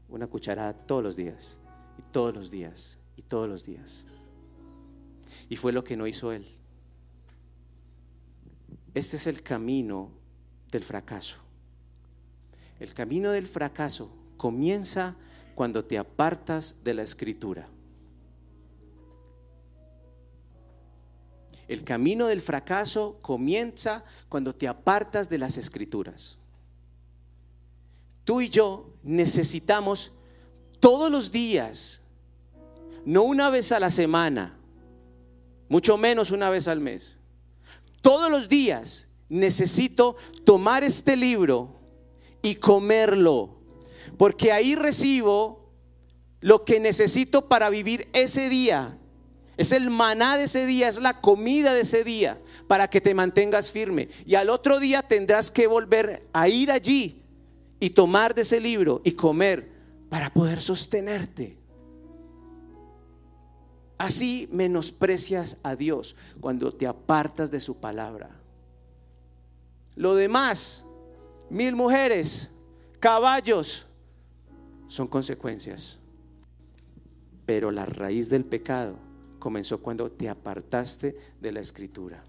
Una 0.09 0.27
cucharada 0.27 0.73
todos 0.73 1.03
los 1.03 1.15
días. 1.15 1.57
Y 1.97 2.01
todos 2.11 2.33
los 2.33 2.49
días. 2.49 2.97
Y 3.17 3.21
todos 3.21 3.49
los 3.49 3.65
días. 3.65 4.05
Y 5.49 5.55
fue 5.55 5.71
lo 5.71 5.83
que 5.83 5.97
no 5.97 6.07
hizo 6.07 6.31
él. 6.31 6.45
Este 8.93 9.17
es 9.17 9.27
el 9.27 9.41
camino 9.41 10.11
del 10.71 10.83
fracaso. 10.83 11.37
El 12.79 12.93
camino 12.93 13.31
del 13.31 13.47
fracaso 13.47 14.11
comienza 14.37 15.15
cuando 15.55 15.85
te 15.85 15.97
apartas 15.97 16.75
de 16.83 16.93
la 16.93 17.03
escritura. 17.03 17.67
El 21.67 21.83
camino 21.83 22.27
del 22.27 22.41
fracaso 22.41 23.17
comienza 23.21 24.03
cuando 24.29 24.53
te 24.53 24.67
apartas 24.67 25.29
de 25.29 25.37
las 25.37 25.57
escrituras. 25.57 26.37
Tú 28.25 28.41
y 28.41 28.49
yo 28.49 28.93
necesitamos 29.03 30.11
todos 30.79 31.11
los 31.11 31.31
días, 31.31 32.01
no 33.05 33.23
una 33.23 33.49
vez 33.49 33.71
a 33.71 33.79
la 33.79 33.89
semana, 33.89 34.57
mucho 35.73 35.97
menos 35.97 36.29
una 36.29 36.51
vez 36.51 36.67
al 36.67 36.79
mes. 36.81 37.17
Todos 38.03 38.29
los 38.29 38.47
días 38.47 39.07
necesito 39.27 40.17
tomar 40.45 40.83
este 40.83 41.15
libro 41.15 41.79
y 42.43 42.53
comerlo, 42.53 43.57
porque 44.19 44.51
ahí 44.51 44.75
recibo 44.75 45.73
lo 46.41 46.63
que 46.63 46.79
necesito 46.79 47.49
para 47.49 47.71
vivir 47.71 48.07
ese 48.13 48.49
día 48.49 48.99
es 49.57 49.71
el 49.71 49.89
maná 49.89 50.37
de 50.37 50.43
ese 50.43 50.67
día, 50.67 50.89
es 50.89 50.99
la 50.99 51.21
comida 51.21 51.73
de 51.73 51.81
ese 51.81 52.03
día 52.03 52.39
para 52.67 52.87
que 52.87 53.01
te 53.01 53.15
mantengas 53.15 53.71
firme. 53.71 54.09
Y 54.27 54.35
al 54.35 54.51
otro 54.51 54.79
día 54.79 55.01
tendrás 55.01 55.49
que 55.49 55.65
volver 55.65 56.27
a 56.33 56.49
ir 56.49 56.69
allí 56.69 57.23
y 57.79 57.89
tomar 57.89 58.35
de 58.35 58.43
ese 58.43 58.59
libro 58.59 59.01
y 59.03 59.13
comer 59.13 59.71
para 60.07 60.31
poder 60.31 60.61
sostenerte. 60.61 61.62
Así 63.97 64.49
menosprecias 64.51 65.57
a 65.63 65.75
Dios 65.75 66.15
cuando 66.39 66.73
te 66.73 66.87
apartas 66.87 67.51
de 67.51 67.59
su 67.59 67.77
palabra. 67.77 68.31
Lo 69.95 70.15
demás, 70.15 70.85
mil 71.49 71.75
mujeres, 71.75 72.49
caballos, 72.99 73.85
son 74.87 75.07
consecuencias. 75.07 75.99
Pero 77.45 77.71
la 77.71 77.85
raíz 77.85 78.29
del 78.29 78.45
pecado 78.45 78.97
comenzó 79.39 79.81
cuando 79.81 80.11
te 80.11 80.29
apartaste 80.29 81.17
de 81.41 81.51
la 81.51 81.59
escritura. 81.59 82.23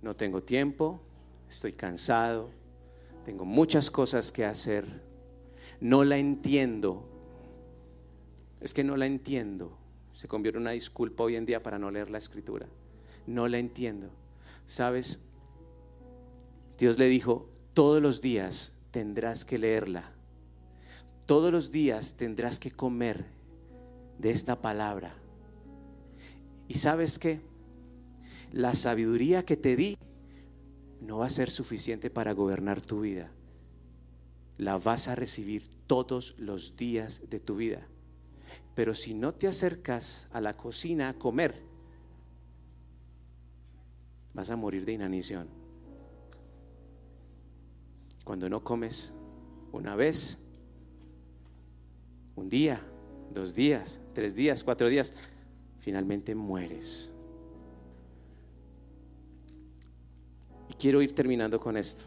No 0.00 0.14
tengo 0.14 0.42
tiempo, 0.42 1.00
estoy 1.48 1.72
cansado, 1.72 2.50
tengo 3.24 3.44
muchas 3.44 3.90
cosas 3.90 4.32
que 4.32 4.44
hacer, 4.44 5.02
no 5.80 6.04
la 6.04 6.18
entiendo. 6.18 7.08
Es 8.62 8.72
que 8.72 8.84
no 8.84 8.96
la 8.96 9.06
entiendo. 9.06 9.76
Se 10.14 10.28
convierte 10.28 10.58
en 10.58 10.62
una 10.62 10.70
disculpa 10.70 11.24
hoy 11.24 11.34
en 11.34 11.44
día 11.44 11.62
para 11.62 11.80
no 11.80 11.90
leer 11.90 12.10
la 12.10 12.18
escritura. 12.18 12.68
No 13.26 13.48
la 13.48 13.58
entiendo. 13.58 14.10
¿Sabes? 14.66 15.20
Dios 16.78 16.96
le 16.96 17.08
dijo, 17.08 17.50
todos 17.74 18.00
los 18.00 18.20
días 18.20 18.74
tendrás 18.92 19.44
que 19.44 19.58
leerla. 19.58 20.12
Todos 21.26 21.50
los 21.50 21.72
días 21.72 22.16
tendrás 22.16 22.60
que 22.60 22.70
comer 22.70 23.24
de 24.18 24.30
esta 24.30 24.62
palabra. 24.62 25.14
Y 26.68 26.74
sabes 26.74 27.18
que 27.18 27.40
la 28.52 28.74
sabiduría 28.76 29.44
que 29.44 29.56
te 29.56 29.74
di 29.74 29.98
no 31.00 31.18
va 31.18 31.26
a 31.26 31.30
ser 31.30 31.50
suficiente 31.50 32.10
para 32.10 32.32
gobernar 32.32 32.80
tu 32.80 33.00
vida. 33.00 33.32
La 34.56 34.78
vas 34.78 35.08
a 35.08 35.16
recibir 35.16 35.68
todos 35.88 36.36
los 36.38 36.76
días 36.76 37.28
de 37.28 37.40
tu 37.40 37.56
vida. 37.56 37.88
Pero 38.74 38.94
si 38.94 39.14
no 39.14 39.34
te 39.34 39.48
acercas 39.48 40.28
a 40.32 40.40
la 40.40 40.54
cocina 40.54 41.08
a 41.08 41.12
comer, 41.14 41.62
vas 44.34 44.50
a 44.50 44.56
morir 44.56 44.84
de 44.84 44.92
inanición. 44.92 45.48
Cuando 48.24 48.48
no 48.48 48.62
comes 48.62 49.12
una 49.72 49.94
vez, 49.94 50.38
un 52.36 52.48
día, 52.48 52.80
dos 53.32 53.54
días, 53.54 54.00
tres 54.14 54.34
días, 54.34 54.64
cuatro 54.64 54.88
días, 54.88 55.12
finalmente 55.80 56.34
mueres. 56.34 57.10
Y 60.70 60.74
quiero 60.74 61.02
ir 61.02 61.14
terminando 61.14 61.60
con 61.60 61.76
esto. 61.76 62.04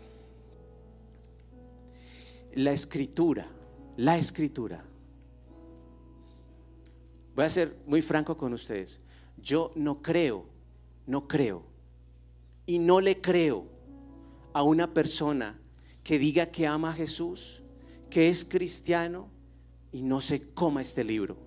La 2.54 2.72
escritura, 2.72 3.48
la 3.98 4.18
escritura. 4.18 4.84
Voy 7.36 7.46
a 7.46 7.50
ser 7.50 7.76
muy 7.86 8.02
franco 8.02 8.38
con 8.38 8.54
ustedes. 8.54 9.00
Yo 9.38 9.72
no 9.76 10.02
creo, 10.02 10.46
no 11.06 11.28
creo 11.28 11.64
y 12.66 12.80
no 12.80 13.02
le 13.02 13.22
creo 13.22 13.68
a 14.54 14.64
una 14.64 14.94
persona 14.94 15.60
que 16.04 16.18
diga 16.18 16.48
que 16.48 16.66
ama 16.66 16.92
a 16.92 16.94
Jesús, 16.94 17.62
que 18.10 18.30
es 18.30 18.46
cristiano, 18.46 19.30
y 19.92 20.02
no 20.02 20.22
se 20.22 20.42
coma 20.50 20.82
este 20.82 21.04
libro. 21.04 21.38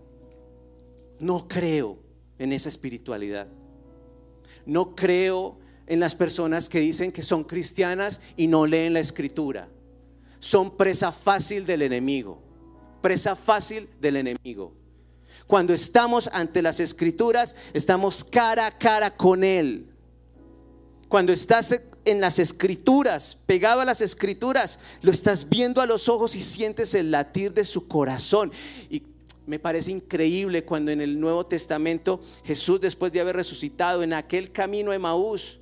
No 1.18 1.48
creo 1.48 1.98
en 2.38 2.52
esa 2.52 2.68
espiritualidad. 2.68 3.46
No 4.64 4.94
creo 4.94 5.58
en 5.86 6.00
las 6.00 6.14
personas 6.14 6.68
que 6.68 6.80
dicen 6.80 7.12
que 7.12 7.22
son 7.22 7.44
cristianas 7.44 8.20
y 8.36 8.46
no 8.46 8.66
leen 8.66 8.94
la 8.94 9.00
escritura. 9.00 9.68
Son 10.38 10.76
presa 10.76 11.12
fácil 11.12 11.66
del 11.66 11.82
enemigo. 11.82 12.42
Presa 13.02 13.36
fácil 13.36 13.88
del 14.00 14.16
enemigo. 14.16 14.72
Cuando 15.48 15.72
estamos 15.72 16.28
ante 16.30 16.60
las 16.60 16.78
escrituras, 16.78 17.56
estamos 17.72 18.22
cara 18.22 18.66
a 18.66 18.78
cara 18.78 19.16
con 19.16 19.42
Él. 19.42 19.90
Cuando 21.08 21.32
estás 21.32 21.80
en 22.04 22.20
las 22.20 22.38
escrituras, 22.38 23.38
pegado 23.46 23.80
a 23.80 23.86
las 23.86 24.02
escrituras, 24.02 24.78
lo 25.00 25.10
estás 25.10 25.48
viendo 25.48 25.80
a 25.80 25.86
los 25.86 26.06
ojos 26.10 26.36
y 26.36 26.42
sientes 26.42 26.92
el 26.92 27.10
latir 27.10 27.54
de 27.54 27.64
su 27.64 27.88
corazón. 27.88 28.52
Y 28.90 29.04
me 29.46 29.58
parece 29.58 29.90
increíble 29.90 30.66
cuando 30.66 30.90
en 30.90 31.00
el 31.00 31.18
Nuevo 31.18 31.46
Testamento 31.46 32.20
Jesús, 32.44 32.78
después 32.82 33.10
de 33.10 33.22
haber 33.22 33.36
resucitado 33.36 34.02
en 34.02 34.12
aquel 34.12 34.52
camino 34.52 34.90
de 34.90 34.98
Maús, 34.98 35.60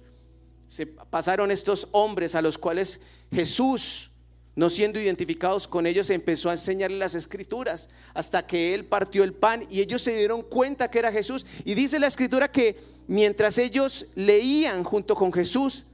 se 0.66 0.84
pasaron 0.88 1.52
estos 1.52 1.86
hombres 1.92 2.34
a 2.34 2.42
los 2.42 2.58
cuales 2.58 3.00
Jesús, 3.30 4.10
no 4.56 4.70
siendo 4.70 4.98
identificados 4.98 5.68
con 5.68 5.86
ellos, 5.86 6.08
empezó 6.08 6.48
a 6.48 6.52
enseñarles 6.52 6.98
las 6.98 7.14
escrituras 7.14 7.90
hasta 8.14 8.46
que 8.46 8.72
él 8.72 8.86
partió 8.86 9.22
el 9.22 9.34
pan 9.34 9.66
y 9.70 9.82
ellos 9.82 10.00
se 10.00 10.16
dieron 10.16 10.42
cuenta 10.42 10.90
que 10.90 10.98
era 10.98 11.12
Jesús. 11.12 11.44
Y 11.64 11.74
dice 11.74 11.98
la 11.98 12.06
escritura 12.06 12.50
que 12.50 12.80
mientras 13.06 13.58
ellos 13.58 14.06
leían 14.14 14.82
junto 14.82 15.14
con 15.14 15.30
Jesús, 15.30 15.84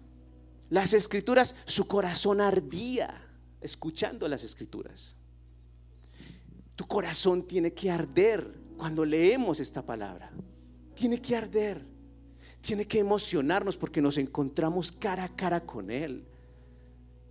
las 0.70 0.94
escrituras, 0.94 1.56
su 1.64 1.88
corazón 1.88 2.40
ardía 2.40 3.28
escuchando 3.60 4.28
las 4.28 4.44
escrituras. 4.44 5.16
Tu 6.76 6.86
corazón 6.86 7.42
tiene 7.42 7.72
que 7.72 7.90
arder 7.90 8.48
cuando 8.76 9.04
leemos 9.04 9.58
esta 9.58 9.84
palabra. 9.84 10.30
Tiene 10.94 11.20
que 11.20 11.36
arder. 11.36 11.84
Tiene 12.60 12.86
que 12.86 13.00
emocionarnos 13.00 13.76
porque 13.76 14.00
nos 14.00 14.18
encontramos 14.18 14.92
cara 14.92 15.24
a 15.24 15.34
cara 15.34 15.60
con 15.60 15.90
Él. 15.90 16.24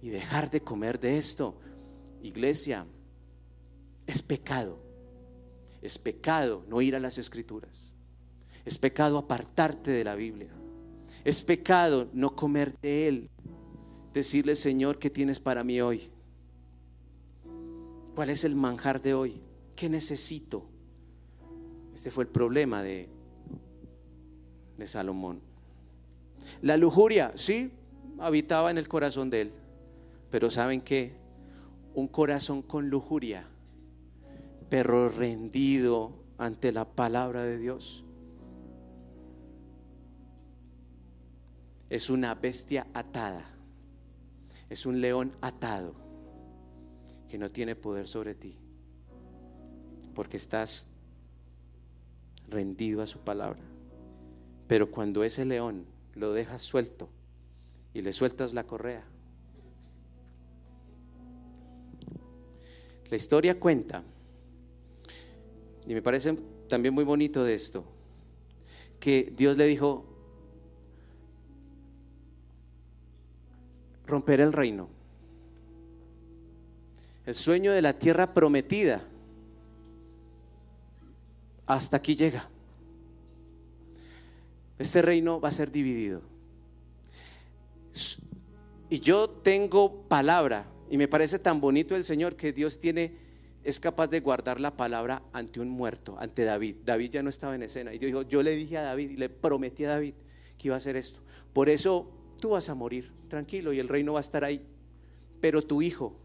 Y 0.02 0.10
dejar 0.10 0.50
de 0.50 0.62
comer 0.62 1.00
de 1.00 1.18
esto. 1.18 1.60
Iglesia, 2.22 2.86
es 4.08 4.22
pecado. 4.22 4.80
Es 5.82 5.98
pecado 5.98 6.66
no 6.68 6.82
ir 6.82 6.96
a 6.96 7.00
las 7.00 7.18
escrituras. 7.18 7.94
Es 8.66 8.78
pecado 8.78 9.18
apartarte 9.18 9.92
de 9.92 10.04
la 10.04 10.16
Biblia. 10.16 10.52
Es 11.24 11.42
pecado 11.42 12.10
no 12.14 12.36
comer 12.36 12.78
de 12.82 13.08
Él. 13.08 13.30
Decirle, 14.14 14.56
Señor, 14.56 15.00
¿qué 15.00 15.10
tienes 15.10 15.40
para 15.40 15.64
mí 15.64 15.82
hoy? 15.82 16.12
¿Cuál 18.16 18.30
es 18.30 18.44
el 18.44 18.56
manjar 18.56 19.02
de 19.02 19.14
hoy? 19.14 19.42
¿Qué 19.76 19.90
necesito? 19.90 20.66
Este 21.96 22.12
fue 22.12 22.26
el 22.26 22.30
problema 22.30 22.84
de, 22.84 23.10
de 24.78 24.88
Salomón. 24.88 25.42
La 26.62 26.76
lujuria, 26.78 27.32
sí, 27.36 27.72
habitaba 28.20 28.72
en 28.72 28.78
el 28.78 28.88
corazón 28.88 29.30
de 29.30 29.42
él. 29.42 29.54
Pero 30.32 30.50
¿saben 30.50 30.82
qué? 30.82 31.16
Un 31.94 32.08
corazón 32.08 32.64
con 32.64 32.90
lujuria 32.90 33.46
pero 34.72 35.10
rendido 35.10 36.14
ante 36.38 36.72
la 36.72 36.86
palabra 36.86 37.44
de 37.44 37.58
Dios. 37.58 38.06
Es 41.90 42.10
una 42.10 42.34
bestia 42.36 42.88
atada, 42.94 43.54
es 44.70 44.86
un 44.86 45.02
león 45.02 45.34
atado 45.42 45.94
que 47.28 47.38
no 47.38 47.50
tiene 47.50 47.76
poder 47.76 48.08
sobre 48.08 48.34
ti, 48.34 48.58
porque 50.16 50.38
estás 50.38 50.88
rendido 52.48 53.02
a 53.02 53.08
su 53.08 53.20
palabra. 53.20 53.60
Pero 54.68 54.90
cuando 54.90 55.26
ese 55.26 55.44
león 55.44 55.86
lo 56.16 56.32
dejas 56.32 56.62
suelto 56.62 57.10
y 57.94 58.04
le 58.04 58.14
sueltas 58.14 58.54
la 58.54 58.64
correa, 58.64 59.04
la 63.12 63.18
historia 63.18 63.60
cuenta, 63.60 64.04
y 65.86 65.94
me 65.94 66.02
parece 66.02 66.34
también 66.70 66.94
muy 66.94 67.04
bonito 67.04 67.44
de 67.44 67.54
esto, 67.54 67.84
que 69.02 69.34
Dios 69.36 69.58
le 69.58 69.68
dijo, 69.68 70.06
romper 74.08 74.40
el 74.40 74.54
reino, 74.54 74.88
el 77.26 77.36
sueño 77.36 77.74
de 77.74 77.82
la 77.82 78.00
tierra 78.00 78.34
prometida, 78.34 79.04
hasta 81.66 81.98
aquí 81.98 82.16
llega. 82.16 82.48
Este 84.80 85.02
reino 85.02 85.42
va 85.42 85.50
a 85.50 85.52
ser 85.52 85.70
dividido. 85.70 86.22
Y 88.90 89.02
yo 89.02 89.30
tengo 89.30 90.04
palabra, 90.04 90.66
y 90.92 90.98
me 90.98 91.08
parece 91.08 91.40
tan 91.40 91.62
bonito 91.62 91.96
el 91.96 92.04
Señor 92.04 92.36
que 92.36 92.52
Dios 92.52 92.78
tiene, 92.78 93.14
es 93.64 93.80
capaz 93.80 94.08
de 94.08 94.20
guardar 94.20 94.60
la 94.60 94.76
palabra 94.76 95.24
ante 95.32 95.62
un 95.62 95.70
muerto, 95.70 96.18
ante 96.20 96.44
David. 96.44 96.76
David 96.84 97.12
ya 97.12 97.24
no 97.24 97.30
estaba 97.30 97.56
en 97.56 97.64
escena. 97.64 97.94
Y 97.94 97.98
Dios 97.98 98.10
dijo, 98.10 98.22
yo 98.24 98.44
le 98.44 98.58
dije 98.58 98.78
a 98.78 98.82
David 98.82 99.12
y 99.12 99.16
le 99.16 99.30
prometí 99.30 99.86
a 99.86 99.92
David 99.92 100.16
que 100.58 100.68
iba 100.68 100.76
a 100.76 100.78
hacer 100.78 100.98
esto. 100.98 101.22
Por 101.54 101.70
eso 101.70 102.12
tú 102.42 102.50
vas 102.50 102.68
a 102.68 102.76
morir, 102.76 103.10
tranquilo, 103.30 103.72
y 103.72 103.80
el 103.80 103.88
reino 103.88 104.12
va 104.12 104.20
a 104.20 104.22
estar 104.22 104.44
ahí. 104.44 104.62
Pero 105.40 105.62
tu 105.62 105.82
hijo, 105.82 106.20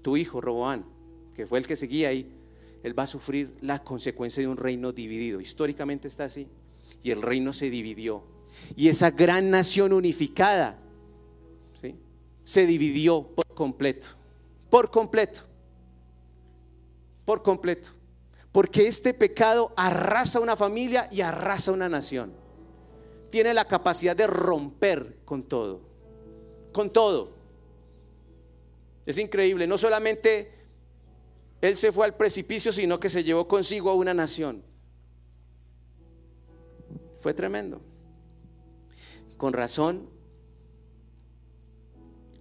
tu 0.00 0.16
hijo 0.16 0.40
Roboán, 0.40 0.84
que 1.34 1.48
fue 1.48 1.58
el 1.58 1.66
que 1.66 1.74
seguía 1.74 2.10
ahí, 2.10 2.30
él 2.84 2.96
va 2.96 3.02
a 3.02 3.08
sufrir 3.08 3.50
la 3.62 3.82
consecuencia 3.82 4.40
de 4.40 4.46
un 4.46 4.58
reino 4.58 4.92
dividido. 4.92 5.40
Históricamente 5.40 6.06
está 6.06 6.26
así 6.26 6.46
y 7.02 7.10
el 7.10 7.20
reino 7.20 7.52
se 7.52 7.68
dividió. 7.68 8.22
Y 8.76 8.86
esa 8.86 9.10
gran 9.10 9.50
nación 9.50 9.92
unificada 9.92 10.78
¿sí? 11.80 11.96
se 12.44 12.64
dividió 12.64 13.28
completo, 13.54 14.08
por 14.70 14.90
completo, 14.90 15.42
por 17.24 17.42
completo. 17.42 17.90
Porque 18.50 18.86
este 18.86 19.14
pecado 19.14 19.72
arrasa 19.76 20.38
una 20.38 20.56
familia 20.56 21.08
y 21.10 21.22
arrasa 21.22 21.72
una 21.72 21.88
nación. 21.88 22.32
Tiene 23.30 23.54
la 23.54 23.64
capacidad 23.64 24.14
de 24.14 24.26
romper 24.26 25.16
con 25.24 25.42
todo, 25.42 25.80
con 26.70 26.90
todo. 26.90 27.30
Es 29.06 29.16
increíble, 29.16 29.66
no 29.66 29.78
solamente 29.78 30.52
él 31.62 31.76
se 31.76 31.92
fue 31.92 32.04
al 32.04 32.16
precipicio, 32.16 32.72
sino 32.72 33.00
que 33.00 33.08
se 33.08 33.24
llevó 33.24 33.48
consigo 33.48 33.88
a 33.88 33.94
una 33.94 34.12
nación. 34.12 34.62
Fue 37.20 37.32
tremendo. 37.32 37.80
Con 39.36 39.52
razón, 39.52 40.10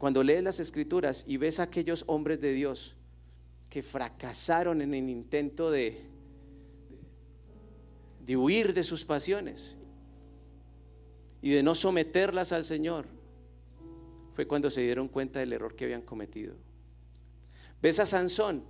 cuando 0.01 0.23
lees 0.23 0.41
las 0.41 0.59
escrituras 0.59 1.25
y 1.27 1.37
ves 1.37 1.59
a 1.59 1.63
aquellos 1.63 2.05
hombres 2.07 2.41
de 2.41 2.53
Dios 2.53 2.95
que 3.69 3.83
fracasaron 3.83 4.81
en 4.81 4.95
el 4.95 5.07
intento 5.07 5.69
de, 5.69 6.09
huir 8.27 8.73
de 8.73 8.83
sus 8.83 9.05
pasiones 9.05 9.77
y 11.43 11.51
de 11.51 11.61
no 11.61 11.75
someterlas 11.75 12.51
al 12.51 12.65
Señor, 12.65 13.05
fue 14.33 14.47
cuando 14.47 14.71
se 14.71 14.81
dieron 14.81 15.07
cuenta 15.07 15.39
del 15.39 15.53
error 15.53 15.75
que 15.75 15.85
habían 15.85 16.01
cometido. 16.01 16.55
Ves 17.79 17.99
a 17.99 18.07
Sansón, 18.07 18.63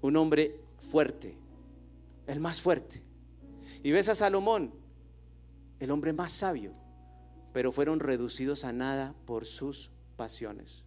un 0.00 0.16
hombre 0.16 0.58
fuerte, 0.90 1.36
el 2.26 2.40
más 2.40 2.62
fuerte, 2.62 3.02
y 3.82 3.90
ves 3.90 4.08
a 4.08 4.14
Salomón, 4.14 4.72
el 5.80 5.90
hombre 5.90 6.14
más 6.14 6.32
sabio, 6.32 6.79
pero 7.52 7.72
fueron 7.72 8.00
reducidos 8.00 8.64
a 8.64 8.72
nada 8.72 9.14
por 9.26 9.46
sus 9.46 9.90
pasiones. 10.16 10.84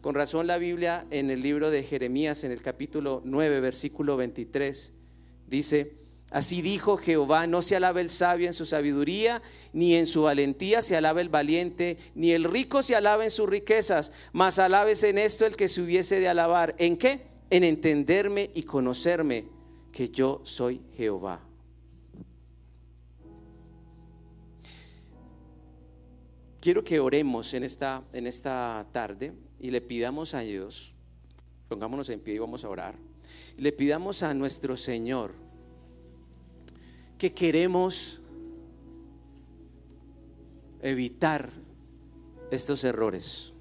Con 0.00 0.14
razón 0.14 0.46
la 0.46 0.58
Biblia 0.58 1.06
en 1.10 1.30
el 1.30 1.40
libro 1.40 1.70
de 1.70 1.82
Jeremías, 1.82 2.44
en 2.44 2.52
el 2.52 2.60
capítulo 2.60 3.22
9, 3.24 3.60
versículo 3.60 4.18
23, 4.18 4.92
dice, 5.46 6.04
Así 6.30 6.62
dijo 6.62 6.96
Jehová, 6.96 7.46
no 7.46 7.62
se 7.62 7.76
alaba 7.76 8.00
el 8.00 8.10
sabio 8.10 8.48
en 8.48 8.54
su 8.54 8.66
sabiduría, 8.66 9.40
ni 9.72 9.94
en 9.94 10.06
su 10.06 10.22
valentía 10.22 10.82
se 10.82 10.96
alaba 10.96 11.20
el 11.20 11.28
valiente, 11.28 11.96
ni 12.14 12.32
el 12.32 12.44
rico 12.44 12.82
se 12.82 12.96
alaba 12.96 13.24
en 13.24 13.30
sus 13.30 13.48
riquezas, 13.48 14.10
mas 14.32 14.58
alabes 14.58 15.04
en 15.04 15.16
esto 15.16 15.46
el 15.46 15.56
que 15.56 15.68
se 15.68 15.80
hubiese 15.80 16.18
de 16.18 16.28
alabar. 16.28 16.74
¿En 16.78 16.96
qué? 16.96 17.28
En 17.50 17.62
entenderme 17.62 18.50
y 18.52 18.64
conocerme, 18.64 19.44
que 19.92 20.08
yo 20.08 20.40
soy 20.44 20.82
Jehová. 20.96 21.40
Quiero 26.64 26.82
que 26.82 26.98
oremos 26.98 27.52
en 27.52 27.62
esta, 27.62 28.02
en 28.14 28.26
esta 28.26 28.86
tarde 28.90 29.34
y 29.60 29.70
le 29.70 29.82
pidamos 29.82 30.32
a 30.32 30.40
Dios, 30.40 30.94
pongámonos 31.68 32.08
en 32.08 32.20
pie 32.20 32.36
y 32.36 32.38
vamos 32.38 32.64
a 32.64 32.70
orar, 32.70 32.94
le 33.58 33.70
pidamos 33.70 34.22
a 34.22 34.32
nuestro 34.32 34.74
Señor 34.78 35.34
que 37.18 37.34
queremos 37.34 38.18
evitar 40.80 41.52
estos 42.50 42.82
errores. 42.84 43.53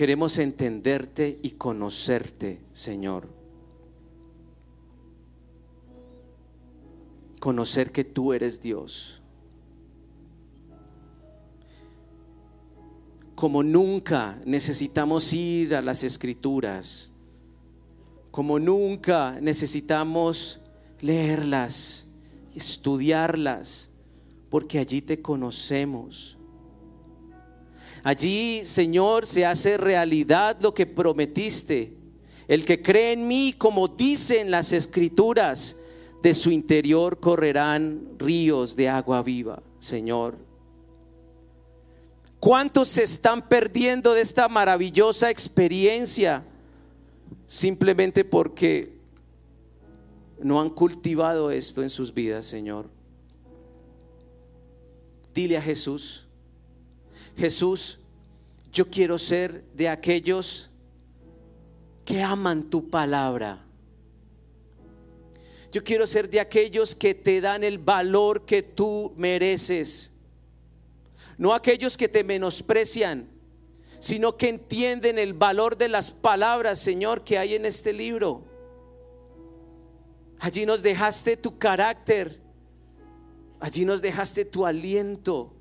Queremos 0.00 0.38
entenderte 0.38 1.38
y 1.42 1.50
conocerte, 1.50 2.58
Señor. 2.72 3.28
Conocer 7.38 7.92
que 7.92 8.04
tú 8.04 8.32
eres 8.32 8.62
Dios. 8.62 9.20
Como 13.34 13.62
nunca 13.62 14.40
necesitamos 14.46 15.34
ir 15.34 15.74
a 15.74 15.82
las 15.82 16.02
escrituras. 16.02 17.12
Como 18.30 18.58
nunca 18.58 19.38
necesitamos 19.42 20.62
leerlas, 21.02 22.06
estudiarlas, 22.54 23.90
porque 24.48 24.78
allí 24.78 25.02
te 25.02 25.20
conocemos 25.20 26.39
Allí, 28.02 28.62
Señor, 28.64 29.26
se 29.26 29.44
hace 29.44 29.76
realidad 29.76 30.58
lo 30.60 30.74
que 30.74 30.86
prometiste. 30.86 31.94
El 32.48 32.64
que 32.64 32.82
cree 32.82 33.12
en 33.12 33.28
mí, 33.28 33.54
como 33.56 33.88
dicen 33.88 34.50
las 34.50 34.72
escrituras, 34.72 35.76
de 36.22 36.34
su 36.34 36.50
interior 36.50 37.18
correrán 37.18 38.16
ríos 38.18 38.76
de 38.76 38.88
agua 38.88 39.22
viva, 39.22 39.62
Señor. 39.78 40.36
¿Cuántos 42.38 42.88
se 42.88 43.04
están 43.04 43.48
perdiendo 43.48 44.14
de 44.14 44.22
esta 44.22 44.48
maravillosa 44.48 45.30
experiencia 45.30 46.44
simplemente 47.46 48.24
porque 48.24 48.98
no 50.42 50.60
han 50.60 50.70
cultivado 50.70 51.50
esto 51.50 51.82
en 51.82 51.90
sus 51.90 52.12
vidas, 52.12 52.46
Señor? 52.46 52.88
Dile 55.34 55.58
a 55.58 55.62
Jesús, 55.62 56.26
Jesús, 57.40 57.98
yo 58.70 58.90
quiero 58.90 59.16
ser 59.16 59.64
de 59.72 59.88
aquellos 59.88 60.68
que 62.04 62.22
aman 62.22 62.68
tu 62.68 62.90
palabra. 62.90 63.64
Yo 65.72 65.82
quiero 65.82 66.06
ser 66.06 66.28
de 66.28 66.38
aquellos 66.38 66.94
que 66.94 67.14
te 67.14 67.40
dan 67.40 67.64
el 67.64 67.78
valor 67.78 68.44
que 68.44 68.62
tú 68.62 69.14
mereces. 69.16 70.12
No 71.38 71.54
aquellos 71.54 71.96
que 71.96 72.10
te 72.10 72.24
menosprecian, 72.24 73.26
sino 74.00 74.36
que 74.36 74.50
entienden 74.50 75.18
el 75.18 75.32
valor 75.32 75.78
de 75.78 75.88
las 75.88 76.10
palabras, 76.10 76.78
Señor, 76.78 77.24
que 77.24 77.38
hay 77.38 77.54
en 77.54 77.64
este 77.64 77.94
libro. 77.94 78.44
Allí 80.40 80.66
nos 80.66 80.82
dejaste 80.82 81.38
tu 81.38 81.56
carácter. 81.56 82.38
Allí 83.60 83.86
nos 83.86 84.02
dejaste 84.02 84.44
tu 84.44 84.66
aliento. 84.66 85.54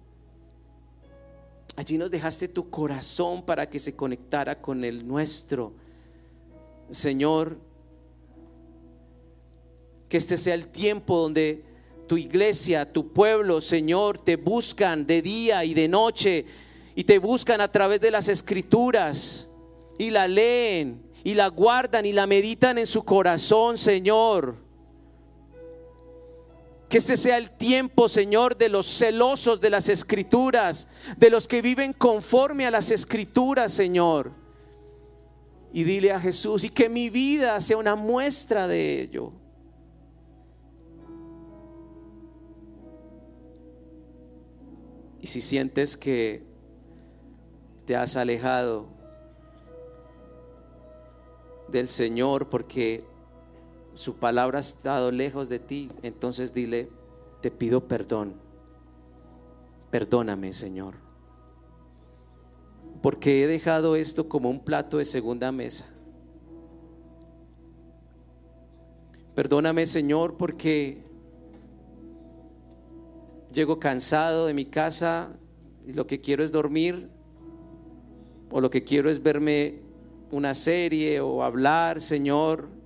Allí 1.79 1.97
nos 1.97 2.11
dejaste 2.11 2.49
tu 2.49 2.69
corazón 2.69 3.41
para 3.41 3.69
que 3.69 3.79
se 3.79 3.95
conectara 3.95 4.61
con 4.61 4.83
el 4.83 5.07
nuestro. 5.07 5.71
Señor, 6.91 7.57
Que 10.09 10.17
este 10.17 10.37
sea 10.37 10.55
el 10.55 10.67
tiempo 10.67 11.17
donde 11.17 11.63
tu 12.05 12.17
iglesia, 12.17 12.91
tu 12.91 13.13
pueblo, 13.13 13.61
Señor, 13.61 14.17
te 14.17 14.35
buscan 14.35 15.07
de 15.07 15.21
día 15.21 15.63
y 15.63 15.73
de 15.73 15.87
noche 15.87 16.45
y 16.95 17.05
te 17.05 17.17
buscan 17.17 17.61
a 17.61 17.71
través 17.71 18.01
de 18.01 18.11
las 18.11 18.27
escrituras 18.27 19.47
y 19.97 20.09
la 20.09 20.27
leen 20.27 21.01
y 21.23 21.33
la 21.33 21.47
guardan 21.47 22.05
y 22.05 22.11
la 22.11 22.27
meditan 22.27 22.77
en 22.77 22.87
su 22.87 23.05
corazón, 23.05 23.77
Señor. 23.77 24.57
Que 26.89 26.97
este 26.97 27.17
sea 27.17 27.37
el 27.37 27.51
tiempo, 27.51 28.09
Señor, 28.09 28.57
de 28.57 28.67
los 28.67 28.87
celosos 28.87 29.61
de 29.61 29.69
las 29.69 29.89
escrituras, 29.89 30.87
de 31.17 31.29
los 31.29 31.47
que 31.47 31.61
viven 31.61 31.93
conforme 31.93 32.65
a 32.65 32.71
las 32.71 32.89
escrituras, 32.89 33.71
Señor. 33.71 34.31
Y 35.71 35.83
dile 35.83 36.11
a 36.11 36.19
Jesús, 36.19 36.63
y 36.63 36.69
que 36.69 36.89
mi 36.89 37.11
vida 37.11 37.61
sea 37.61 37.77
una 37.77 37.95
muestra 37.95 38.67
de 38.67 39.01
ello. 39.01 39.31
Y 45.21 45.27
si 45.27 45.41
sientes 45.41 45.95
que 45.95 46.43
te 47.85 47.95
has 47.95 48.15
alejado 48.15 48.87
del 51.67 51.87
Señor 51.87 52.49
porque 52.49 53.05
su 53.99 54.15
palabra 54.15 54.59
ha 54.59 54.61
estado 54.61 55.11
lejos 55.11 55.49
de 55.49 55.59
ti, 55.59 55.91
entonces 56.03 56.53
dile, 56.53 56.87
te 57.41 57.51
pido 57.51 57.89
perdón. 57.89 58.33
Perdóname, 59.91 60.53
Señor. 60.53 60.93
Porque 63.01 63.43
he 63.43 63.47
dejado 63.47 63.97
esto 63.97 64.29
como 64.29 64.49
un 64.49 64.61
plato 64.61 64.99
de 64.99 65.03
segunda 65.03 65.51
mesa. 65.51 65.85
Perdóname, 69.35 69.85
Señor, 69.85 70.37
porque 70.37 71.03
llego 73.51 73.81
cansado 73.81 74.45
de 74.45 74.53
mi 74.53 74.63
casa 74.63 75.33
y 75.85 75.91
lo 75.91 76.07
que 76.07 76.21
quiero 76.21 76.45
es 76.45 76.53
dormir 76.53 77.09
o 78.49 78.61
lo 78.61 78.69
que 78.69 78.85
quiero 78.85 79.09
es 79.09 79.21
verme 79.21 79.81
una 80.31 80.53
serie 80.53 81.19
o 81.19 81.43
hablar, 81.43 81.99
Señor. 81.99 82.78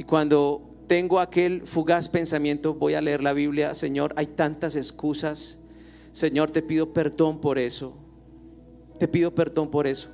Y 0.00 0.04
cuando 0.04 0.62
tengo 0.86 1.20
aquel 1.20 1.66
fugaz 1.66 2.08
pensamiento, 2.08 2.72
voy 2.72 2.94
a 2.94 3.02
leer 3.02 3.22
la 3.22 3.34
Biblia, 3.34 3.74
Señor, 3.74 4.14
hay 4.16 4.28
tantas 4.28 4.76
excusas. 4.76 5.58
Señor, 6.12 6.50
te 6.50 6.62
pido 6.62 6.94
perdón 6.94 7.38
por 7.38 7.58
eso. 7.58 7.92
Te 8.98 9.06
pido 9.06 9.34
perdón 9.34 9.70
por 9.70 9.86
eso. 9.86 10.08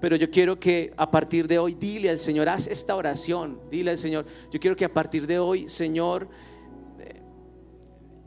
Pero 0.00 0.14
yo 0.14 0.30
quiero 0.30 0.60
que 0.60 0.94
a 0.96 1.10
partir 1.10 1.48
de 1.48 1.58
hoy, 1.58 1.74
dile 1.74 2.08
al 2.08 2.20
Señor, 2.20 2.48
haz 2.48 2.68
esta 2.68 2.94
oración, 2.94 3.58
dile 3.68 3.90
al 3.90 3.98
Señor, 3.98 4.26
yo 4.52 4.60
quiero 4.60 4.76
que 4.76 4.84
a 4.84 4.94
partir 4.94 5.26
de 5.26 5.40
hoy, 5.40 5.68
Señor, 5.68 6.28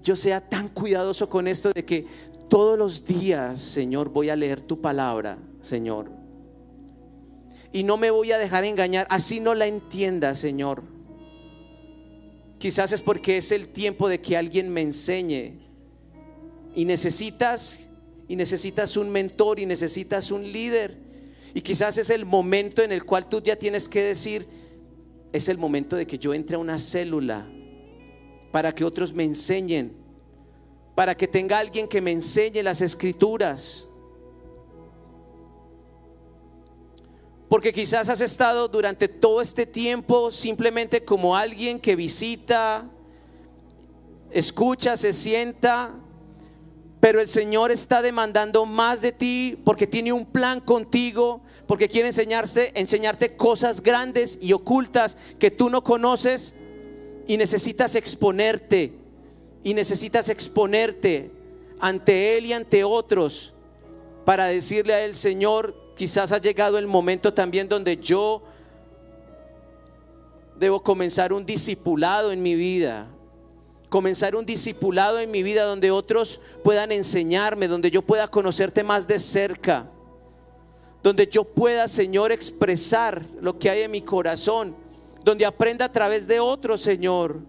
yo 0.04 0.18
sea 0.18 0.42
tan 0.42 0.68
cuidadoso 0.68 1.30
con 1.30 1.48
esto 1.48 1.72
de 1.72 1.86
que 1.86 2.08
todos 2.50 2.78
los 2.78 3.06
días, 3.06 3.62
Señor, 3.62 4.10
voy 4.10 4.28
a 4.28 4.36
leer 4.36 4.62
tu 4.62 4.82
palabra, 4.82 5.38
Señor. 5.62 6.25
Y 7.72 7.84
no 7.84 7.98
me 7.98 8.12
voy 8.12 8.32
a 8.32 8.38
dejar 8.38 8.64
engañar, 8.64 9.08
así 9.10 9.40
no 9.40 9.54
la 9.54 9.68
entienda, 9.68 10.36
Señor. 10.36 10.84
Quizás 12.58 12.92
es 12.92 13.02
porque 13.02 13.38
es 13.38 13.52
el 13.52 13.68
tiempo 13.68 14.08
de 14.08 14.22
que 14.22 14.38
alguien 14.38 14.70
me 14.70 14.82
enseñe. 14.82 15.60
Y 16.76 16.86
necesitas 16.86 17.90
y 18.28 18.36
necesitas 18.36 18.98
un 18.98 19.10
mentor 19.10 19.60
y 19.60 19.66
necesitas 19.66 20.32
un 20.32 20.52
líder. 20.52 20.98
Y 21.54 21.62
quizás 21.62 21.98
es 21.98 22.10
el 22.10 22.26
momento 22.26 22.82
en 22.82 22.92
el 22.92 23.06
cual 23.06 23.30
tú 23.30 23.42
ya 23.42 23.56
tienes 23.56 23.88
que 23.88 24.02
decir, 24.02 24.48
es 25.32 25.48
el 25.48 25.58
momento 25.58 25.96
de 25.96 26.06
que 26.08 26.18
yo 26.18 26.34
entre 26.34 26.56
a 26.56 26.60
una 26.60 26.80
célula 26.80 27.48
para 28.52 28.74
que 28.74 28.84
otros 28.84 29.14
me 29.14 29.24
enseñen, 29.24 29.94
para 30.96 31.16
que 31.16 31.28
tenga 31.28 31.60
alguien 31.60 31.88
que 31.88 32.02
me 32.02 32.12
enseñe 32.12 32.64
las 32.64 32.82
escrituras. 32.82 33.88
Porque 37.50 37.72
quizás 37.72 38.10
has 38.10 38.22
estado 38.22 38.68
durante 38.68 39.08
todo 39.08 39.42
este 39.42 39.66
tiempo 39.66 40.32
simplemente 40.32 41.06
como 41.06 41.36
alguien 41.36 41.80
que 41.80 41.96
visita, 41.96 42.90
escucha, 44.32 44.98
se 44.98 45.14
sienta, 45.14 45.94
pero 47.00 47.22
el 47.22 47.28
Señor 47.28 47.70
está 47.70 48.02
demandando 48.02 48.66
más 48.66 49.02
de 49.02 49.12
ti 49.12 49.60
porque 49.64 49.86
tiene 49.86 50.12
un 50.12 50.26
plan 50.26 50.60
contigo, 50.60 51.42
porque 51.68 51.88
quiere 51.88 52.08
enseñarte, 52.08 52.80
enseñarte 52.80 53.38
cosas 53.38 53.82
grandes 53.82 54.40
y 54.42 54.54
ocultas 54.54 55.16
que 55.38 55.52
tú 55.52 55.70
no 55.70 55.84
conoces 55.84 56.56
y 57.28 57.38
necesitas 57.38 57.94
exponerte 57.94 58.94
y 59.64 59.76
necesitas 59.76 60.30
exponerte 60.30 61.32
ante 61.80 62.38
Él 62.38 62.48
y 62.48 62.54
ante 62.54 62.84
otros 62.84 63.54
para 64.26 64.48
decirle 64.48 64.96
a 64.96 65.06
Él, 65.06 65.16
Señor, 65.16 65.85
quizás 65.96 66.32
ha 66.32 66.38
llegado 66.38 66.78
el 66.78 66.88
momento 66.88 67.34
también 67.34 67.68
donde 67.68 67.98
yo 67.98 68.44
debo 70.58 70.82
comenzar 70.82 71.34
un 71.34 71.46
discipulado 71.46 72.32
en 72.32 72.42
mi 72.42 72.56
vida. 72.56 73.08
Comenzar 73.90 74.36
un 74.36 74.46
discipulado 74.46 75.20
en 75.20 75.32
mi 75.32 75.44
vida 75.44 75.64
donde 75.64 75.92
otros 75.92 76.42
puedan 76.64 76.92
enseñarme, 76.92 77.68
donde 77.68 77.92
yo 77.92 78.02
pueda 78.02 78.28
conocerte 78.28 78.84
más 78.84 79.08
de 79.08 79.20
cerca, 79.20 79.90
donde 81.02 81.28
yo 81.28 81.44
pueda, 81.44 81.88
Señor, 81.88 82.32
expresar 82.32 83.24
lo 83.40 83.58
que 83.58 83.70
hay 83.70 83.84
en 83.84 83.92
mi 83.92 84.02
corazón 84.02 84.76
donde 85.26 85.44
aprenda 85.44 85.86
a 85.86 85.92
través 85.92 86.28
de 86.28 86.40
otros, 86.40 86.82
Señor. 86.82 87.40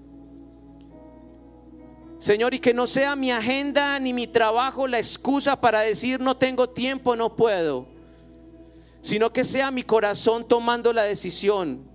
Señor, 2.19 2.55
y 2.55 2.59
que 2.59 2.73
no 2.73 2.87
sea 2.87 3.15
mi 3.15 3.31
agenda 3.31 3.99
ni 3.99 4.15
mi 4.15 4.27
trabajo 4.27 4.89
la 4.89 4.99
excusa 4.99 5.61
para 5.61 5.81
decir 5.81 6.19
no 6.19 6.39
tengo 6.39 6.71
tiempo, 6.71 7.15
no 7.15 7.37
puedo, 7.37 7.87
sino 9.07 9.33
que 9.33 9.45
sea 9.45 9.71
mi 9.71 9.85
corazón 9.85 10.49
tomando 10.49 10.93
la 10.93 11.05
decisión, 11.05 11.89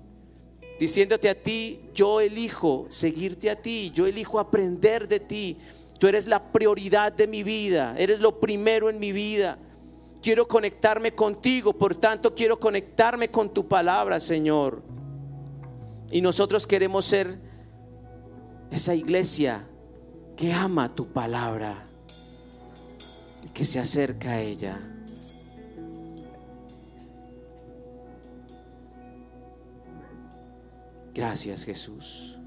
diciéndote 0.80 1.28
a 1.28 1.36
ti, 1.36 1.82
yo 1.94 2.22
elijo 2.22 2.86
seguirte 2.88 3.50
a 3.50 3.62
ti, 3.62 3.92
yo 3.94 4.08
elijo 4.08 4.40
aprender 4.40 5.10
de 5.10 5.20
ti, 5.20 5.58
tú 6.00 6.08
eres 6.08 6.26
la 6.26 6.54
prioridad 6.54 7.12
de 7.12 7.28
mi 7.28 7.44
vida, 7.44 7.96
eres 7.98 8.22
lo 8.22 8.40
primero 8.40 8.90
en 8.90 8.98
mi 8.98 9.12
vida. 9.12 9.60
Quiero 10.22 10.48
conectarme 10.48 11.14
contigo, 11.14 11.74
por 11.74 11.96
tanto 11.96 12.34
quiero 12.34 12.58
conectarme 12.58 13.28
con 13.28 13.54
tu 13.54 13.68
palabra, 13.68 14.22
Señor. 14.22 14.82
Y 16.12 16.22
nosotros 16.22 16.66
queremos 16.66 17.04
ser 17.04 17.40
esa 18.72 18.96
iglesia 18.96 19.68
que 20.38 20.54
ama 20.54 20.96
tu 20.96 21.12
palabra 21.12 21.88
y 23.44 23.50
que 23.50 23.66
se 23.66 23.80
acerca 23.80 24.30
a 24.30 24.42
ella. 24.42 24.91
Gracias 31.14 31.66
Jesús. 31.66 32.41